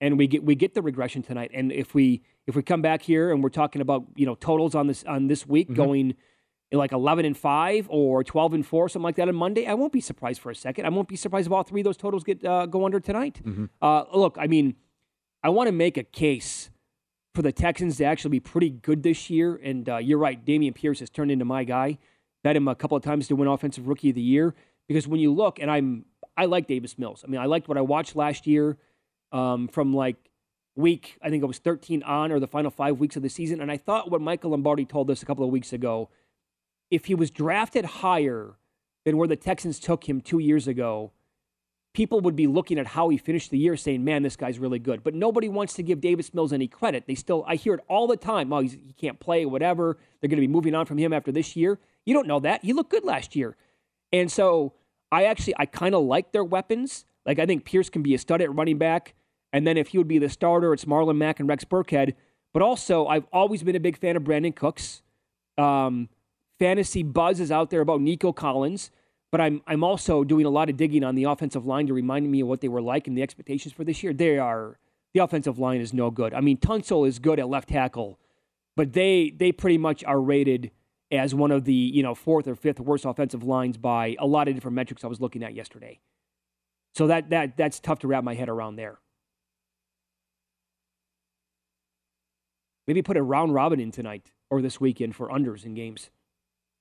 and 0.00 0.18
we 0.18 0.26
get 0.26 0.44
we 0.44 0.54
get 0.54 0.74
the 0.74 0.82
regression 0.82 1.22
tonight. 1.22 1.50
And 1.54 1.72
if 1.72 1.94
we 1.94 2.22
if 2.46 2.56
we 2.56 2.62
come 2.62 2.82
back 2.82 3.02
here 3.02 3.30
and 3.32 3.42
we're 3.42 3.50
talking 3.50 3.80
about, 3.80 4.04
you 4.14 4.26
know, 4.26 4.34
totals 4.34 4.74
on 4.74 4.86
this 4.86 5.04
on 5.04 5.26
this 5.26 5.46
week 5.46 5.68
mm-hmm. 5.68 5.82
going 5.82 6.14
like 6.72 6.90
11 6.90 7.24
and 7.24 7.38
5 7.38 7.86
or 7.88 8.24
12 8.24 8.54
and 8.54 8.66
4 8.66 8.88
something 8.88 9.04
like 9.04 9.14
that 9.14 9.28
on 9.28 9.34
Monday, 9.36 9.66
I 9.66 9.74
won't 9.74 9.92
be 9.92 10.00
surprised 10.00 10.40
for 10.40 10.50
a 10.50 10.56
second. 10.56 10.86
I 10.86 10.88
won't 10.88 11.06
be 11.06 11.14
surprised 11.14 11.46
if 11.46 11.52
all 11.52 11.62
three 11.62 11.82
of 11.82 11.84
those 11.84 11.96
totals 11.96 12.24
get 12.24 12.44
uh, 12.44 12.66
go 12.66 12.84
under 12.84 13.00
tonight. 13.00 13.40
Mm-hmm. 13.44 13.66
Uh, 13.80 14.04
look, 14.12 14.36
I 14.40 14.48
mean, 14.48 14.74
I 15.42 15.50
want 15.50 15.68
to 15.68 15.72
make 15.72 15.96
a 15.96 16.02
case 16.02 16.70
for 17.34 17.42
the 17.42 17.52
Texans 17.52 17.96
to 17.98 18.04
actually 18.04 18.30
be 18.30 18.40
pretty 18.40 18.70
good 18.70 19.02
this 19.02 19.30
year. 19.30 19.60
And 19.62 19.88
uh, 19.88 19.96
you're 19.98 20.18
right, 20.18 20.44
Dameon 20.44 20.74
Pierce 20.74 21.00
has 21.00 21.10
turned 21.10 21.30
into 21.30 21.44
my 21.44 21.64
guy 21.64 21.98
bet 22.44 22.54
him 22.54 22.68
a 22.68 22.76
couple 22.76 22.96
of 22.96 23.02
times 23.02 23.26
to 23.26 23.34
win 23.34 23.48
Offensive 23.48 23.88
Rookie 23.88 24.10
of 24.10 24.14
the 24.14 24.22
Year 24.22 24.54
because 24.86 25.08
when 25.08 25.18
you 25.18 25.32
look, 25.32 25.58
and 25.58 25.68
I'm 25.68 26.04
I 26.36 26.44
like 26.44 26.68
Davis 26.68 26.96
Mills. 26.98 27.24
I 27.26 27.30
mean, 27.30 27.40
I 27.40 27.46
liked 27.46 27.66
what 27.66 27.78
I 27.78 27.80
watched 27.80 28.14
last 28.14 28.46
year 28.46 28.76
um, 29.34 29.68
from 29.68 29.92
like 29.92 30.16
week 30.76 31.18
I 31.22 31.28
think 31.28 31.42
it 31.42 31.46
was 31.46 31.58
13 31.58 32.02
on 32.02 32.32
or 32.32 32.40
the 32.40 32.46
final 32.46 32.70
five 32.70 32.98
weeks 32.98 33.16
of 33.16 33.22
the 33.22 33.28
season, 33.28 33.60
and 33.60 33.70
I 33.70 33.76
thought 33.76 34.10
what 34.10 34.20
Michael 34.20 34.52
Lombardi 34.52 34.86
told 34.86 35.10
us 35.10 35.22
a 35.22 35.26
couple 35.26 35.44
of 35.44 35.50
weeks 35.50 35.72
ago, 35.72 36.08
if 36.90 37.04
he 37.04 37.14
was 37.14 37.30
drafted 37.30 37.84
higher 37.84 38.56
than 39.04 39.16
where 39.16 39.28
the 39.28 39.36
Texans 39.36 39.78
took 39.78 40.08
him 40.08 40.20
two 40.20 40.38
years 40.38 40.66
ago. 40.66 41.12
People 41.92 42.20
would 42.20 42.34
be 42.34 42.48
looking 42.48 42.78
at 42.78 42.88
how 42.88 43.08
he 43.08 43.16
finished 43.16 43.50
the 43.50 43.58
year 43.58 43.76
saying, 43.76 44.02
man, 44.02 44.24
this 44.24 44.34
guy's 44.34 44.58
really 44.58 44.80
good. 44.80 45.04
But 45.04 45.14
nobody 45.14 45.48
wants 45.48 45.74
to 45.74 45.82
give 45.82 46.00
Davis 46.00 46.34
Mills 46.34 46.52
any 46.52 46.66
credit. 46.66 47.04
They 47.06 47.14
still, 47.14 47.44
I 47.46 47.54
hear 47.54 47.74
it 47.74 47.80
all 47.88 48.08
the 48.08 48.16
time. 48.16 48.52
Oh, 48.52 48.60
he 48.60 48.94
can't 49.00 49.20
play, 49.20 49.46
whatever. 49.46 49.98
They're 50.20 50.28
going 50.28 50.40
to 50.40 50.46
be 50.46 50.48
moving 50.48 50.74
on 50.74 50.86
from 50.86 50.98
him 50.98 51.12
after 51.12 51.30
this 51.30 51.54
year. 51.54 51.78
You 52.04 52.14
don't 52.14 52.26
know 52.26 52.40
that. 52.40 52.64
He 52.64 52.72
looked 52.72 52.90
good 52.90 53.04
last 53.04 53.36
year. 53.36 53.56
And 54.12 54.30
so 54.30 54.72
I 55.12 55.24
actually, 55.24 55.54
I 55.56 55.66
kind 55.66 55.94
of 55.94 56.02
like 56.02 56.32
their 56.32 56.42
weapons. 56.42 57.04
Like, 57.24 57.38
I 57.38 57.46
think 57.46 57.64
Pierce 57.64 57.88
can 57.88 58.02
be 58.02 58.14
a 58.14 58.18
stud 58.18 58.42
at 58.42 58.52
running 58.52 58.78
back. 58.78 59.14
And 59.54 59.66
then 59.66 59.78
if 59.78 59.88
he 59.88 59.98
would 59.98 60.08
be 60.08 60.18
the 60.18 60.28
starter, 60.28 60.74
it's 60.74 60.84
Marlon 60.84 61.16
Mack 61.16 61.40
and 61.40 61.48
Rex 61.48 61.64
Burkhead. 61.64 62.14
But 62.52 62.62
also, 62.62 63.06
I've 63.06 63.26
always 63.32 63.62
been 63.62 63.76
a 63.76 63.80
big 63.80 63.96
fan 63.96 64.16
of 64.16 64.24
Brandin 64.24 64.54
Cooks. 64.54 65.02
Um, 65.56 66.10
fantasy 66.58 67.02
buzz 67.02 67.40
is 67.40 67.50
out 67.50 67.70
there 67.70 67.80
about 67.80 68.00
Nico 68.00 68.32
Collins. 68.32 68.90
But 69.32 69.40
I'm, 69.40 69.62
I'm 69.66 69.82
also 69.82 70.24
doing 70.24 70.44
a 70.44 70.50
lot 70.50 70.68
of 70.68 70.76
digging 70.76 71.02
on 71.02 71.14
the 71.14 71.24
offensive 71.24 71.64
line 71.64 71.86
to 71.86 71.94
remind 71.94 72.30
me 72.30 72.40
of 72.40 72.48
what 72.48 72.60
they 72.60 72.68
were 72.68 72.82
like 72.82 73.08
and 73.08 73.16
the 73.16 73.22
expectations 73.22 73.72
for 73.72 73.82
this 73.84 74.02
year. 74.02 74.12
They 74.12 74.38
are, 74.38 74.78
the 75.14 75.20
offensive 75.20 75.58
line 75.58 75.80
is 75.80 75.94
no 75.94 76.10
good. 76.10 76.34
I 76.34 76.40
mean, 76.40 76.58
Tunsil 76.58 77.08
is 77.08 77.18
good 77.18 77.40
at 77.40 77.48
left 77.48 77.70
tackle, 77.70 78.18
but 78.76 78.92
they, 78.92 79.30
they 79.30 79.52
pretty 79.52 79.78
much 79.78 80.04
are 80.04 80.20
rated– 80.20 80.70
as 81.10 81.34
one 81.34 81.50
of 81.50 81.64
the 81.64 81.72
you 81.72 82.02
know 82.02 82.14
fourth 82.14 82.46
or 82.46 82.54
fifth 82.54 82.80
worst 82.80 83.04
offensive 83.04 83.42
lines 83.42 83.76
by 83.76 84.16
a 84.18 84.26
lot 84.26 84.48
of 84.48 84.54
different 84.54 84.74
metrics 84.74 85.04
I 85.04 85.06
was 85.06 85.20
looking 85.20 85.42
at 85.42 85.54
yesterday. 85.54 86.00
So 86.94 87.06
that 87.08 87.30
that 87.30 87.56
that's 87.56 87.80
tough 87.80 88.00
to 88.00 88.08
wrap 88.08 88.24
my 88.24 88.34
head 88.34 88.48
around 88.48 88.76
there. 88.76 88.98
Maybe 92.86 93.02
put 93.02 93.16
a 93.16 93.22
round 93.22 93.54
robin 93.54 93.80
in 93.80 93.90
tonight 93.90 94.32
or 94.50 94.60
this 94.60 94.80
weekend 94.80 95.16
for 95.16 95.28
unders 95.28 95.64
in 95.64 95.74
games. 95.74 96.10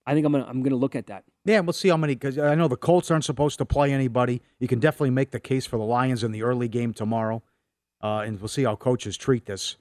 I 0.06 0.14
think 0.14 0.26
I'm 0.26 0.34
gonna 0.34 0.46
I'm 0.46 0.62
gonna 0.62 0.76
look 0.76 0.96
at 0.96 1.08
that. 1.08 1.24
Yeah, 1.46 1.62
we'll 1.62 1.74
see 1.74 1.90
how 1.90 1.98
many 1.98 2.16
because 2.16 2.38
I 2.38 2.56
know 2.56 2.68
the 2.68 2.76
Colts 2.76 3.10
aren't 3.10 3.24
supposed 3.24 3.58
to 3.60 3.66
play 3.66 3.94
anybody. 3.94 4.42
You 4.60 4.68
can 4.68 4.80
definitely 4.80 5.12
make 5.12 5.32
the 5.32 5.40
case 5.40 5.66
for 5.66 5.78
the 5.78 5.84
Lions 5.84 6.24
in 6.24 6.32
the 6.32 6.44
early 6.44 6.68
game 6.68 6.94
tomorrow, 6.94 7.42
uh, 8.02 8.24
and 8.26 8.40
we'll 8.40 8.50
see 8.50 8.64
how 8.64 8.76
coaches 8.76 9.16
treat 9.16 9.46
this 9.46 9.78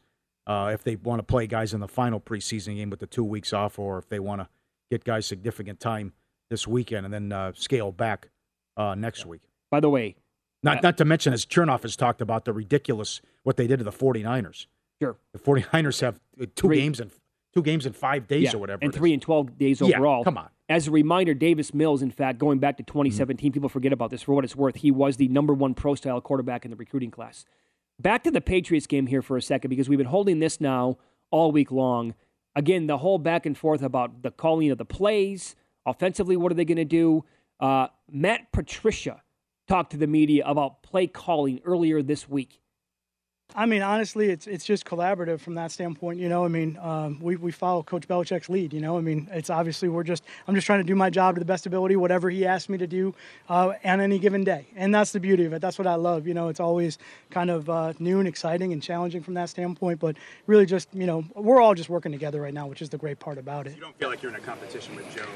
uh, 0.47 0.71
if 0.73 0.85
they 0.85 0.97
want 0.97 1.19
to 1.19 1.25
play 1.25 1.47
guys 1.49 1.75
in 1.75 1.81
the 1.81 1.89
final 1.89 2.21
preseason 2.21 2.77
game 2.77 2.91
with 2.91 3.01
the 3.01 3.07
two 3.07 3.25
weeks 3.25 3.53
off, 3.53 3.79
or 3.79 3.99
if 3.99 4.09
they 4.09 4.21
want 4.21 4.41
to 4.41 4.49
get 4.91 5.05
guys 5.05 5.27
significant 5.27 5.81
time 5.81 6.13
this 6.51 6.69
weekend 6.69 7.05
and 7.05 7.13
then 7.13 7.33
uh, 7.33 7.51
scale 7.55 7.91
back 7.91 8.29
uh, 8.77 8.95
next 8.95 9.27
week. 9.27 9.43
By 9.71 9.81
the 9.81 9.91
way, 9.91 10.17
not, 10.63 10.83
not 10.83 10.99
to 10.99 11.05
mention, 11.05 11.33
as 11.33 11.45
Chernoff 11.45 11.83
has 11.83 11.97
talked 11.97 12.21
about, 12.21 12.45
the 12.45 12.53
ridiculous 12.53 13.21
what 13.43 13.57
they 13.57 13.67
did 13.67 13.79
to 13.79 13.85
the 13.85 13.91
49ers. 13.91 14.67
Sure. 15.03 15.17
The 15.33 15.39
49ers 15.41 16.01
have 16.01 16.21
two 16.39 16.69
three. 16.69 16.77
games 16.77 17.01
in 17.01 17.11
two 17.53 17.63
games 17.63 17.87
in 17.87 17.93
five 17.93 18.29
days 18.29 18.45
yeah, 18.45 18.55
or 18.55 18.59
whatever. 18.59 18.85
And 18.85 18.95
three 18.95 19.13
and 19.13 19.21
12 19.21 19.59
days 19.59 19.83
overall. 19.83 20.21
Yeah, 20.21 20.25
come 20.25 20.39
on. 20.39 20.49
As 20.69 20.87
a 20.89 20.91
reminder, 20.91 21.35
Davis 21.35 21.75
Mills, 21.75 22.03
in 22.03 22.11
fact, 22.11 22.39
going 22.39 22.61
back 22.61 22.77
to 22.77 22.83
2017, 22.83 23.51
mm-hmm. 23.51 23.53
people 23.53 23.69
forget 23.69 23.93
about 23.93 24.11
this 24.11 24.23
for 24.23 24.33
what 24.33 24.45
it's 24.45 24.57
worth. 24.57 24.77
He 24.77 24.91
was 24.91 25.17
the 25.17 25.29
number 25.29 25.53
one 25.53 25.75
pro 25.75 25.95
style 25.95 26.21
quarterback 26.21 26.65
in 26.65 26.71
the 26.71 26.77
recruiting 26.77 27.11
class. 27.11 27.45
Back 27.99 28.25
to 28.25 28.31
the 28.31 28.41
Patriots 28.41 28.87
game 28.87 29.07
here 29.07 29.23
for 29.23 29.37
a 29.37 29.43
second, 29.43 29.69
because 29.69 29.89
we've 29.89 29.99
been 29.99 30.07
holding 30.07 30.39
this 30.39 30.61
now 30.61 30.99
all 31.31 31.53
week 31.53 31.71
long. 31.71 32.15
Again, 32.55 32.87
the 32.87 32.99
whole 32.99 33.19
back 33.19 33.45
and 33.45 33.59
forth 33.59 33.83
about 33.83 34.23
the 34.23 34.31
calling 34.31 34.71
of 34.71 34.79
the 34.79 34.85
plays. 34.85 35.57
Offensively, 35.85 36.37
what 36.37 36.53
are 36.53 36.55
they 36.55 36.65
going 36.65 36.77
to 36.77 36.85
do? 36.85 37.25
Uh, 37.59 37.89
Matt 38.11 38.53
Patricia 38.53 39.23
talked 39.67 39.91
to 39.91 39.97
the 39.97 40.07
media 40.07 40.45
about 40.47 40.83
play 40.83 41.07
calling 41.07 41.61
earlier 41.65 42.03
this 42.03 42.29
week. 42.29 42.62
I 43.55 43.67
mean, 43.67 43.83
honestly, 43.83 44.31
it's 44.31 44.47
it's 44.47 44.65
just 44.65 44.85
collaborative 44.85 45.41
from 45.41 45.55
that 45.57 45.71
standpoint. 45.71 46.19
You 46.19 46.29
know, 46.29 46.45
I 46.45 46.49
mean, 46.49 46.79
um, 46.81 47.21
we 47.21 47.37
we 47.37 47.53
follow 47.53 47.83
Coach 47.83 48.09
Belichick's 48.09 48.49
lead. 48.49 48.73
You 48.73 48.81
know, 48.81 48.97
I 48.97 49.01
mean, 49.01 49.29
it's 49.31 49.51
obviously 49.51 49.89
we're 49.89 50.05
just 50.05 50.25
I'm 50.49 50.55
just 50.55 50.67
trying 50.67 50.81
to 50.81 50.85
do 50.85 50.95
my 50.95 51.11
job 51.11 51.35
to 51.35 51.39
the 51.39 51.45
best 51.45 51.67
ability, 51.67 51.97
whatever 51.97 52.31
he 52.31 52.47
asks 52.47 52.69
me 52.69 52.79
to 52.79 52.87
do 52.87 53.15
uh, 53.49 53.75
on 53.85 54.01
any 54.01 54.19
given 54.19 54.43
day, 54.45 54.67
and 54.75 54.95
that's 54.95 55.13
the 55.13 55.21
beauty 55.21 55.45
of 55.45 55.53
it. 55.53 55.61
That's 55.61 55.79
what 55.79 55.87
I 55.87 55.97
love. 55.97 56.27
You 56.27 56.35
know, 56.35 56.49
it's 56.49 56.61
always 56.61 56.99
kind 57.31 57.51
of 57.51 57.69
uh, 57.69 57.93
new 57.99 58.19
and 58.21 58.29
exciting 58.29 58.73
and 58.73 58.83
challenging 58.83 59.23
from 59.23 59.35
that 59.35 59.51
standpoint, 59.51 60.01
but 60.01 60.17
really 60.47 60.67
just 60.67 60.89
you 60.93 61.07
know 61.07 61.25
we're 61.35 61.61
all 61.61 61.75
just 61.75 61.91
working 61.91 62.13
together 62.13 62.41
right 62.41 62.55
now, 62.55 62.67
which 62.67 62.81
is 62.81 62.89
the 62.89 62.99
great 62.99 63.19
part 63.19 63.37
about 63.39 63.67
it. 63.67 63.75
You 63.75 63.83
don't 63.83 63.97
feel 63.99 64.09
like 64.09 64.23
you're 64.23 64.33
in 64.33 64.37
a 64.37 64.45
competition 64.45 64.97
with 64.97 65.15
Joe 65.15 65.27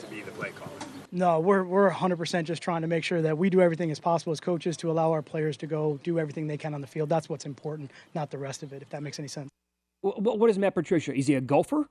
to 0.00 0.06
be 0.06 0.22
the 0.22 0.32
play 0.32 0.50
caller. 0.50 0.91
No, 1.14 1.40
we're 1.40 1.62
we're 1.62 1.90
100% 1.90 2.44
just 2.44 2.62
trying 2.62 2.80
to 2.80 2.88
make 2.88 3.04
sure 3.04 3.20
that 3.20 3.36
we 3.36 3.50
do 3.50 3.60
everything 3.60 3.90
as 3.90 4.00
possible 4.00 4.32
as 4.32 4.40
coaches 4.40 4.78
to 4.78 4.90
allow 4.90 5.12
our 5.12 5.20
players 5.20 5.58
to 5.58 5.66
go 5.66 6.00
do 6.02 6.18
everything 6.18 6.46
they 6.46 6.56
can 6.56 6.72
on 6.72 6.80
the 6.80 6.86
field. 6.86 7.10
That's 7.10 7.28
what's 7.28 7.44
important, 7.44 7.90
not 8.14 8.30
the 8.30 8.38
rest 8.38 8.62
of 8.62 8.72
it. 8.72 8.80
If 8.80 8.88
that 8.90 9.02
makes 9.02 9.18
any 9.18 9.28
sense. 9.28 9.50
What, 10.00 10.38
what 10.38 10.48
is 10.48 10.58
Matt 10.58 10.74
Patricia? 10.74 11.14
Is 11.14 11.26
he 11.26 11.34
a 11.34 11.42
golfer? 11.42 11.88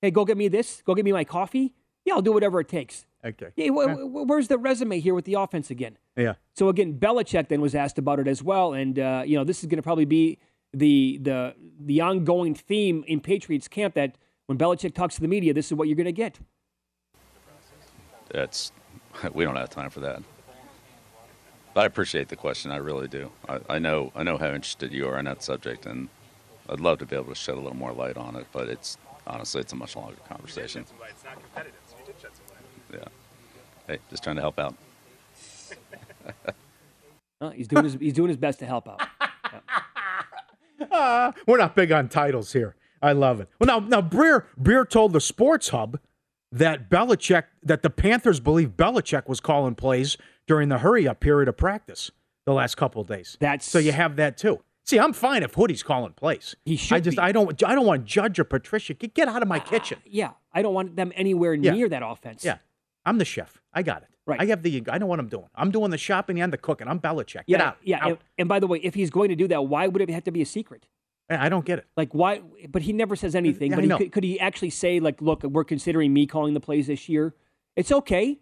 Hey, 0.00 0.12
go 0.12 0.24
get 0.24 0.36
me 0.36 0.46
this. 0.46 0.82
Go 0.86 0.94
get 0.94 1.04
me 1.04 1.10
my 1.12 1.24
coffee. 1.24 1.74
Yeah, 2.04 2.14
I'll 2.14 2.22
do 2.22 2.32
whatever 2.32 2.60
it 2.60 2.68
takes. 2.68 3.06
Okay. 3.24 3.48
Yeah, 3.56 3.70
where's 3.70 4.46
the 4.46 4.56
resume 4.56 5.00
here 5.00 5.14
with 5.14 5.24
the 5.24 5.34
offense 5.34 5.68
again? 5.68 5.98
Yeah. 6.16 6.34
So 6.54 6.68
again, 6.68 6.94
Belichick 6.94 7.48
then 7.48 7.60
was 7.60 7.74
asked 7.74 7.98
about 7.98 8.20
it 8.20 8.28
as 8.28 8.40
well, 8.40 8.72
and 8.72 9.00
uh, 9.00 9.24
you 9.26 9.36
know 9.36 9.42
this 9.42 9.64
is 9.64 9.66
going 9.66 9.78
to 9.78 9.82
probably 9.82 10.04
be 10.04 10.38
the 10.72 11.18
the 11.20 11.56
the 11.80 12.00
ongoing 12.00 12.54
theme 12.54 13.02
in 13.08 13.18
Patriots 13.18 13.66
camp 13.66 13.94
that 13.94 14.16
when 14.46 14.56
Belichick 14.56 14.94
talks 14.94 15.16
to 15.16 15.20
the 15.20 15.28
media, 15.28 15.52
this 15.52 15.66
is 15.66 15.74
what 15.74 15.88
you're 15.88 15.96
going 15.96 16.06
to 16.06 16.12
get 16.12 16.38
that's 18.30 18.72
we 19.32 19.44
don't 19.44 19.56
have 19.56 19.70
time 19.70 19.90
for 19.90 20.00
that. 20.00 20.22
But 21.74 21.82
I 21.82 21.86
appreciate 21.86 22.28
the 22.28 22.36
question. 22.36 22.70
I 22.70 22.76
really 22.76 23.08
do. 23.08 23.30
I, 23.48 23.60
I 23.68 23.78
know 23.78 24.12
I 24.14 24.22
know 24.22 24.36
how 24.36 24.46
interested 24.46 24.92
you 24.92 25.08
are 25.08 25.18
in 25.18 25.26
that 25.26 25.42
subject, 25.42 25.86
and 25.86 26.08
I'd 26.68 26.80
love 26.80 26.98
to 26.98 27.06
be 27.06 27.16
able 27.16 27.26
to 27.26 27.34
shed 27.34 27.54
a 27.54 27.60
little 27.60 27.76
more 27.76 27.92
light 27.92 28.16
on 28.16 28.36
it. 28.36 28.46
But 28.52 28.68
it's 28.68 28.98
honestly, 29.26 29.60
it's 29.60 29.72
a 29.72 29.76
much 29.76 29.96
longer 29.96 30.16
conversation. 30.28 30.82
It's 30.82 31.24
not 31.24 31.34
competitive, 31.34 31.78
so 31.86 31.94
you 32.00 32.06
did 32.06 32.20
shed 32.20 32.30
some 32.34 32.56
light. 32.56 33.02
Yeah. 33.02 33.94
Hey, 33.94 33.98
just 34.10 34.22
trying 34.22 34.36
to 34.36 34.42
help 34.42 34.58
out. 34.58 34.74
well, 37.40 37.50
he's 37.50 37.68
doing 37.68 37.84
his 37.84 37.94
he's 37.94 38.14
doing 38.14 38.28
his 38.28 38.36
best 38.36 38.58
to 38.60 38.66
help 38.66 38.88
out. 38.88 39.02
Uh, 40.90 41.32
we're 41.46 41.58
not 41.58 41.74
big 41.74 41.92
on 41.92 42.08
titles 42.08 42.52
here. 42.52 42.74
I 43.00 43.12
love 43.12 43.40
it. 43.40 43.48
Well, 43.58 43.66
now, 43.66 43.86
now 43.86 44.02
Breer 44.02 44.44
Breer 44.60 44.88
told 44.88 45.12
the 45.12 45.20
Sports 45.20 45.68
Hub 45.68 46.00
that 46.52 46.88
Belichick, 46.88 47.44
that 47.62 47.82
the 47.82 47.90
Panthers 47.90 48.40
believe 48.40 48.70
Belichick 48.70 49.28
was 49.28 49.40
calling 49.40 49.74
plays 49.74 50.16
during 50.46 50.68
the 50.68 50.78
hurry 50.78 51.06
up 51.06 51.20
period 51.20 51.48
of 51.48 51.56
practice 51.56 52.10
the 52.46 52.54
last 52.54 52.76
couple 52.76 53.02
of 53.02 53.08
days. 53.08 53.36
That's 53.40 53.68
so 53.68 53.78
you 53.78 53.92
have 53.92 54.16
that 54.16 54.36
too. 54.36 54.60
See, 54.84 54.98
I'm 54.98 55.12
fine 55.12 55.42
if 55.42 55.54
Hoodie's 55.54 55.82
calling 55.82 56.14
plays. 56.14 56.56
He 56.64 56.76
should. 56.76 56.94
I 56.96 57.00
just 57.00 57.18
be. 57.18 57.22
I 57.22 57.30
don't 57.30 57.62
I 57.62 57.74
don't 57.74 57.84
want 57.84 58.06
Judge 58.06 58.38
or 58.38 58.44
Patricia. 58.44 58.94
Get, 58.94 59.12
get 59.12 59.28
out 59.28 59.42
of 59.42 59.48
my 59.48 59.58
uh, 59.58 59.64
kitchen. 59.64 59.98
Yeah, 60.06 60.30
I 60.52 60.62
don't 60.62 60.72
want 60.72 60.96
them 60.96 61.12
anywhere 61.14 61.52
yeah. 61.52 61.72
near 61.72 61.90
that 61.90 62.02
offense. 62.02 62.42
Yeah, 62.42 62.56
I'm 63.04 63.18
the 63.18 63.26
chef. 63.26 63.60
I 63.74 63.82
got 63.82 64.02
it. 64.02 64.08
Right. 64.24 64.40
I 64.40 64.46
have 64.46 64.62
the. 64.62 64.82
I 64.90 64.96
know 64.96 65.04
what 65.06 65.18
I'm 65.18 65.28
doing. 65.28 65.48
I'm 65.54 65.70
doing 65.70 65.90
the 65.90 65.98
shopping 65.98 66.40
and 66.40 66.50
the 66.50 66.56
cooking. 66.56 66.88
I'm 66.88 67.00
Belichick. 67.00 67.44
Get 67.44 67.48
yeah, 67.48 67.62
out. 67.66 67.76
Yeah. 67.82 67.98
out. 67.98 68.08
And, 68.08 68.18
and 68.38 68.48
by 68.48 68.60
the 68.60 68.66
way, 68.66 68.78
if 68.78 68.94
he's 68.94 69.10
going 69.10 69.28
to 69.28 69.36
do 69.36 69.46
that, 69.48 69.62
why 69.62 69.88
would 69.88 70.00
it 70.00 70.08
have 70.08 70.24
to 70.24 70.30
be 70.30 70.40
a 70.40 70.46
secret? 70.46 70.86
I 71.30 71.48
don't 71.48 71.64
get 71.64 71.80
it. 71.80 71.86
Like 71.96 72.14
why? 72.14 72.40
But 72.68 72.82
he 72.82 72.92
never 72.92 73.16
says 73.16 73.34
anything. 73.34 73.70
Yeah, 73.70 73.76
but 73.76 73.84
he, 73.84 73.90
could, 73.90 74.12
could, 74.12 74.24
he 74.24 74.40
actually 74.40 74.70
say 74.70 74.98
like, 75.00 75.20
"Look, 75.20 75.42
we're 75.42 75.64
considering 75.64 76.12
me 76.12 76.26
calling 76.26 76.54
the 76.54 76.60
plays 76.60 76.86
this 76.86 77.08
year." 77.08 77.34
It's 77.76 77.92
okay. 77.92 78.38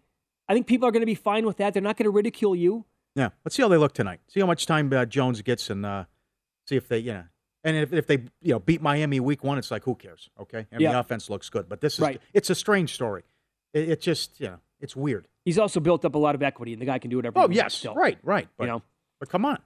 I 0.49 0.55
think 0.55 0.66
people 0.66 0.89
are 0.89 0.93
going 0.93 1.03
to 1.03 1.07
be 1.07 1.14
fine 1.14 1.45
with 1.45 1.57
that. 1.57 1.74
They're 1.74 1.82
not 1.82 1.97
going 1.97 2.05
to 2.05 2.11
ridicule 2.11 2.55
you. 2.55 2.84
Yeah. 3.14 3.30
Let's 3.45 3.57
see 3.57 3.62
how 3.62 3.68
they 3.68 3.76
look 3.76 3.93
tonight. 3.93 4.20
See 4.28 4.41
how 4.41 4.47
much 4.47 4.66
time 4.66 4.93
uh, 4.93 5.05
Jones 5.05 5.43
gets, 5.43 5.68
and 5.70 5.84
uh, 5.84 6.05
see 6.66 6.76
if 6.76 6.89
they, 6.89 6.99
you 6.99 7.12
know, 7.12 7.24
and 7.64 7.76
if, 7.76 7.93
if 7.93 8.07
they, 8.07 8.18
you 8.43 8.53
know, 8.53 8.61
beat 8.61 8.80
Miami 8.80 9.18
week 9.18 9.43
one, 9.43 9.59
it's 9.59 9.70
like 9.70 9.82
who 9.84 9.97
cares? 9.97 10.30
Okay. 10.41 10.66
And 10.70 10.80
yeah. 10.80 10.93
the 10.93 11.01
offense 11.01 11.28
looks 11.28 11.51
good, 11.51 11.68
but 11.68 11.80
this 11.80 11.95
is 11.95 12.01
right. 12.01 12.20
it's 12.32 12.49
a 12.49 12.55
strange 12.55 12.95
story. 12.95 13.24
It, 13.74 13.89
it, 13.89 14.01
just, 14.01 14.39
you 14.39 14.47
know, 14.47 14.59
it's 14.80 14.95
weird. 14.95 15.26
He's 15.45 15.59
also 15.59 15.80
built 15.80 16.05
up 16.05 16.14
a 16.14 16.18
lot 16.18 16.34
of 16.34 16.43
equity, 16.43 16.72
and 16.72 16.80
the 16.80 16.87
guy 16.87 16.99
can 16.99 17.11
do 17.11 17.16
whatever. 17.16 17.41
Oh 17.41 17.49
yes, 17.51 17.74
still. 17.74 17.95
right, 17.95 18.18
right. 18.22 18.49
But, 18.57 18.64
you 18.64 18.70
know, 18.70 18.82
but 19.18 19.28
come 19.28 19.45
on. 19.45 19.59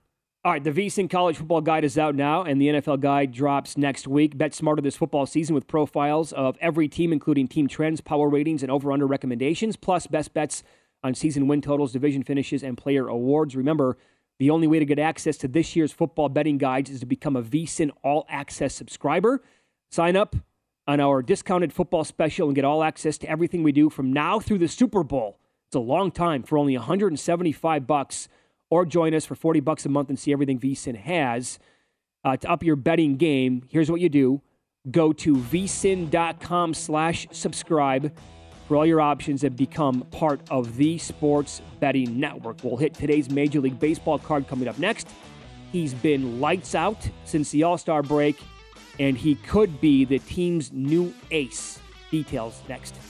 All 0.43 0.53
right, 0.53 0.65
the 0.65 0.73
VSIN 0.73 1.11
College 1.11 1.37
Football 1.37 1.61
Guide 1.61 1.85
is 1.85 1.99
out 1.99 2.15
now, 2.15 2.43
and 2.43 2.59
the 2.59 2.69
NFL 2.69 3.01
Guide 3.01 3.31
drops 3.31 3.77
next 3.77 4.09
week. 4.09 4.39
Bet 4.39 4.55
smarter 4.55 4.81
this 4.81 4.97
football 4.97 5.27
season 5.27 5.55
with 5.55 5.67
profiles 5.67 6.33
of 6.33 6.57
every 6.63 6.89
team, 6.89 7.13
including 7.13 7.47
team 7.47 7.69
trends, 7.69 8.01
power 8.01 8.27
ratings, 8.27 8.63
and 8.63 8.73
over/under 8.73 9.07
recommendations, 9.07 9.77
plus 9.77 10.07
best 10.07 10.33
bets 10.33 10.63
on 11.05 11.13
season 11.13 11.47
win 11.47 11.61
totals, 11.61 11.93
division 11.93 12.23
finishes, 12.23 12.63
and 12.63 12.79
player 12.79 13.07
awards. 13.07 13.55
Remember, 13.55 13.99
the 14.39 14.49
only 14.49 14.67
way 14.67 14.79
to 14.79 14.87
get 14.87 14.99
access 14.99 15.37
to 15.37 15.47
this 15.47 15.77
year's 15.77 15.93
football 15.93 16.31
betting 16.31 16.57
guides 16.57 16.89
is 16.89 17.01
to 17.01 17.07
become 17.07 17.37
a 17.37 17.43
VSIN 17.43 17.91
All 18.03 18.25
Access 18.31 18.75
subscriber. 18.75 19.43
Sign 19.91 20.17
up 20.17 20.37
on 20.87 21.01
our 21.01 21.21
discounted 21.21 21.71
football 21.71 22.03
special 22.03 22.49
and 22.49 22.55
get 22.55 22.65
all 22.65 22.83
access 22.83 23.19
to 23.19 23.29
everything 23.29 23.63
we 23.63 23.73
do 23.73 23.91
from 23.91 24.11
now 24.11 24.41
through 24.41 24.57
the 24.57 24.69
Super 24.69 25.05
Bowl. 25.05 25.39
It's 25.67 25.77
a 25.77 25.81
long 25.81 26.11
time 26.11 26.45
for 26.45 26.57
only 26.57 26.79
175 26.79 27.87
bucks 27.87 28.27
or 28.71 28.87
join 28.87 29.13
us 29.15 29.27
for 29.27 29.35
40 29.35 29.61
bucks 29.61 29.85
a 29.85 29.89
month 29.89 30.09
and 30.09 30.19
see 30.19 30.33
everything 30.33 30.59
VSIN 30.59 30.97
has. 30.97 31.59
Uh, 32.25 32.37
to 32.37 32.51
up 32.51 32.63
your 32.63 32.77
betting 32.77 33.17
game, 33.17 33.63
here's 33.69 33.91
what 33.91 34.01
you 34.01 34.09
do. 34.09 34.41
Go 34.91 35.13
to 35.13 35.35
vsin.com 35.35 36.75
slash 36.75 37.27
subscribe 37.33 38.17
for 38.67 38.77
all 38.77 38.87
your 38.87 39.01
options 39.01 39.43
and 39.43 39.57
become 39.57 40.03
part 40.13 40.41
of 40.49 40.77
the 40.77 40.97
Sports 40.97 41.61
Betting 41.81 42.21
Network. 42.21 42.63
We'll 42.63 42.77
hit 42.77 42.95
today's 42.95 43.29
Major 43.29 43.61
League 43.61 43.81
Baseball 43.81 44.19
card 44.19 44.47
coming 44.47 44.69
up 44.69 44.79
next. 44.79 45.09
He's 45.73 45.93
been 45.93 46.41
lights 46.41 46.75
out 46.75 47.09
since 47.25 47.51
the 47.51 47.65
All 47.65 47.79
Star 47.79 48.03
break, 48.03 48.39
and 48.99 49.19
he 49.19 49.35
could 49.35 49.81
be 49.81 50.05
the 50.05 50.21
team's 50.21 50.73
new 50.73 51.13
ace. 51.31 51.81
Details 52.11 52.63
next. 52.69 53.10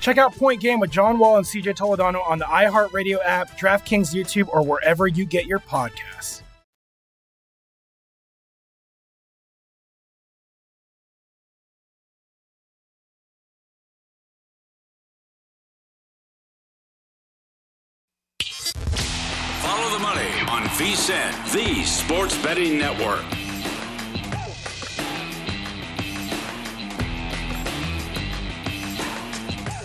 Check 0.00 0.18
out 0.18 0.34
Point 0.36 0.60
Game 0.60 0.80
with 0.80 0.90
John 0.90 1.18
Wall 1.18 1.36
and 1.36 1.46
CJ 1.46 1.76
Toledano 1.76 2.26
on 2.26 2.38
the 2.38 2.44
iHeartRadio 2.44 3.18
app, 3.24 3.58
DraftKings 3.58 4.14
YouTube, 4.14 4.48
or 4.48 4.62
wherever 4.64 5.06
you 5.06 5.24
get 5.24 5.46
your 5.46 5.58
podcasts. 5.58 6.42
Follow 19.62 19.90
the 19.90 19.98
money 20.00 20.28
on 20.48 20.64
VSIN, 20.74 21.52
the 21.52 21.84
sports 21.84 22.36
betting 22.42 22.78
network. 22.78 23.24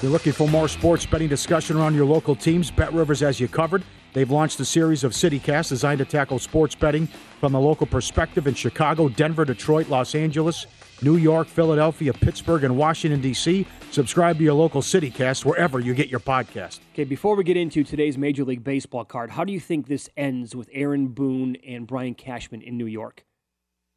You're 0.03 0.11
looking 0.11 0.33
for 0.33 0.47
more 0.47 0.67
sports 0.67 1.07
betting 1.07 1.27
discussion 1.27 1.75
around 1.75 1.95
your 1.95 2.05
local 2.05 2.35
teams. 2.35 2.69
Bet 2.69 2.93
Rivers 2.93 3.19
has 3.21 3.39
you 3.39 3.47
covered. 3.47 3.83
They've 4.13 4.29
launched 4.29 4.59
a 4.59 4.65
series 4.65 5.03
of 5.03 5.13
CityCasts 5.13 5.69
designed 5.69 5.97
to 5.97 6.05
tackle 6.05 6.37
sports 6.37 6.75
betting 6.75 7.07
from 7.39 7.51
the 7.51 7.59
local 7.59 7.87
perspective 7.87 8.45
in 8.45 8.53
Chicago, 8.53 9.09
Denver, 9.09 9.43
Detroit, 9.43 9.89
Los 9.89 10.13
Angeles, 10.13 10.67
New 11.01 11.15
York, 11.15 11.47
Philadelphia, 11.47 12.13
Pittsburgh, 12.13 12.63
and 12.63 12.77
Washington, 12.77 13.21
D.C. 13.21 13.65
Subscribe 13.89 14.37
to 14.37 14.43
your 14.43 14.53
local 14.53 14.81
CityCast 14.81 15.45
wherever 15.45 15.79
you 15.79 15.95
get 15.95 16.09
your 16.09 16.19
podcast. 16.19 16.79
Okay, 16.93 17.03
before 17.03 17.35
we 17.35 17.43
get 17.43 17.57
into 17.57 17.83
today's 17.83 18.19
Major 18.19 18.43
League 18.43 18.63
Baseball 18.63 19.03
card, 19.03 19.31
how 19.31 19.43
do 19.43 19.51
you 19.51 19.59
think 19.59 19.87
this 19.87 20.09
ends 20.15 20.55
with 20.55 20.69
Aaron 20.73 21.07
Boone 21.07 21.55
and 21.67 21.87
Brian 21.87 22.13
Cashman 22.13 22.61
in 22.61 22.77
New 22.77 22.85
York? 22.85 23.25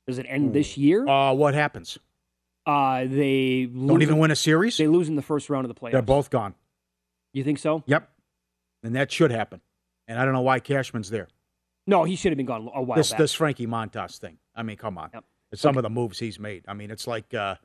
Does 0.06 0.18
it 0.18 0.24
end 0.30 0.54
this 0.54 0.78
year? 0.78 1.06
Uh, 1.06 1.34
what 1.34 1.52
happens? 1.52 1.98
Uh, 2.70 3.04
they 3.04 3.66
Don't 3.66 4.02
even 4.02 4.18
win 4.18 4.30
a 4.30 4.36
series? 4.36 4.76
They 4.76 4.86
lose 4.86 5.08
in 5.08 5.16
the 5.16 5.22
first 5.22 5.50
round 5.50 5.64
of 5.68 5.74
the 5.74 5.80
playoffs. 5.80 5.92
They're 5.92 6.02
both 6.02 6.30
gone. 6.30 6.54
You 7.32 7.42
think 7.42 7.58
so? 7.58 7.82
Yep. 7.86 8.08
And 8.84 8.94
that 8.94 9.10
should 9.10 9.32
happen. 9.32 9.60
And 10.06 10.18
I 10.18 10.24
don't 10.24 10.34
know 10.34 10.40
why 10.42 10.60
Cashman's 10.60 11.10
there. 11.10 11.28
No, 11.86 12.04
he 12.04 12.14
should 12.14 12.30
have 12.30 12.36
been 12.36 12.46
gone 12.46 12.70
a 12.72 12.82
while 12.82 12.96
this 12.96 13.10
back. 13.10 13.18
this 13.18 13.34
Frankie 13.34 13.66
Montas 13.66 14.18
thing. 14.18 14.38
I 14.54 14.62
mean, 14.62 14.76
come 14.76 14.98
on. 14.98 15.10
Some 15.54 15.76
of 15.76 15.82
the 15.82 15.90
moves 15.90 16.20
he's 16.20 16.38
made. 16.38 16.64
I 16.68 16.74
mean, 16.74 16.92
it's 16.92 17.08
like 17.08 17.34
uh, 17.34 17.56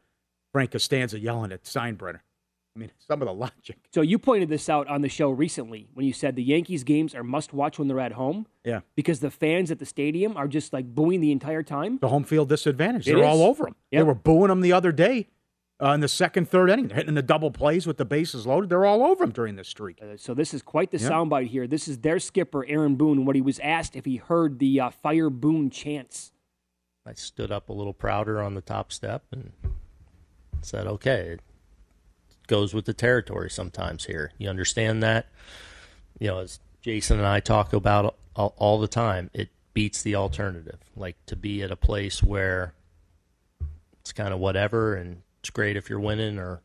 Frank 0.51 0.72
Costanza 0.72 1.20
yelling 1.20 1.51
at 1.51 1.64
Steinbrenner. 1.64 2.22
I 2.76 2.80
mean, 2.80 2.92
some 3.08 3.22
of 3.22 3.28
the 3.28 3.34
logic. 3.34 3.78
So 3.94 4.02
you 4.02 4.20
pointed 4.20 4.50
this 4.50 4.68
out 4.68 4.88
on 4.90 5.02
the 5.02 5.08
show 5.08 5.30
recently 5.30 5.88
when 5.94 6.06
you 6.06 6.12
said 6.12 6.36
the 6.36 6.44
Yankees 6.44 6.84
games 6.84 7.16
are 7.16 7.24
must 7.24 7.54
watch 7.54 7.80
when 7.80 7.88
they're 7.88 8.02
at 8.02 8.12
home 8.14 8.48
Yeah. 8.66 8.82
because 8.96 9.22
the 9.22 9.32
fans 9.32 9.72
at 9.72 9.80
the 9.80 9.86
stadium 9.86 10.36
are 10.36 10.48
just 10.50 10.74
like 10.74 10.94
booing 10.94 11.22
the 11.22 11.32
entire 11.32 11.64
time. 11.64 12.00
The 12.02 12.10
home 12.10 12.26
field 12.26 12.50
disadvantage. 12.50 13.08
It 13.08 13.12
They're 13.16 13.24
is. 13.24 13.28
all 13.30 13.44
over 13.44 13.68
him. 13.68 13.76
They 13.92 14.04
were 14.04 14.14
booing 14.16 14.50
them 14.50 14.60
the 14.60 14.74
other 14.74 14.92
day 14.92 15.28
uh, 15.82 15.92
in 15.92 16.02
the 16.02 16.10
second, 16.10 16.50
third 16.50 16.70
inning. 16.70 16.90
They're 16.90 16.98
hitting 16.98 17.14
the 17.16 17.22
double 17.22 17.50
plays 17.50 17.88
with 17.88 17.96
the 17.96 18.04
bases 18.06 18.46
loaded. 18.46 18.70
They're 18.70 18.86
all 18.86 19.04
over 19.04 19.24
them 19.26 19.32
during 19.32 19.56
this 19.56 19.70
streak. 19.70 20.00
Uh, 20.02 20.18
So 20.18 20.34
this 20.34 20.54
is 20.54 20.62
quite 20.62 20.92
the 20.92 20.98
Yep. 20.98 21.12
soundbite 21.12 21.48
here. 21.48 21.68
This 21.68 21.88
is 21.88 22.00
their 22.00 22.20
skipper 22.20 22.66
Aaron 22.66 22.96
Boone 22.98 23.24
what 23.24 23.38
he 23.38 23.42
was 23.42 23.60
asked 23.60 23.96
if 23.96 24.04
he 24.04 24.18
heard 24.18 24.60
the 24.60 24.82
uh, 24.82 24.90
fire 24.90 25.30
Boone 25.30 25.70
chants. 25.70 26.34
I 27.06 27.14
stood 27.14 27.52
up 27.54 27.70
a 27.70 27.74
little 27.74 27.94
prouder 27.94 28.42
on 28.42 28.54
the 28.54 28.62
top 28.62 28.92
step 28.92 29.24
and 29.32 29.52
said, 30.62 30.88
okay, 30.88 31.38
it 31.38 31.42
goes 32.48 32.74
with 32.74 32.86
the 32.86 32.93
territory 32.93 33.50
sometimes 33.50 34.06
here. 34.06 34.32
You 34.38 34.50
understand 34.50 35.04
that? 35.04 35.28
You 36.20 36.28
know, 36.28 36.39
as 36.39 36.60
Jason 36.82 37.18
and 37.18 37.28
I 37.28 37.39
talk 37.39 37.74
about 37.74 38.16
all, 38.36 38.54
all 38.58 38.80
the 38.80 38.88
time, 38.88 39.30
it 39.34 39.50
beats 39.74 40.02
the 40.02 40.16
alternative. 40.16 40.80
Like 40.96 41.18
to 41.26 41.36
be 41.36 41.62
at 41.62 41.72
a 41.72 41.76
place 41.76 42.24
where 42.24 42.74
it's 44.00 44.14
kind 44.14 44.34
of 44.34 44.39
whatever 44.39 44.96
and 44.96 45.22
it's 45.39 45.50
great 45.50 45.78
if 45.78 45.89
you're 45.89 46.00
winning 46.00 46.38
or 46.39 46.62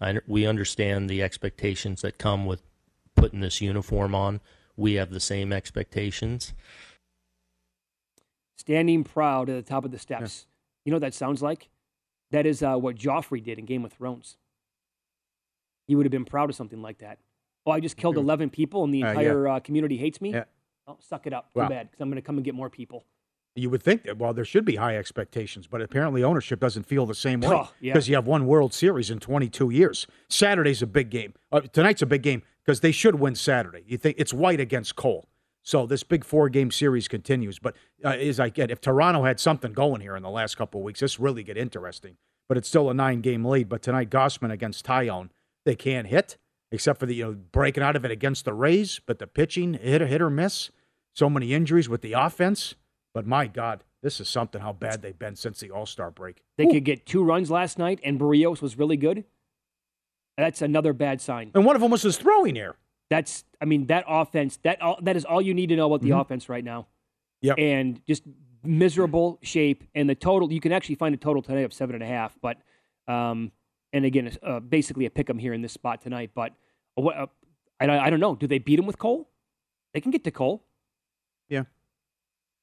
I, 0.00 0.18
we 0.26 0.46
understand 0.46 1.10
the 1.10 1.22
expectations 1.22 2.02
that 2.02 2.18
come 2.18 2.46
with 2.46 2.62
putting 3.14 3.40
this 3.40 3.60
uniform 3.60 4.14
on. 4.14 4.40
We 4.76 4.94
have 4.94 5.10
the 5.10 5.20
same 5.20 5.52
expectations. 5.52 6.54
Standing 8.56 9.02
proud 9.04 9.48
at 9.50 9.56
the 9.56 9.62
top 9.62 9.84
of 9.84 9.90
the 9.90 9.98
steps. 9.98 10.46
You 10.84 10.92
know 10.92 10.96
what 10.96 11.02
that 11.02 11.14
sounds 11.14 11.42
like? 11.42 11.68
That 12.30 12.46
is 12.46 12.62
uh, 12.62 12.76
what 12.76 12.96
Joffrey 12.96 13.42
did 13.42 13.58
in 13.58 13.64
Game 13.64 13.84
of 13.84 13.92
Thrones. 13.92 14.36
He 15.88 15.96
would 15.96 16.06
have 16.06 16.12
been 16.12 16.24
proud 16.26 16.50
of 16.50 16.54
something 16.54 16.80
like 16.80 16.98
that. 16.98 17.18
Oh, 17.66 17.72
I 17.72 17.80
just 17.80 17.96
killed 17.96 18.16
11 18.16 18.50
people 18.50 18.84
and 18.84 18.94
the 18.94 19.02
Uh, 19.02 19.08
entire 19.10 19.48
uh, 19.48 19.60
community 19.60 19.96
hates 19.96 20.20
me? 20.20 20.32
Yeah. 20.32 20.44
Oh, 20.86 20.96
suck 21.00 21.26
it 21.26 21.32
up. 21.32 21.52
Too 21.52 21.58
Wow. 21.60 21.68
bad, 21.68 21.90
because 21.90 22.00
I'm 22.00 22.08
going 22.08 22.16
to 22.16 22.22
come 22.22 22.36
and 22.36 22.44
get 22.44 22.54
more 22.54 22.70
people. 22.70 23.04
You 23.56 23.70
would 23.70 23.82
think 23.82 24.04
that, 24.04 24.18
well, 24.18 24.32
there 24.32 24.44
should 24.44 24.64
be 24.64 24.76
high 24.76 24.96
expectations, 24.96 25.66
but 25.66 25.82
apparently 25.82 26.22
ownership 26.22 26.60
doesn't 26.60 26.84
feel 26.84 27.06
the 27.06 27.14
same 27.14 27.40
way 27.40 27.48
Oh, 27.50 27.72
yeah. 27.80 27.92
because 27.92 28.08
you 28.08 28.14
have 28.14 28.26
one 28.26 28.46
World 28.46 28.72
Series 28.72 29.10
in 29.10 29.18
22 29.18 29.70
years. 29.70 30.06
Saturday's 30.28 30.80
a 30.82 30.86
big 30.86 31.10
game. 31.10 31.34
Uh, 31.50 31.60
tonight's 31.62 32.00
a 32.02 32.06
big 32.06 32.22
game 32.22 32.42
because 32.64 32.80
they 32.80 32.92
should 32.92 33.16
win 33.16 33.34
Saturday. 33.34 33.82
You 33.86 33.96
think 33.98 34.16
it's 34.18 34.32
White 34.32 34.60
against 34.60 34.94
Cole. 34.94 35.26
So 35.62 35.86
this 35.86 36.02
big 36.04 36.24
four 36.24 36.48
game 36.48 36.70
series 36.70 37.08
continues. 37.08 37.58
But 37.58 37.74
uh, 38.04 38.10
as 38.10 38.38
I 38.38 38.48
get, 38.48 38.70
if 38.70 38.80
Toronto 38.80 39.24
had 39.24 39.40
something 39.40 39.72
going 39.72 40.00
here 40.02 40.16
in 40.16 40.22
the 40.22 40.30
last 40.30 40.56
couple 40.56 40.80
of 40.80 40.84
weeks, 40.84 41.00
this 41.00 41.18
really 41.18 41.42
get 41.42 41.56
interesting. 41.58 42.16
But 42.48 42.56
it's 42.56 42.68
still 42.68 42.88
a 42.88 42.94
nine 42.94 43.20
game 43.20 43.44
lead. 43.44 43.68
But 43.68 43.82
tonight, 43.82 44.08
Gausman 44.08 44.50
against 44.52 44.86
Taillon, 44.86 45.28
they 45.68 45.76
can't 45.76 46.06
hit 46.08 46.36
except 46.72 46.98
for 46.98 47.06
the 47.06 47.14
you 47.14 47.24
know 47.24 47.32
breaking 47.52 47.82
out 47.82 47.94
of 47.96 48.04
it 48.04 48.10
against 48.10 48.44
the 48.44 48.52
Rays. 48.54 49.00
But 49.06 49.18
the 49.18 49.26
pitching 49.26 49.74
hit 49.74 50.00
hit 50.00 50.20
or 50.22 50.30
miss. 50.30 50.70
So 51.14 51.28
many 51.28 51.52
injuries 51.52 51.88
with 51.88 52.00
the 52.02 52.12
offense. 52.14 52.74
But 53.14 53.26
my 53.26 53.46
God, 53.46 53.84
this 54.02 54.20
is 54.20 54.28
something 54.28 54.60
how 54.60 54.72
bad 54.72 55.02
they've 55.02 55.18
been 55.18 55.34
since 55.36 55.60
the 55.60 55.70
All 55.70 55.86
Star 55.86 56.10
break. 56.10 56.42
They 56.56 56.66
could 56.66 56.84
get 56.84 57.06
two 57.06 57.22
runs 57.24 57.50
last 57.50 57.78
night, 57.78 58.00
and 58.04 58.18
Berrios 58.20 58.62
was 58.62 58.78
really 58.78 58.96
good. 58.96 59.24
That's 60.36 60.62
another 60.62 60.92
bad 60.92 61.20
sign. 61.20 61.50
And 61.54 61.64
one 61.64 61.74
of 61.74 61.82
them 61.82 61.90
was 61.90 62.02
his 62.02 62.16
throwing 62.16 62.56
error. 62.56 62.76
That's, 63.10 63.44
I 63.60 63.64
mean, 63.64 63.86
that 63.86 64.04
offense. 64.06 64.58
That 64.62 64.80
all, 64.80 64.98
that 65.02 65.16
is 65.16 65.24
all 65.24 65.42
you 65.42 65.52
need 65.54 65.68
to 65.70 65.76
know 65.76 65.86
about 65.86 66.02
the 66.02 66.10
Mhm. 66.10 66.20
offense 66.20 66.48
right 66.48 66.62
now. 66.62 66.86
Yeah, 67.40 67.54
And 67.54 68.00
just 68.06 68.22
miserable 68.62 69.38
shape. 69.42 69.82
And 69.94 70.08
the 70.08 70.14
total, 70.14 70.52
you 70.52 70.60
can 70.60 70.70
actually 70.72 70.94
find 70.96 71.14
a 71.14 71.18
total 71.18 71.42
today 71.42 71.64
of 71.64 71.72
seven 71.72 71.94
and 71.94 72.04
a 72.04 72.06
half. 72.06 72.36
But, 72.40 72.58
um, 73.08 73.50
and 73.92 74.04
again, 74.04 74.30
uh, 74.42 74.60
basically 74.60 75.06
a 75.06 75.10
pick 75.10 75.28
'em 75.30 75.38
here 75.38 75.52
in 75.52 75.62
this 75.62 75.72
spot 75.72 76.00
tonight. 76.00 76.30
But 76.34 76.52
uh. 76.96 77.06
Uh, 77.06 77.26
I, 77.80 77.86
don't- 77.86 78.00
I 78.00 78.10
don't 78.10 78.20
know. 78.20 78.34
Do 78.34 78.46
they 78.46 78.58
beat 78.58 78.78
him 78.78 78.86
with 78.86 78.98
Cole? 78.98 79.28
They 79.94 80.00
can 80.00 80.10
get 80.10 80.24
to 80.24 80.30
Cole. 80.30 80.64
Yeah. 81.48 81.64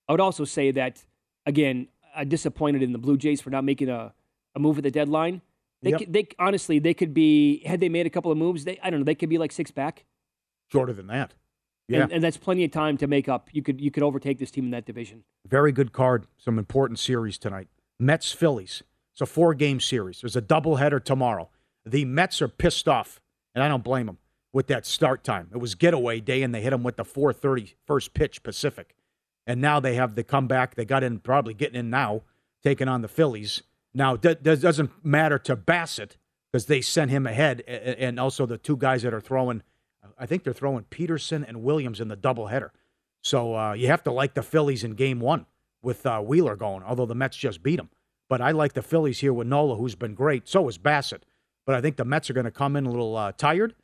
I 0.07 0.11
would 0.11 0.21
also 0.21 0.43
say 0.45 0.71
that 0.71 1.03
again, 1.45 1.87
I'm 2.15 2.27
disappointed 2.29 2.83
in 2.83 2.91
the 2.91 2.97
Blue 2.99 3.17
Jays 3.17 3.41
for 3.41 3.49
not 3.49 3.63
making 3.63 3.89
a, 3.89 4.13
a 4.55 4.59
move 4.59 4.77
at 4.77 4.83
the 4.83 4.91
deadline. 4.91 5.41
They, 5.81 5.91
Yep. 5.91 5.99
could, 5.99 6.13
they 6.13 6.27
honestly 6.39 6.79
they 6.79 6.93
could 6.93 7.13
be 7.13 7.63
had 7.65 7.79
they 7.79 7.89
made 7.89 8.05
a 8.05 8.09
couple 8.09 8.31
of 8.31 8.37
moves. 8.37 8.63
They 8.65 8.79
I 8.83 8.89
don't 8.89 8.99
know 9.01 9.03
they 9.03 9.15
could 9.15 9.29
be 9.29 9.37
like 9.37 9.51
six 9.51 9.71
back. 9.71 10.05
Shorter 10.71 10.93
than 10.93 11.07
that. 11.07 11.33
Yeah. 11.87 12.03
And, 12.03 12.13
and 12.13 12.23
that's 12.23 12.37
plenty 12.37 12.63
of 12.65 12.71
time 12.71 12.97
to 12.97 13.07
make 13.07 13.29
up. 13.29 13.49
You 13.51 13.61
could 13.61 13.79
you 13.81 13.91
could 13.91 14.03
overtake 14.03 14.37
this 14.39 14.51
team 14.51 14.65
in 14.65 14.71
that 14.71 14.85
division. 14.85 15.23
Very 15.47 15.71
good 15.71 15.91
card. 15.93 16.25
Some 16.37 16.57
important 16.59 16.99
series 16.99 17.37
tonight. 17.37 17.67
Mets 17.99 18.31
Phillies. 18.31 18.83
It's 19.15 19.21
a 19.21 19.25
four 19.25 19.53
game 19.53 19.79
series. 19.79 20.19
There's 20.19 20.35
a 20.35 20.41
doubleheader 20.41 21.01
tomorrow. 21.01 21.49
The 21.85 22.03
Mets 22.03 22.41
are 22.41 22.49
pissed 22.49 22.89
off, 22.89 23.21
and 23.53 23.63
I 23.63 23.69
don't 23.69 23.83
blame 23.83 24.07
them 24.07 24.17
with 24.51 24.67
that 24.67 24.85
start 24.85 25.23
time. 25.23 25.47
It 25.53 25.57
was 25.57 25.73
getaway 25.73 26.19
day, 26.19 26.43
and 26.43 26.53
they 26.53 26.59
hit 26.59 26.71
them 26.71 26.83
with 26.83 26.97
the 26.97 27.05
4:30 27.05 27.75
first 27.87 28.13
pitch 28.13 28.43
Pacific, 28.43 28.93
and 29.47 29.61
now 29.61 29.79
they 29.79 29.95
have 29.95 30.15
the 30.15 30.23
comeback. 30.25 30.75
They 30.75 30.83
got 30.83 31.01
in, 31.01 31.19
probably 31.19 31.53
getting 31.53 31.79
in 31.79 31.89
now, 31.89 32.23
taking 32.61 32.89
on 32.89 33.01
the 33.01 33.07
Phillies. 33.07 33.63
Now 33.93 34.17
that 34.17 34.43
doesn't 34.43 34.91
matter 35.05 35.39
to 35.39 35.55
Bassitt 35.55 36.17
because 36.51 36.65
they 36.65 36.81
sent 36.81 37.09
him 37.09 37.25
ahead, 37.25 37.61
and 37.61 38.19
also 38.19 38.45
the 38.45 38.57
two 38.57 38.75
guys 38.75 39.03
that 39.03 39.13
are 39.13 39.21
throwing. 39.21 39.63
I 40.19 40.25
think 40.25 40.43
they're 40.43 40.51
throwing 40.51 40.83
Peterson 40.83 41.45
and 41.45 41.63
Williams 41.63 42.01
in 42.01 42.09
the 42.09 42.17
doubleheader. 42.17 42.71
So 43.21 43.55
uh, 43.55 43.73
you 43.73 43.87
have 43.87 44.03
to 44.03 44.11
like 44.11 44.33
the 44.33 44.43
Phillies 44.43 44.83
in 44.83 44.91
Game 44.91 45.21
One 45.21 45.45
with 45.81 46.05
uh, 46.05 46.19
Wheeler 46.19 46.57
going, 46.57 46.83
although 46.83 47.05
the 47.05 47.15
Mets 47.15 47.37
just 47.37 47.63
beat 47.63 47.77
them. 47.77 47.89
But 48.29 48.41
I 48.41 48.51
like 48.51 48.73
the 48.73 48.81
Phillies 48.81 49.19
here 49.19 49.33
with 49.33 49.47
Nola, 49.47 49.75
who's 49.75 49.95
been 49.95 50.15
great. 50.15 50.47
So 50.47 50.67
is 50.67 50.77
Bassitt. 50.77 51.23
But 51.65 51.75
I 51.75 51.81
think 51.81 51.97
the 51.97 52.05
Mets 52.05 52.29
are 52.29 52.33
going 52.33 52.45
to 52.45 52.51
come 52.51 52.75
in 52.75 52.85
a 52.85 52.91
little 52.91 53.15
uh, 53.15 53.31
tired, 53.31 53.75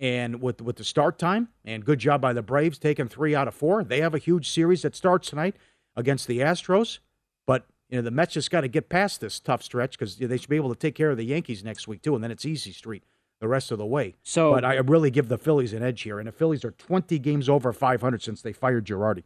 and 0.00 0.40
with 0.40 0.62
with 0.62 0.76
the 0.76 0.84
start 0.84 1.18
time, 1.18 1.48
and 1.64 1.84
good 1.84 1.98
job 1.98 2.20
by 2.20 2.32
the 2.32 2.42
Braves 2.42 2.78
taking 2.78 3.08
three 3.08 3.34
out 3.34 3.48
of 3.48 3.54
four. 3.54 3.84
They 3.84 4.00
have 4.00 4.14
a 4.14 4.18
huge 4.18 4.50
series 4.50 4.82
that 4.82 4.94
starts 4.94 5.30
tonight 5.30 5.56
against 5.94 6.26
the 6.26 6.38
Astros. 6.38 6.98
But 7.46 7.66
you 7.90 7.96
know 7.96 8.02
the 8.02 8.10
Mets 8.10 8.34
just 8.34 8.50
got 8.50 8.62
to 8.62 8.68
get 8.68 8.88
past 8.88 9.20
this 9.20 9.38
tough 9.38 9.62
stretch 9.62 9.98
because 9.98 10.16
they 10.16 10.36
should 10.36 10.48
be 10.48 10.56
able 10.56 10.70
to 10.70 10.78
take 10.78 10.94
care 10.94 11.10
of 11.10 11.18
the 11.18 11.24
Yankees 11.24 11.62
next 11.62 11.86
week 11.86 12.02
too, 12.02 12.14
and 12.14 12.24
then 12.24 12.30
it's 12.30 12.46
easy 12.46 12.72
street 12.72 13.04
the 13.40 13.48
rest 13.48 13.70
of 13.70 13.78
the 13.78 13.86
way. 13.86 14.14
So, 14.22 14.52
but 14.52 14.64
I 14.64 14.76
really 14.76 15.10
give 15.10 15.28
the 15.28 15.38
Phillies 15.38 15.72
an 15.72 15.82
edge 15.82 16.02
here, 16.02 16.18
and 16.18 16.26
the 16.26 16.32
Phillies 16.32 16.64
are 16.64 16.70
20 16.70 17.18
games 17.18 17.48
over 17.48 17.72
500 17.72 18.22
since 18.22 18.40
they 18.40 18.52
fired 18.52 18.86
Girardi. 18.86 19.24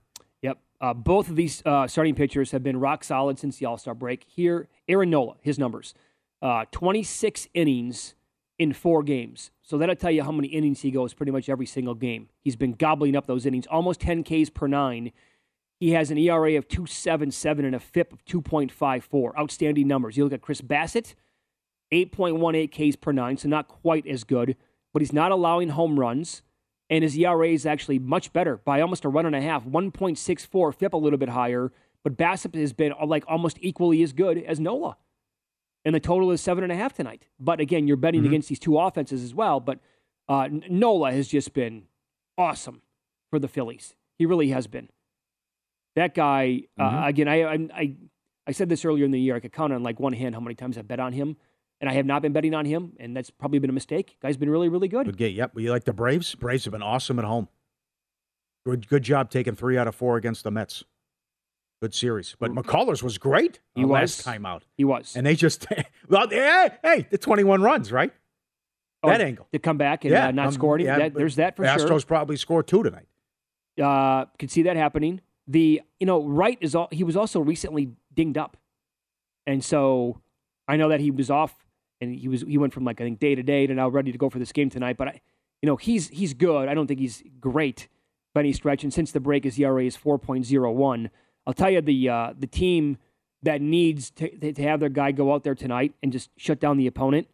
Uh, 0.80 0.94
both 0.94 1.28
of 1.28 1.36
these 1.36 1.62
uh, 1.66 1.86
starting 1.86 2.14
pitchers 2.14 2.52
have 2.52 2.62
been 2.62 2.80
rock 2.80 3.04
solid 3.04 3.38
since 3.38 3.58
the 3.58 3.66
All 3.66 3.76
Star 3.76 3.94
break. 3.94 4.24
Here, 4.26 4.68
Aaron 4.88 5.10
Nola, 5.10 5.34
his 5.42 5.58
numbers 5.58 5.94
uh, 6.42 6.64
26 6.70 7.48
innings 7.54 8.14
in 8.58 8.72
four 8.72 9.02
games. 9.02 9.50
So 9.62 9.78
that'll 9.78 9.94
tell 9.94 10.10
you 10.10 10.22
how 10.22 10.32
many 10.32 10.48
innings 10.48 10.82
he 10.82 10.90
goes 10.90 11.14
pretty 11.14 11.32
much 11.32 11.48
every 11.48 11.66
single 11.66 11.94
game. 11.94 12.28
He's 12.40 12.56
been 12.56 12.72
gobbling 12.72 13.16
up 13.16 13.26
those 13.26 13.46
innings, 13.46 13.66
almost 13.66 14.00
10 14.00 14.24
Ks 14.24 14.50
per 14.50 14.66
nine. 14.66 15.12
He 15.78 15.92
has 15.92 16.10
an 16.10 16.18
ERA 16.18 16.56
of 16.56 16.68
2.77 16.68 17.58
and 17.60 17.74
a 17.74 17.80
FIP 17.80 18.12
of 18.12 18.24
2.54. 18.24 19.38
Outstanding 19.38 19.88
numbers. 19.88 20.16
You 20.16 20.24
look 20.24 20.32
at 20.32 20.42
Chris 20.42 20.60
Bassitt, 20.60 21.14
8.18 21.92 22.70
Ks 22.70 22.96
per 22.96 23.12
nine, 23.12 23.38
so 23.38 23.48
not 23.48 23.68
quite 23.68 24.06
as 24.06 24.24
good, 24.24 24.56
but 24.92 25.00
he's 25.00 25.12
not 25.12 25.32
allowing 25.32 25.70
home 25.70 25.98
runs 25.98 26.42
and 26.90 27.04
his 27.04 27.16
ERA 27.16 27.48
is 27.48 27.64
actually 27.64 28.00
much 28.00 28.32
better 28.32 28.56
by 28.58 28.80
almost 28.80 29.04
a 29.04 29.08
run 29.08 29.24
and 29.24 29.36
a 29.36 29.40
half, 29.40 29.64
1.64, 29.64 30.74
FIP 30.74 30.92
a 30.92 30.96
little 30.96 31.18
bit 31.18 31.28
higher, 31.28 31.72
but 32.02 32.16
Bassitt 32.16 32.56
has 32.56 32.72
been 32.72 32.92
uh, 33.00 33.06
like 33.06 33.24
almost 33.28 33.58
equally 33.60 34.02
as 34.02 34.12
good 34.12 34.38
as 34.38 34.58
Nola. 34.58 34.96
And 35.84 35.94
the 35.94 36.00
total 36.00 36.30
is 36.32 36.42
seven 36.42 36.64
and 36.64 36.72
a 36.72 36.76
half 36.76 36.92
tonight. 36.92 37.26
But 37.38 37.60
again, 37.60 37.86
you're 37.86 37.96
betting 37.96 38.22
mm-hmm. 38.22 38.28
against 38.28 38.48
these 38.48 38.58
two 38.58 38.78
offenses 38.78 39.22
as 39.22 39.34
well. 39.34 39.60
But 39.60 39.78
uh, 40.28 40.48
Nola 40.50 41.12
has 41.12 41.28
just 41.28 41.54
been 41.54 41.84
awesome 42.36 42.82
for 43.30 43.38
the 43.38 43.48
Phillies. 43.48 43.94
He 44.18 44.26
really 44.26 44.48
has 44.48 44.66
been. 44.66 44.90
That 45.96 46.14
guy, 46.14 46.64
uh, 46.78 46.82
mm-hmm. 46.82 46.98
uh, 46.98 47.06
again, 47.06 47.28
I, 47.28 47.54
I, 47.74 47.94
I 48.46 48.52
said 48.52 48.68
this 48.68 48.84
earlier 48.84 49.04
in 49.04 49.10
the 49.10 49.20
year. 49.20 49.36
I 49.36 49.40
could 49.40 49.52
count 49.52 49.72
on 49.72 49.82
like 49.82 50.00
one 50.00 50.12
hand 50.12 50.34
how 50.34 50.40
many 50.40 50.54
times 50.54 50.76
I 50.76 50.82
bet 50.82 51.00
on 51.00 51.12
him 51.12 51.36
and 51.80 51.88
I 51.88 51.94
have 51.94 52.06
not 52.06 52.22
been 52.22 52.32
betting 52.32 52.54
on 52.54 52.64
him, 52.64 52.92
and 53.00 53.16
that's 53.16 53.30
probably 53.30 53.58
been 53.58 53.70
a 53.70 53.74
mistake. 53.74 54.16
Guy's 54.20 54.36
been 54.36 54.50
really, 54.50 54.68
really 54.68 54.88
good. 54.88 55.06
Good 55.06 55.16
game. 55.16 55.36
Yep. 55.36 55.52
You 55.58 55.70
like 55.70 55.84
the 55.84 55.92
Braves? 55.92 56.34
Braves 56.34 56.64
have 56.64 56.72
been 56.72 56.82
awesome 56.82 57.18
at 57.18 57.24
home. 57.24 57.48
Good, 58.66 58.88
good 58.88 59.02
job 59.02 59.30
taking 59.30 59.54
three 59.54 59.78
out 59.78 59.88
of 59.88 59.94
four 59.94 60.16
against 60.16 60.44
the 60.44 60.50
Mets. 60.50 60.84
Good 61.80 61.94
series. 61.94 62.36
But 62.38 62.50
McCullers 62.50 63.02
was 63.02 63.16
great 63.16 63.60
he 63.74 63.86
was. 63.86 63.90
last 63.90 64.24
time 64.24 64.44
out. 64.44 64.64
He 64.76 64.84
was. 64.84 65.16
And 65.16 65.24
they 65.24 65.34
just, 65.34 65.66
well, 66.08 66.28
hey, 66.28 66.70
hey, 66.82 67.06
the 67.10 67.16
21 67.16 67.62
runs, 67.62 67.90
right? 67.90 68.12
Oh, 69.02 69.08
that 69.08 69.22
angle. 69.22 69.48
To 69.52 69.58
come 69.58 69.78
back 69.78 70.04
and 70.04 70.12
yeah, 70.12 70.28
uh, 70.28 70.30
not 70.30 70.48
um, 70.48 70.52
score. 70.52 70.78
Yeah, 70.78 70.98
that, 70.98 71.14
there's 71.14 71.36
that 71.36 71.56
for 71.56 71.64
Astros 71.64 71.78
sure. 71.78 71.88
Astros 71.88 72.06
probably 72.06 72.36
score 72.36 72.62
two 72.62 72.82
tonight. 72.82 73.06
Uh, 73.82 74.26
could 74.38 74.50
see 74.50 74.62
that 74.64 74.76
happening. 74.76 75.22
The, 75.46 75.80
you 75.98 76.06
know, 76.06 76.22
Wright 76.22 76.58
is 76.60 76.74
all, 76.74 76.88
he 76.92 77.02
was 77.02 77.16
also 77.16 77.40
recently 77.40 77.92
dinged 78.12 78.36
up. 78.36 78.58
And 79.46 79.64
so 79.64 80.20
I 80.68 80.76
know 80.76 80.90
that 80.90 81.00
he 81.00 81.10
was 81.10 81.30
off 81.30 81.54
and 82.00 82.14
he 82.14 82.28
was 82.28 82.42
he 82.42 82.58
went 82.58 82.72
from 82.72 82.84
like 82.84 83.00
I 83.00 83.04
think 83.04 83.18
day 83.18 83.34
to 83.34 83.42
day 83.42 83.66
to 83.66 83.74
now 83.74 83.88
ready 83.88 84.12
to 84.12 84.18
go 84.18 84.30
for 84.30 84.38
this 84.38 84.52
game 84.52 84.70
tonight. 84.70 84.96
But 84.96 85.08
I, 85.08 85.20
you 85.62 85.66
know, 85.66 85.76
he's 85.76 86.08
he's 86.08 86.34
good. 86.34 86.68
I 86.68 86.74
don't 86.74 86.86
think 86.86 87.00
he's 87.00 87.22
great 87.40 87.88
by 88.34 88.40
any 88.40 88.52
stretch. 88.52 88.82
And 88.82 88.92
since 88.92 89.12
the 89.12 89.20
break, 89.20 89.44
his 89.44 89.58
ERA 89.58 89.84
is 89.84 89.96
four 89.96 90.18
point 90.18 90.44
zero 90.46 90.70
one. 90.72 91.10
I'll 91.46 91.54
tell 91.54 91.70
you 91.70 91.80
the 91.80 92.08
uh, 92.08 92.34
the 92.38 92.46
team 92.46 92.98
that 93.42 93.60
needs 93.60 94.10
to, 94.10 94.52
to 94.52 94.62
have 94.62 94.80
their 94.80 94.88
guy 94.90 95.12
go 95.12 95.32
out 95.32 95.44
there 95.44 95.54
tonight 95.54 95.94
and 96.02 96.12
just 96.12 96.30
shut 96.36 96.60
down 96.60 96.76
the 96.76 96.86
opponent 96.86 97.26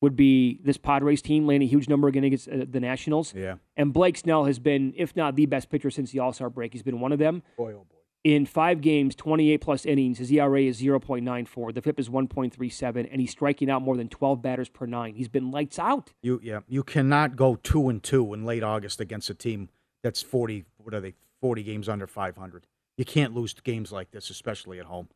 would 0.00 0.16
be 0.16 0.58
this 0.64 0.78
Padres 0.78 1.20
team 1.20 1.46
laying 1.46 1.62
a 1.62 1.66
huge 1.66 1.86
number 1.86 2.08
again 2.08 2.24
against 2.24 2.48
uh, 2.48 2.64
the 2.68 2.80
Nationals. 2.80 3.34
Yeah. 3.34 3.56
And 3.76 3.92
Blake 3.92 4.16
Snell 4.16 4.46
has 4.46 4.58
been, 4.58 4.94
if 4.96 5.14
not 5.14 5.36
the 5.36 5.44
best 5.44 5.68
pitcher 5.68 5.90
since 5.90 6.12
the 6.12 6.20
All 6.20 6.32
Star 6.32 6.48
break, 6.48 6.72
he's 6.72 6.82
been 6.82 7.00
one 7.00 7.12
of 7.12 7.18
them. 7.18 7.42
Boy, 7.58 7.72
oh 7.74 7.84
boy 7.90 7.99
in 8.22 8.44
five 8.44 8.80
games, 8.80 9.14
28 9.14 9.60
plus 9.60 9.86
innings, 9.86 10.18
his 10.18 10.30
ERA 10.30 10.62
is 10.62 10.80
0.94. 10.80 11.74
The 11.74 11.80
FIP 11.80 12.00
is 12.00 12.08
1.37, 12.08 13.08
and 13.10 13.20
he's 13.20 13.30
striking 13.30 13.70
out 13.70 13.82
more 13.82 13.96
than 13.96 14.08
12 14.08 14.42
batters 14.42 14.68
per 14.68 14.86
nine. 14.86 15.14
He's 15.14 15.28
been 15.28 15.50
lights 15.50 15.78
out. 15.78 16.12
You 16.22 16.40
yeah, 16.42 16.60
you 16.68 16.82
cannot 16.82 17.36
go 17.36 17.56
two 17.56 17.88
and 17.88 18.02
two 18.02 18.34
in 18.34 18.44
late 18.44 18.62
August 18.62 19.00
against 19.00 19.30
a 19.30 19.34
team 19.34 19.70
that's 20.02 20.22
40. 20.22 20.64
What 20.78 20.94
are 20.94 21.00
they? 21.00 21.14
40 21.40 21.62
games 21.62 21.88
under 21.88 22.06
500. 22.06 22.66
You 22.98 23.04
can't 23.06 23.34
lose 23.34 23.54
games 23.54 23.90
like 23.90 24.10
this, 24.10 24.28
especially 24.28 24.78
at 24.78 24.84
home, 24.84 25.08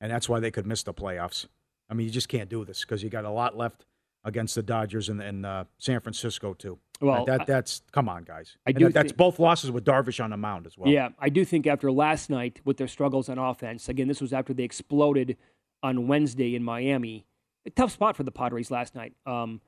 and 0.00 0.12
that's 0.12 0.28
why 0.28 0.38
they 0.38 0.52
could 0.52 0.66
miss 0.66 0.84
the 0.84 0.94
playoffs. 0.94 1.46
I 1.90 1.94
mean, 1.94 2.06
you 2.06 2.12
just 2.12 2.28
can't 2.28 2.48
do 2.48 2.64
this 2.64 2.82
because 2.82 3.02
you 3.02 3.10
got 3.10 3.24
a 3.24 3.30
lot 3.30 3.56
left 3.56 3.84
against 4.22 4.54
the 4.54 4.62
Dodgers 4.62 5.08
and, 5.08 5.20
and 5.20 5.44
uh, 5.44 5.64
San 5.78 6.00
Francisco 6.00 6.54
too. 6.54 6.78
Well, 7.00 7.24
that, 7.24 7.46
that's 7.46 7.82
come 7.92 8.08
on, 8.08 8.24
guys. 8.24 8.56
I 8.66 8.72
do. 8.72 8.86
That, 8.86 8.94
that's 8.94 9.12
both 9.12 9.38
losses 9.38 9.70
with 9.70 9.84
Darvish 9.84 10.22
on 10.22 10.30
the 10.30 10.36
mound 10.36 10.66
as 10.66 10.78
well. 10.78 10.90
Yeah, 10.90 11.10
I 11.18 11.28
do 11.28 11.44
think 11.44 11.66
after 11.66 11.90
last 11.90 12.30
night 12.30 12.60
with 12.64 12.76
their 12.76 12.88
struggles 12.88 13.28
on 13.28 13.38
offense, 13.38 13.88
again, 13.88 14.08
this 14.08 14.20
was 14.20 14.32
after 14.32 14.54
they 14.54 14.62
exploded 14.62 15.36
on 15.82 16.06
Wednesday 16.06 16.54
in 16.54 16.62
Miami. 16.62 17.26
A 17.66 17.70
tough 17.70 17.92
spot 17.92 18.16
for 18.16 18.22
the 18.22 18.30
Padres 18.30 18.70
last 18.70 18.94
night. 18.94 19.14
Um, 19.26 19.60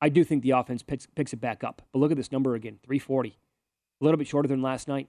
I 0.00 0.08
do 0.08 0.24
think 0.24 0.42
the 0.42 0.50
offense 0.50 0.82
picks, 0.82 1.06
picks 1.06 1.32
it 1.32 1.40
back 1.40 1.64
up. 1.64 1.82
But 1.92 1.98
look 2.00 2.10
at 2.10 2.16
this 2.16 2.32
number 2.32 2.54
again 2.54 2.78
340. 2.84 3.38
A 4.00 4.04
little 4.04 4.18
bit 4.18 4.26
shorter 4.26 4.48
than 4.48 4.60
last 4.60 4.88
night. 4.88 5.08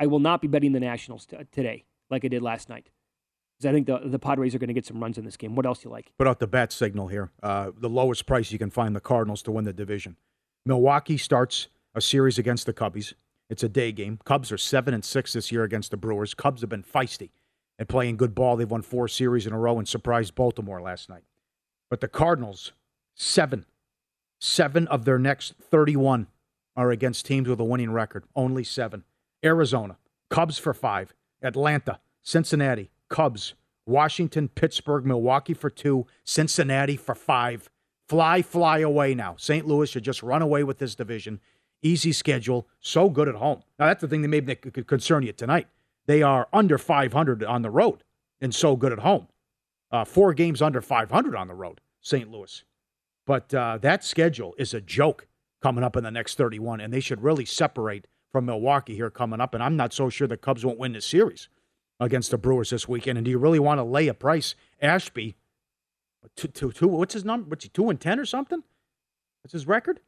I 0.00 0.06
will 0.06 0.18
not 0.20 0.40
be 0.40 0.48
betting 0.48 0.72
the 0.72 0.80
Nationals 0.80 1.26
t- 1.26 1.36
today 1.52 1.84
like 2.10 2.24
I 2.24 2.28
did 2.28 2.42
last 2.42 2.68
night. 2.68 2.90
Because 3.58 3.70
I 3.70 3.72
think 3.72 3.86
the, 3.86 3.98
the 4.04 4.18
Padres 4.18 4.54
are 4.54 4.58
going 4.58 4.68
to 4.68 4.74
get 4.74 4.86
some 4.86 5.00
runs 5.00 5.18
in 5.18 5.24
this 5.24 5.36
game. 5.36 5.54
What 5.54 5.66
else 5.66 5.80
do 5.80 5.88
you 5.88 5.92
like? 5.92 6.12
Put 6.18 6.26
out 6.26 6.40
the 6.40 6.46
bat 6.46 6.72
signal 6.72 7.08
here. 7.08 7.30
Uh, 7.42 7.70
the 7.76 7.88
lowest 7.88 8.26
price 8.26 8.52
you 8.52 8.58
can 8.58 8.70
find 8.70 8.94
the 8.94 9.00
Cardinals 9.00 9.42
to 9.42 9.50
win 9.50 9.64
the 9.64 9.72
division. 9.72 10.16
Milwaukee 10.66 11.16
starts 11.16 11.68
a 11.94 12.00
series 12.00 12.38
against 12.38 12.66
the 12.66 12.72
Cubbies. 12.72 13.14
It's 13.48 13.62
a 13.62 13.68
day 13.68 13.92
game. 13.92 14.18
Cubs 14.24 14.50
are 14.50 14.58
seven 14.58 14.92
and 14.92 15.04
six 15.04 15.32
this 15.32 15.52
year 15.52 15.62
against 15.62 15.92
the 15.92 15.96
Brewers. 15.96 16.34
Cubs 16.34 16.60
have 16.60 16.68
been 16.68 16.82
feisty 16.82 17.30
and 17.78 17.88
playing 17.88 18.16
good 18.16 18.34
ball. 18.34 18.56
They've 18.56 18.68
won 18.68 18.82
four 18.82 19.06
series 19.06 19.46
in 19.46 19.52
a 19.52 19.58
row 19.58 19.78
and 19.78 19.86
surprised 19.86 20.34
Baltimore 20.34 20.82
last 20.82 21.08
night. 21.08 21.22
But 21.88 22.00
the 22.00 22.08
Cardinals, 22.08 22.72
seven, 23.14 23.64
seven 24.40 24.88
of 24.88 25.04
their 25.04 25.20
next 25.20 25.54
31 25.60 26.26
are 26.74 26.90
against 26.90 27.26
teams 27.26 27.48
with 27.48 27.60
a 27.60 27.64
winning 27.64 27.92
record. 27.92 28.24
Only 28.34 28.64
seven. 28.64 29.04
Arizona, 29.44 29.98
Cubs 30.30 30.58
for 30.58 30.74
five. 30.74 31.14
Atlanta, 31.42 32.00
Cincinnati, 32.24 32.90
Cubs, 33.08 33.54
Washington, 33.86 34.48
Pittsburgh, 34.48 35.06
Milwaukee 35.06 35.54
for 35.54 35.70
two, 35.70 36.06
Cincinnati 36.24 36.96
for 36.96 37.14
five. 37.14 37.70
Fly, 38.08 38.42
fly 38.42 38.78
away 38.78 39.14
now. 39.14 39.34
St. 39.38 39.66
Louis 39.66 39.90
should 39.90 40.04
just 40.04 40.22
run 40.22 40.42
away 40.42 40.62
with 40.62 40.78
this 40.78 40.94
division. 40.94 41.40
Easy 41.82 42.12
schedule, 42.12 42.68
so 42.80 43.10
good 43.10 43.28
at 43.28 43.34
home. 43.34 43.62
Now, 43.78 43.86
that's 43.86 44.00
the 44.00 44.08
thing 44.08 44.22
that 44.22 44.28
maybe 44.28 44.54
could 44.54 44.86
concern 44.86 45.24
you 45.24 45.32
tonight. 45.32 45.68
They 46.06 46.22
are 46.22 46.48
under 46.52 46.78
500 46.78 47.42
on 47.44 47.62
the 47.62 47.70
road 47.70 48.04
and 48.40 48.54
so 48.54 48.76
good 48.76 48.92
at 48.92 49.00
home. 49.00 49.28
Uh, 49.90 50.04
four 50.04 50.34
games 50.34 50.62
under 50.62 50.80
500 50.80 51.34
on 51.34 51.48
the 51.48 51.54
road, 51.54 51.80
St. 52.00 52.30
Louis. 52.30 52.64
But 53.26 53.52
uh, 53.52 53.78
that 53.78 54.04
schedule 54.04 54.54
is 54.56 54.72
a 54.72 54.80
joke 54.80 55.26
coming 55.60 55.84
up 55.84 55.96
in 55.96 56.04
the 56.04 56.10
next 56.10 56.36
31, 56.36 56.80
and 56.80 56.92
they 56.92 57.00
should 57.00 57.22
really 57.22 57.44
separate 57.44 58.06
from 58.30 58.46
Milwaukee 58.46 58.94
here 58.94 59.10
coming 59.10 59.40
up. 59.40 59.54
And 59.54 59.62
I'm 59.62 59.76
not 59.76 59.92
so 59.92 60.08
sure 60.08 60.28
the 60.28 60.36
Cubs 60.36 60.64
won't 60.64 60.78
win 60.78 60.92
this 60.92 61.06
series 61.06 61.48
against 61.98 62.30
the 62.30 62.38
Brewers 62.38 62.70
this 62.70 62.88
weekend. 62.88 63.18
And 63.18 63.24
do 63.24 63.30
you 63.30 63.38
really 63.38 63.58
want 63.58 63.78
to 63.78 63.84
lay 63.84 64.08
a 64.08 64.14
price? 64.14 64.54
Ashby 64.80 65.36
two, 66.34 66.48
two, 66.48 66.72
two, 66.72 66.88
what's 66.88 67.14
his 67.14 67.24
number? 67.24 67.48
What's 67.48 67.64
he, 67.64 67.70
two 67.70 67.88
and 67.90 68.00
ten 68.00 68.18
or 68.18 68.24
something? 68.26 68.62
What's 69.42 69.52
his 69.52 69.66
record? 69.66 70.00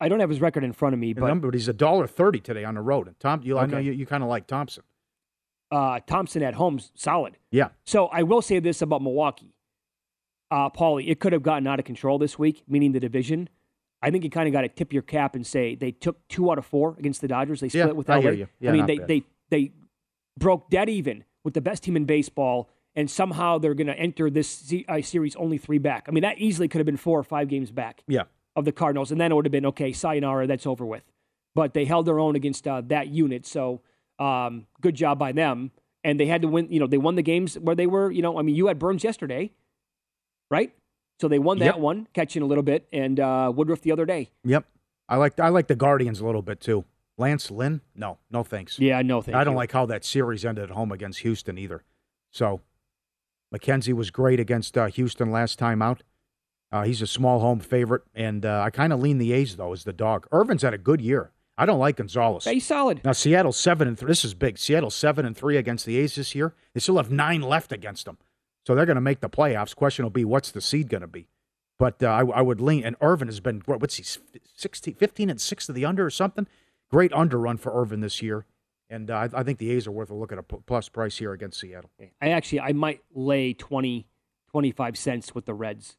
I 0.00 0.08
don't 0.08 0.20
have 0.20 0.30
his 0.30 0.40
record 0.40 0.64
in 0.64 0.72
front 0.72 0.94
of 0.94 0.98
me, 0.98 1.12
but, 1.12 1.26
number, 1.26 1.48
but 1.48 1.54
he's 1.54 1.68
a 1.68 1.72
dollar 1.74 2.06
thirty 2.06 2.40
today 2.40 2.64
on 2.64 2.74
the 2.74 2.80
road. 2.80 3.06
And 3.06 3.18
Tom, 3.20 3.42
you, 3.42 3.56
okay. 3.58 3.64
I 3.64 3.66
know 3.66 3.78
you, 3.78 3.92
you 3.92 4.06
kind 4.06 4.22
of 4.22 4.28
like 4.28 4.46
Thompson. 4.46 4.82
Uh, 5.70 6.00
Thompson 6.06 6.42
at 6.42 6.54
home's 6.54 6.90
solid. 6.94 7.36
Yeah. 7.50 7.68
So 7.84 8.06
I 8.06 8.22
will 8.22 8.42
say 8.42 8.58
this 8.58 8.82
about 8.82 9.02
Milwaukee, 9.02 9.54
uh, 10.50 10.70
Paulie. 10.70 11.08
It 11.08 11.20
could 11.20 11.32
have 11.32 11.42
gotten 11.42 11.66
out 11.66 11.78
of 11.78 11.84
control 11.84 12.18
this 12.18 12.38
week, 12.38 12.62
meaning 12.66 12.92
the 12.92 13.00
division. 13.00 13.48
I 14.02 14.10
think 14.10 14.24
you 14.24 14.30
kind 14.30 14.48
of 14.48 14.52
got 14.52 14.62
to 14.62 14.68
tip 14.68 14.92
your 14.92 15.02
cap 15.02 15.34
and 15.34 15.46
say 15.46 15.74
they 15.74 15.92
took 15.92 16.26
two 16.28 16.50
out 16.50 16.56
of 16.58 16.64
four 16.64 16.96
against 16.98 17.20
the 17.20 17.28
Dodgers. 17.28 17.60
They 17.60 17.68
split 17.68 17.86
Yeah, 17.88 17.92
with 17.92 18.08
I 18.08 18.16
LA. 18.16 18.20
hear 18.22 18.32
you. 18.32 18.48
Yeah, 18.58 18.70
I 18.70 18.72
mean, 18.72 18.86
they, 18.86 18.98
bad. 18.98 19.08
they 19.08 19.22
they 19.50 19.72
broke 20.38 20.70
dead 20.70 20.88
even 20.88 21.24
with 21.44 21.52
the 21.54 21.60
best 21.60 21.82
team 21.82 21.96
in 21.96 22.06
baseball, 22.06 22.70
and 22.94 23.10
somehow 23.10 23.58
they're 23.58 23.74
going 23.74 23.86
to 23.86 23.98
enter 23.98 24.30
this 24.30 24.72
uh, 24.88 25.00
series 25.02 25.36
only 25.36 25.58
three 25.58 25.78
back. 25.78 26.06
I 26.08 26.10
mean, 26.12 26.22
that 26.22 26.38
easily 26.38 26.68
could 26.68 26.78
have 26.78 26.86
been 26.86 26.96
four 26.96 27.18
or 27.18 27.22
five 27.22 27.48
games 27.48 27.70
back 27.70 28.02
Yeah. 28.08 28.24
of 28.56 28.64
the 28.64 28.72
Cardinals, 28.72 29.10
and 29.12 29.20
then 29.20 29.30
it 29.32 29.34
would 29.34 29.44
have 29.44 29.52
been 29.52 29.66
okay, 29.66 29.92
sayonara, 29.92 30.46
that's 30.46 30.66
over 30.66 30.84
with. 30.84 31.04
But 31.54 31.74
they 31.74 31.84
held 31.84 32.06
their 32.06 32.18
own 32.18 32.36
against 32.36 32.66
uh, 32.68 32.80
that 32.86 33.08
unit, 33.08 33.46
so 33.46 33.80
um, 34.18 34.66
good 34.80 34.94
job 34.94 35.18
by 35.18 35.32
them. 35.32 35.70
And 36.04 36.18
they 36.18 36.26
had 36.26 36.40
to 36.42 36.48
win. 36.48 36.68
You 36.72 36.80
know, 36.80 36.86
they 36.86 36.96
won 36.96 37.14
the 37.16 37.22
games 37.22 37.58
where 37.58 37.76
they 37.76 37.86
were. 37.86 38.10
You 38.10 38.22
know, 38.22 38.38
I 38.38 38.42
mean, 38.42 38.54
you 38.54 38.68
had 38.68 38.78
Burnes 38.78 39.04
yesterday, 39.04 39.50
right? 40.50 40.72
So 41.20 41.28
they 41.28 41.38
won 41.38 41.58
that 41.58 41.74
Yep. 41.74 41.78
one, 41.78 42.08
catching 42.14 42.42
a 42.42 42.46
little 42.46 42.62
bit, 42.62 42.88
and 42.92 43.20
uh, 43.20 43.52
Woodruff 43.54 43.82
the 43.82 43.92
other 43.92 44.06
day. 44.06 44.30
Yep. 44.44 44.64
I 45.08 45.16
like 45.16 45.38
I 45.38 45.48
like 45.48 45.66
the 45.66 45.76
Guardians 45.76 46.20
a 46.20 46.24
little 46.26 46.40
bit 46.42 46.60
too. 46.60 46.84
Lance 47.18 47.50
Lynn? 47.50 47.82
No, 47.94 48.16
no 48.30 48.42
thanks. 48.42 48.78
Yeah, 48.78 49.02
no 49.02 49.20
thank 49.20 49.36
I 49.36 49.44
don't 49.44 49.52
you. 49.52 49.58
like 49.58 49.72
how 49.72 49.84
that 49.86 50.04
series 50.04 50.44
ended 50.44 50.64
at 50.64 50.70
home 50.70 50.90
against 50.92 51.18
Houston 51.20 51.58
either. 51.58 51.82
So 52.30 52.62
McKenzie 53.54 53.92
was 53.92 54.10
great 54.10 54.40
against 54.40 54.76
uh, 54.78 54.86
Houston 54.86 55.30
last 55.30 55.58
time 55.58 55.82
out. 55.82 56.02
Uh, 56.72 56.82
he's 56.82 57.02
a 57.02 57.06
small 57.06 57.40
home 57.40 57.58
favorite, 57.58 58.02
and 58.14 58.46
uh, 58.46 58.62
I 58.64 58.70
kind 58.70 58.92
of 58.92 59.00
lean 59.00 59.18
the 59.18 59.32
A's 59.32 59.56
though 59.56 59.72
as 59.72 59.84
the 59.84 59.92
dog. 59.92 60.26
Irvin's 60.30 60.62
had 60.62 60.74
a 60.74 60.78
good 60.78 61.00
year. 61.00 61.32
I 61.58 61.66
don't 61.66 61.80
like 61.80 61.96
Gonzales. 61.96 62.44
He's 62.44 62.66
solid. 62.66 63.02
Now 63.04 63.12
Seattle 63.12 63.52
seven 63.52 63.88
and 63.88 63.98
three. 63.98 64.08
This 64.08 64.24
is 64.24 64.34
big. 64.34 64.56
Seattle 64.56 64.90
seven 64.90 65.26
and 65.26 65.36
three 65.36 65.56
against 65.56 65.84
the 65.84 65.98
A's 65.98 66.14
this 66.14 66.34
year. 66.34 66.54
They 66.72 66.80
still 66.80 66.96
have 66.96 67.10
nine 67.10 67.42
left 67.42 67.72
against 67.72 68.06
them, 68.06 68.18
so 68.66 68.74
they're 68.74 68.86
going 68.86 68.94
to 68.94 69.00
make 69.00 69.20
the 69.20 69.28
playoffs. 69.28 69.74
Question 69.74 70.04
will 70.04 70.10
be 70.10 70.24
what's 70.24 70.52
the 70.52 70.60
seed 70.60 70.88
going 70.88 71.00
to 71.00 71.08
be. 71.08 71.28
But 71.78 72.02
uh, 72.02 72.08
I, 72.08 72.20
I 72.24 72.40
would 72.42 72.60
lean. 72.60 72.84
And 72.84 72.94
Irvin 73.00 73.26
has 73.28 73.40
been 73.40 73.62
what's 73.66 73.96
he 73.96 74.04
16, 74.54 74.94
15 74.94 75.30
and 75.30 75.40
six 75.40 75.66
to 75.66 75.72
the 75.72 75.84
under 75.84 76.06
or 76.06 76.10
something. 76.10 76.46
Great 76.90 77.12
under 77.12 77.38
run 77.38 77.56
for 77.56 77.72
Irvin 77.72 78.00
this 78.00 78.20
year, 78.20 78.44
and 78.90 79.10
uh, 79.10 79.14
I, 79.14 79.28
I 79.32 79.42
think 79.44 79.58
the 79.58 79.70
A's 79.70 79.86
are 79.86 79.92
worth 79.92 80.10
a 80.10 80.14
look 80.14 80.32
at 80.32 80.38
a 80.38 80.42
plus 80.42 80.88
price 80.88 81.16
here 81.16 81.32
against 81.32 81.60
Seattle. 81.60 81.90
I 82.20 82.30
actually 82.30 82.60
I 82.60 82.72
might 82.72 83.00
lay 83.14 83.54
20, 83.54 84.06
25 84.50 84.98
cents 84.98 85.34
with 85.34 85.46
the 85.46 85.54
Reds. 85.54 85.96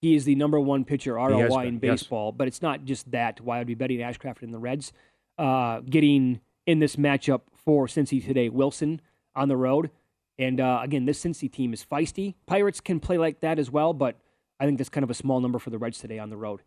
He 0.00 0.14
is 0.14 0.24
the 0.24 0.36
number 0.36 0.60
one 0.60 0.84
pitcher 0.84 1.18
He 1.18 1.24
ROI 1.24 1.66
in 1.66 1.74
yes. 1.74 1.80
baseball, 1.80 2.30
but 2.30 2.46
it's 2.46 2.62
not 2.62 2.84
just 2.84 3.10
that. 3.10 3.40
Why 3.40 3.58
I'd 3.58 3.66
be 3.66 3.74
betting 3.74 3.98
Ashcraft 3.98 4.42
and 4.42 4.54
the 4.54 4.58
Reds. 4.58 4.92
Uh, 5.38 5.80
getting 5.80 6.40
in 6.66 6.78
this 6.78 6.96
matchup 6.96 7.42
for 7.54 7.86
Cincy 7.86 8.24
today, 8.24 8.48
Wilson 8.48 9.00
on 9.34 9.48
the 9.48 9.56
road, 9.56 9.90
and 10.38 10.60
uh, 10.60 10.80
again, 10.82 11.06
this 11.06 11.24
Cincy 11.24 11.50
team 11.50 11.72
is 11.72 11.84
feisty. 11.84 12.34
Pirates 12.46 12.80
can 12.80 13.00
play 13.00 13.18
like 13.18 13.40
that 13.40 13.58
as 13.58 13.70
well, 13.70 13.92
but 13.92 14.16
I 14.60 14.66
think 14.66 14.78
that's 14.78 14.90
kind 14.90 15.04
of 15.04 15.10
a 15.10 15.14
small 15.14 15.40
number 15.40 15.58
for 15.58 15.70
the 15.70 15.78
Reds 15.78 15.98
today 15.98 16.18
on 16.18 16.30
the 16.30 16.36
road. 16.36 16.60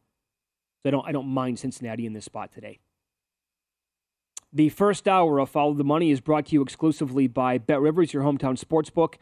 So 0.82 0.90
I 0.90 0.92
don't 0.92 1.08
I 1.08 1.12
don't 1.12 1.28
mind 1.28 1.60
Cincinnati 1.60 2.06
in 2.06 2.14
this 2.14 2.26
spot 2.26 2.52
today. 2.52 2.80
The 4.54 4.68
first 4.68 5.08
hour 5.08 5.40
of 5.40 5.50
Follow 5.50 5.74
the 5.74 5.86
Money 5.86 6.12
is 6.12 6.20
brought 6.20 6.48
to 6.48 6.54
you 6.54 6.62
exclusively 6.62 7.26
by 7.28 7.58
Bet 7.58 7.80
Rivers, 7.80 8.12
your 8.12 8.24
hometown 8.24 8.62
sportsbook. 8.62 9.14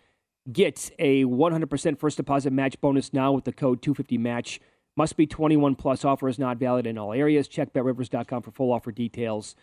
Get 0.51 0.89
a 0.97 1.23
100% 1.23 1.99
first 1.99 2.17
deposit 2.17 2.51
match 2.51 2.81
bonus 2.81 3.13
now 3.13 3.31
with 3.33 3.43
the 3.43 3.53
code 3.53 3.79
250match. 3.83 4.57
Must 4.97 5.15
be 5.15 5.27
21 5.27 5.75
plus. 5.75 6.03
Offer 6.03 6.29
is 6.29 6.39
not 6.39 6.57
valid 6.57 6.87
in 6.87 6.97
all 6.97 7.13
areas. 7.13 7.47
Check 7.47 7.73
betrivers.com 7.73 8.41
for 8.41 8.49
full 8.49 8.71
offer 8.71 8.91
details 8.91 9.55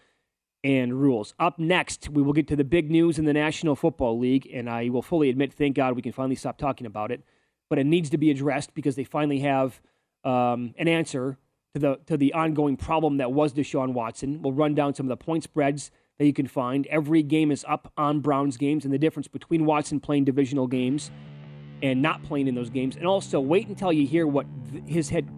and 0.63 1.01
rules. 1.01 1.35
Up 1.41 1.59
next, 1.59 2.11
we 2.11 2.23
will 2.23 2.33
get 2.33 2.47
to 2.47 2.57
the 2.57 2.63
big 2.63 2.89
news 2.89 3.19
in 3.19 3.25
the 3.25 3.33
National 3.33 3.75
Football 3.75 4.21
League, 4.21 4.49
and 4.55 4.71
I 4.71 4.89
will 4.89 5.03
fully 5.03 5.31
admit, 5.31 5.53
thank 5.53 5.75
God 5.75 5.97
we 5.97 6.03
can 6.03 6.13
finally 6.13 6.37
stop 6.37 6.59
talking 6.59 6.87
about 6.87 7.11
it. 7.11 7.25
But 7.69 7.81
it 7.81 7.87
needs 7.87 8.09
to 8.11 8.19
be 8.19 8.31
addressed 8.31 8.73
because 8.73 8.95
they 8.95 9.03
finally 9.03 9.41
have 9.41 9.81
um, 10.23 10.75
an 10.79 10.87
answer 10.87 11.39
to 11.77 11.79
the 11.79 12.01
to 12.07 12.17
the 12.17 12.33
ongoing 12.33 12.77
problem 12.77 13.19
that 13.19 13.33
was 13.33 13.53
Deshaun 13.53 13.93
Watson. 13.93 14.41
We'll 14.41 14.55
run 14.55 14.75
down 14.75 14.95
some 14.95 15.07
of 15.07 15.19
the 15.19 15.23
point 15.23 15.45
spreads 15.45 15.91
that 16.19 16.25
you 16.25 16.33
can 16.33 16.47
find. 16.47 16.87
Every 16.87 17.23
game 17.23 17.51
is 17.51 17.65
up 17.69 17.93
on 17.99 18.21
Browns 18.21 18.57
games 18.57 18.87
and 18.87 18.95
the 18.95 18.99
difference 18.99 19.29
between 19.29 19.67
Watson 19.67 20.01
playing 20.01 20.25
divisional 20.25 20.67
games 20.67 21.11
and 21.83 22.01
not 22.01 22.23
playing 22.23 22.49
in 22.49 22.55
those 22.55 22.71
games. 22.71 22.97
And 22.97 23.07
also 23.07 23.41
wait 23.41 23.69
until 23.69 23.93
you 23.93 24.07
hear 24.07 24.27
what 24.27 24.47
his 24.87 25.11
head 25.11 25.29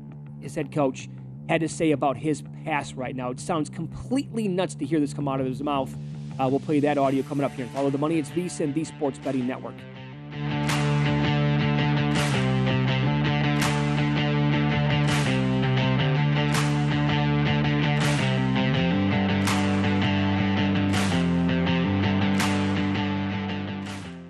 his 0.41 0.55
head 0.55 0.71
coach 0.71 1.09
had 1.49 1.61
to 1.61 1.69
say 1.69 1.91
about 1.91 2.17
his 2.17 2.45
pass 2.65 2.93
right 2.93 3.17
now. 3.17 3.31
It 3.31 3.41
sounds 3.41 3.69
completely 3.69 4.47
nuts 4.47 4.77
to 4.77 4.85
hear 4.85 5.01
this 5.01 5.13
come 5.13 5.27
out 5.27 5.41
of 5.41 5.47
his 5.47 5.61
mouth. 5.61 5.93
Uh, 6.39 6.47
we'll 6.49 6.61
play 6.61 6.79
that 6.79 6.99
audio 6.99 7.25
coming 7.25 7.45
up 7.45 7.53
here. 7.53 7.67
Follow 7.75 7.91
the 7.91 7.99
money. 7.99 8.17
It's 8.19 8.31
VSIN, 8.31 8.75
the 8.75 8.85
Sports 8.85 9.19
Betting 9.19 9.49
Network. 9.49 9.75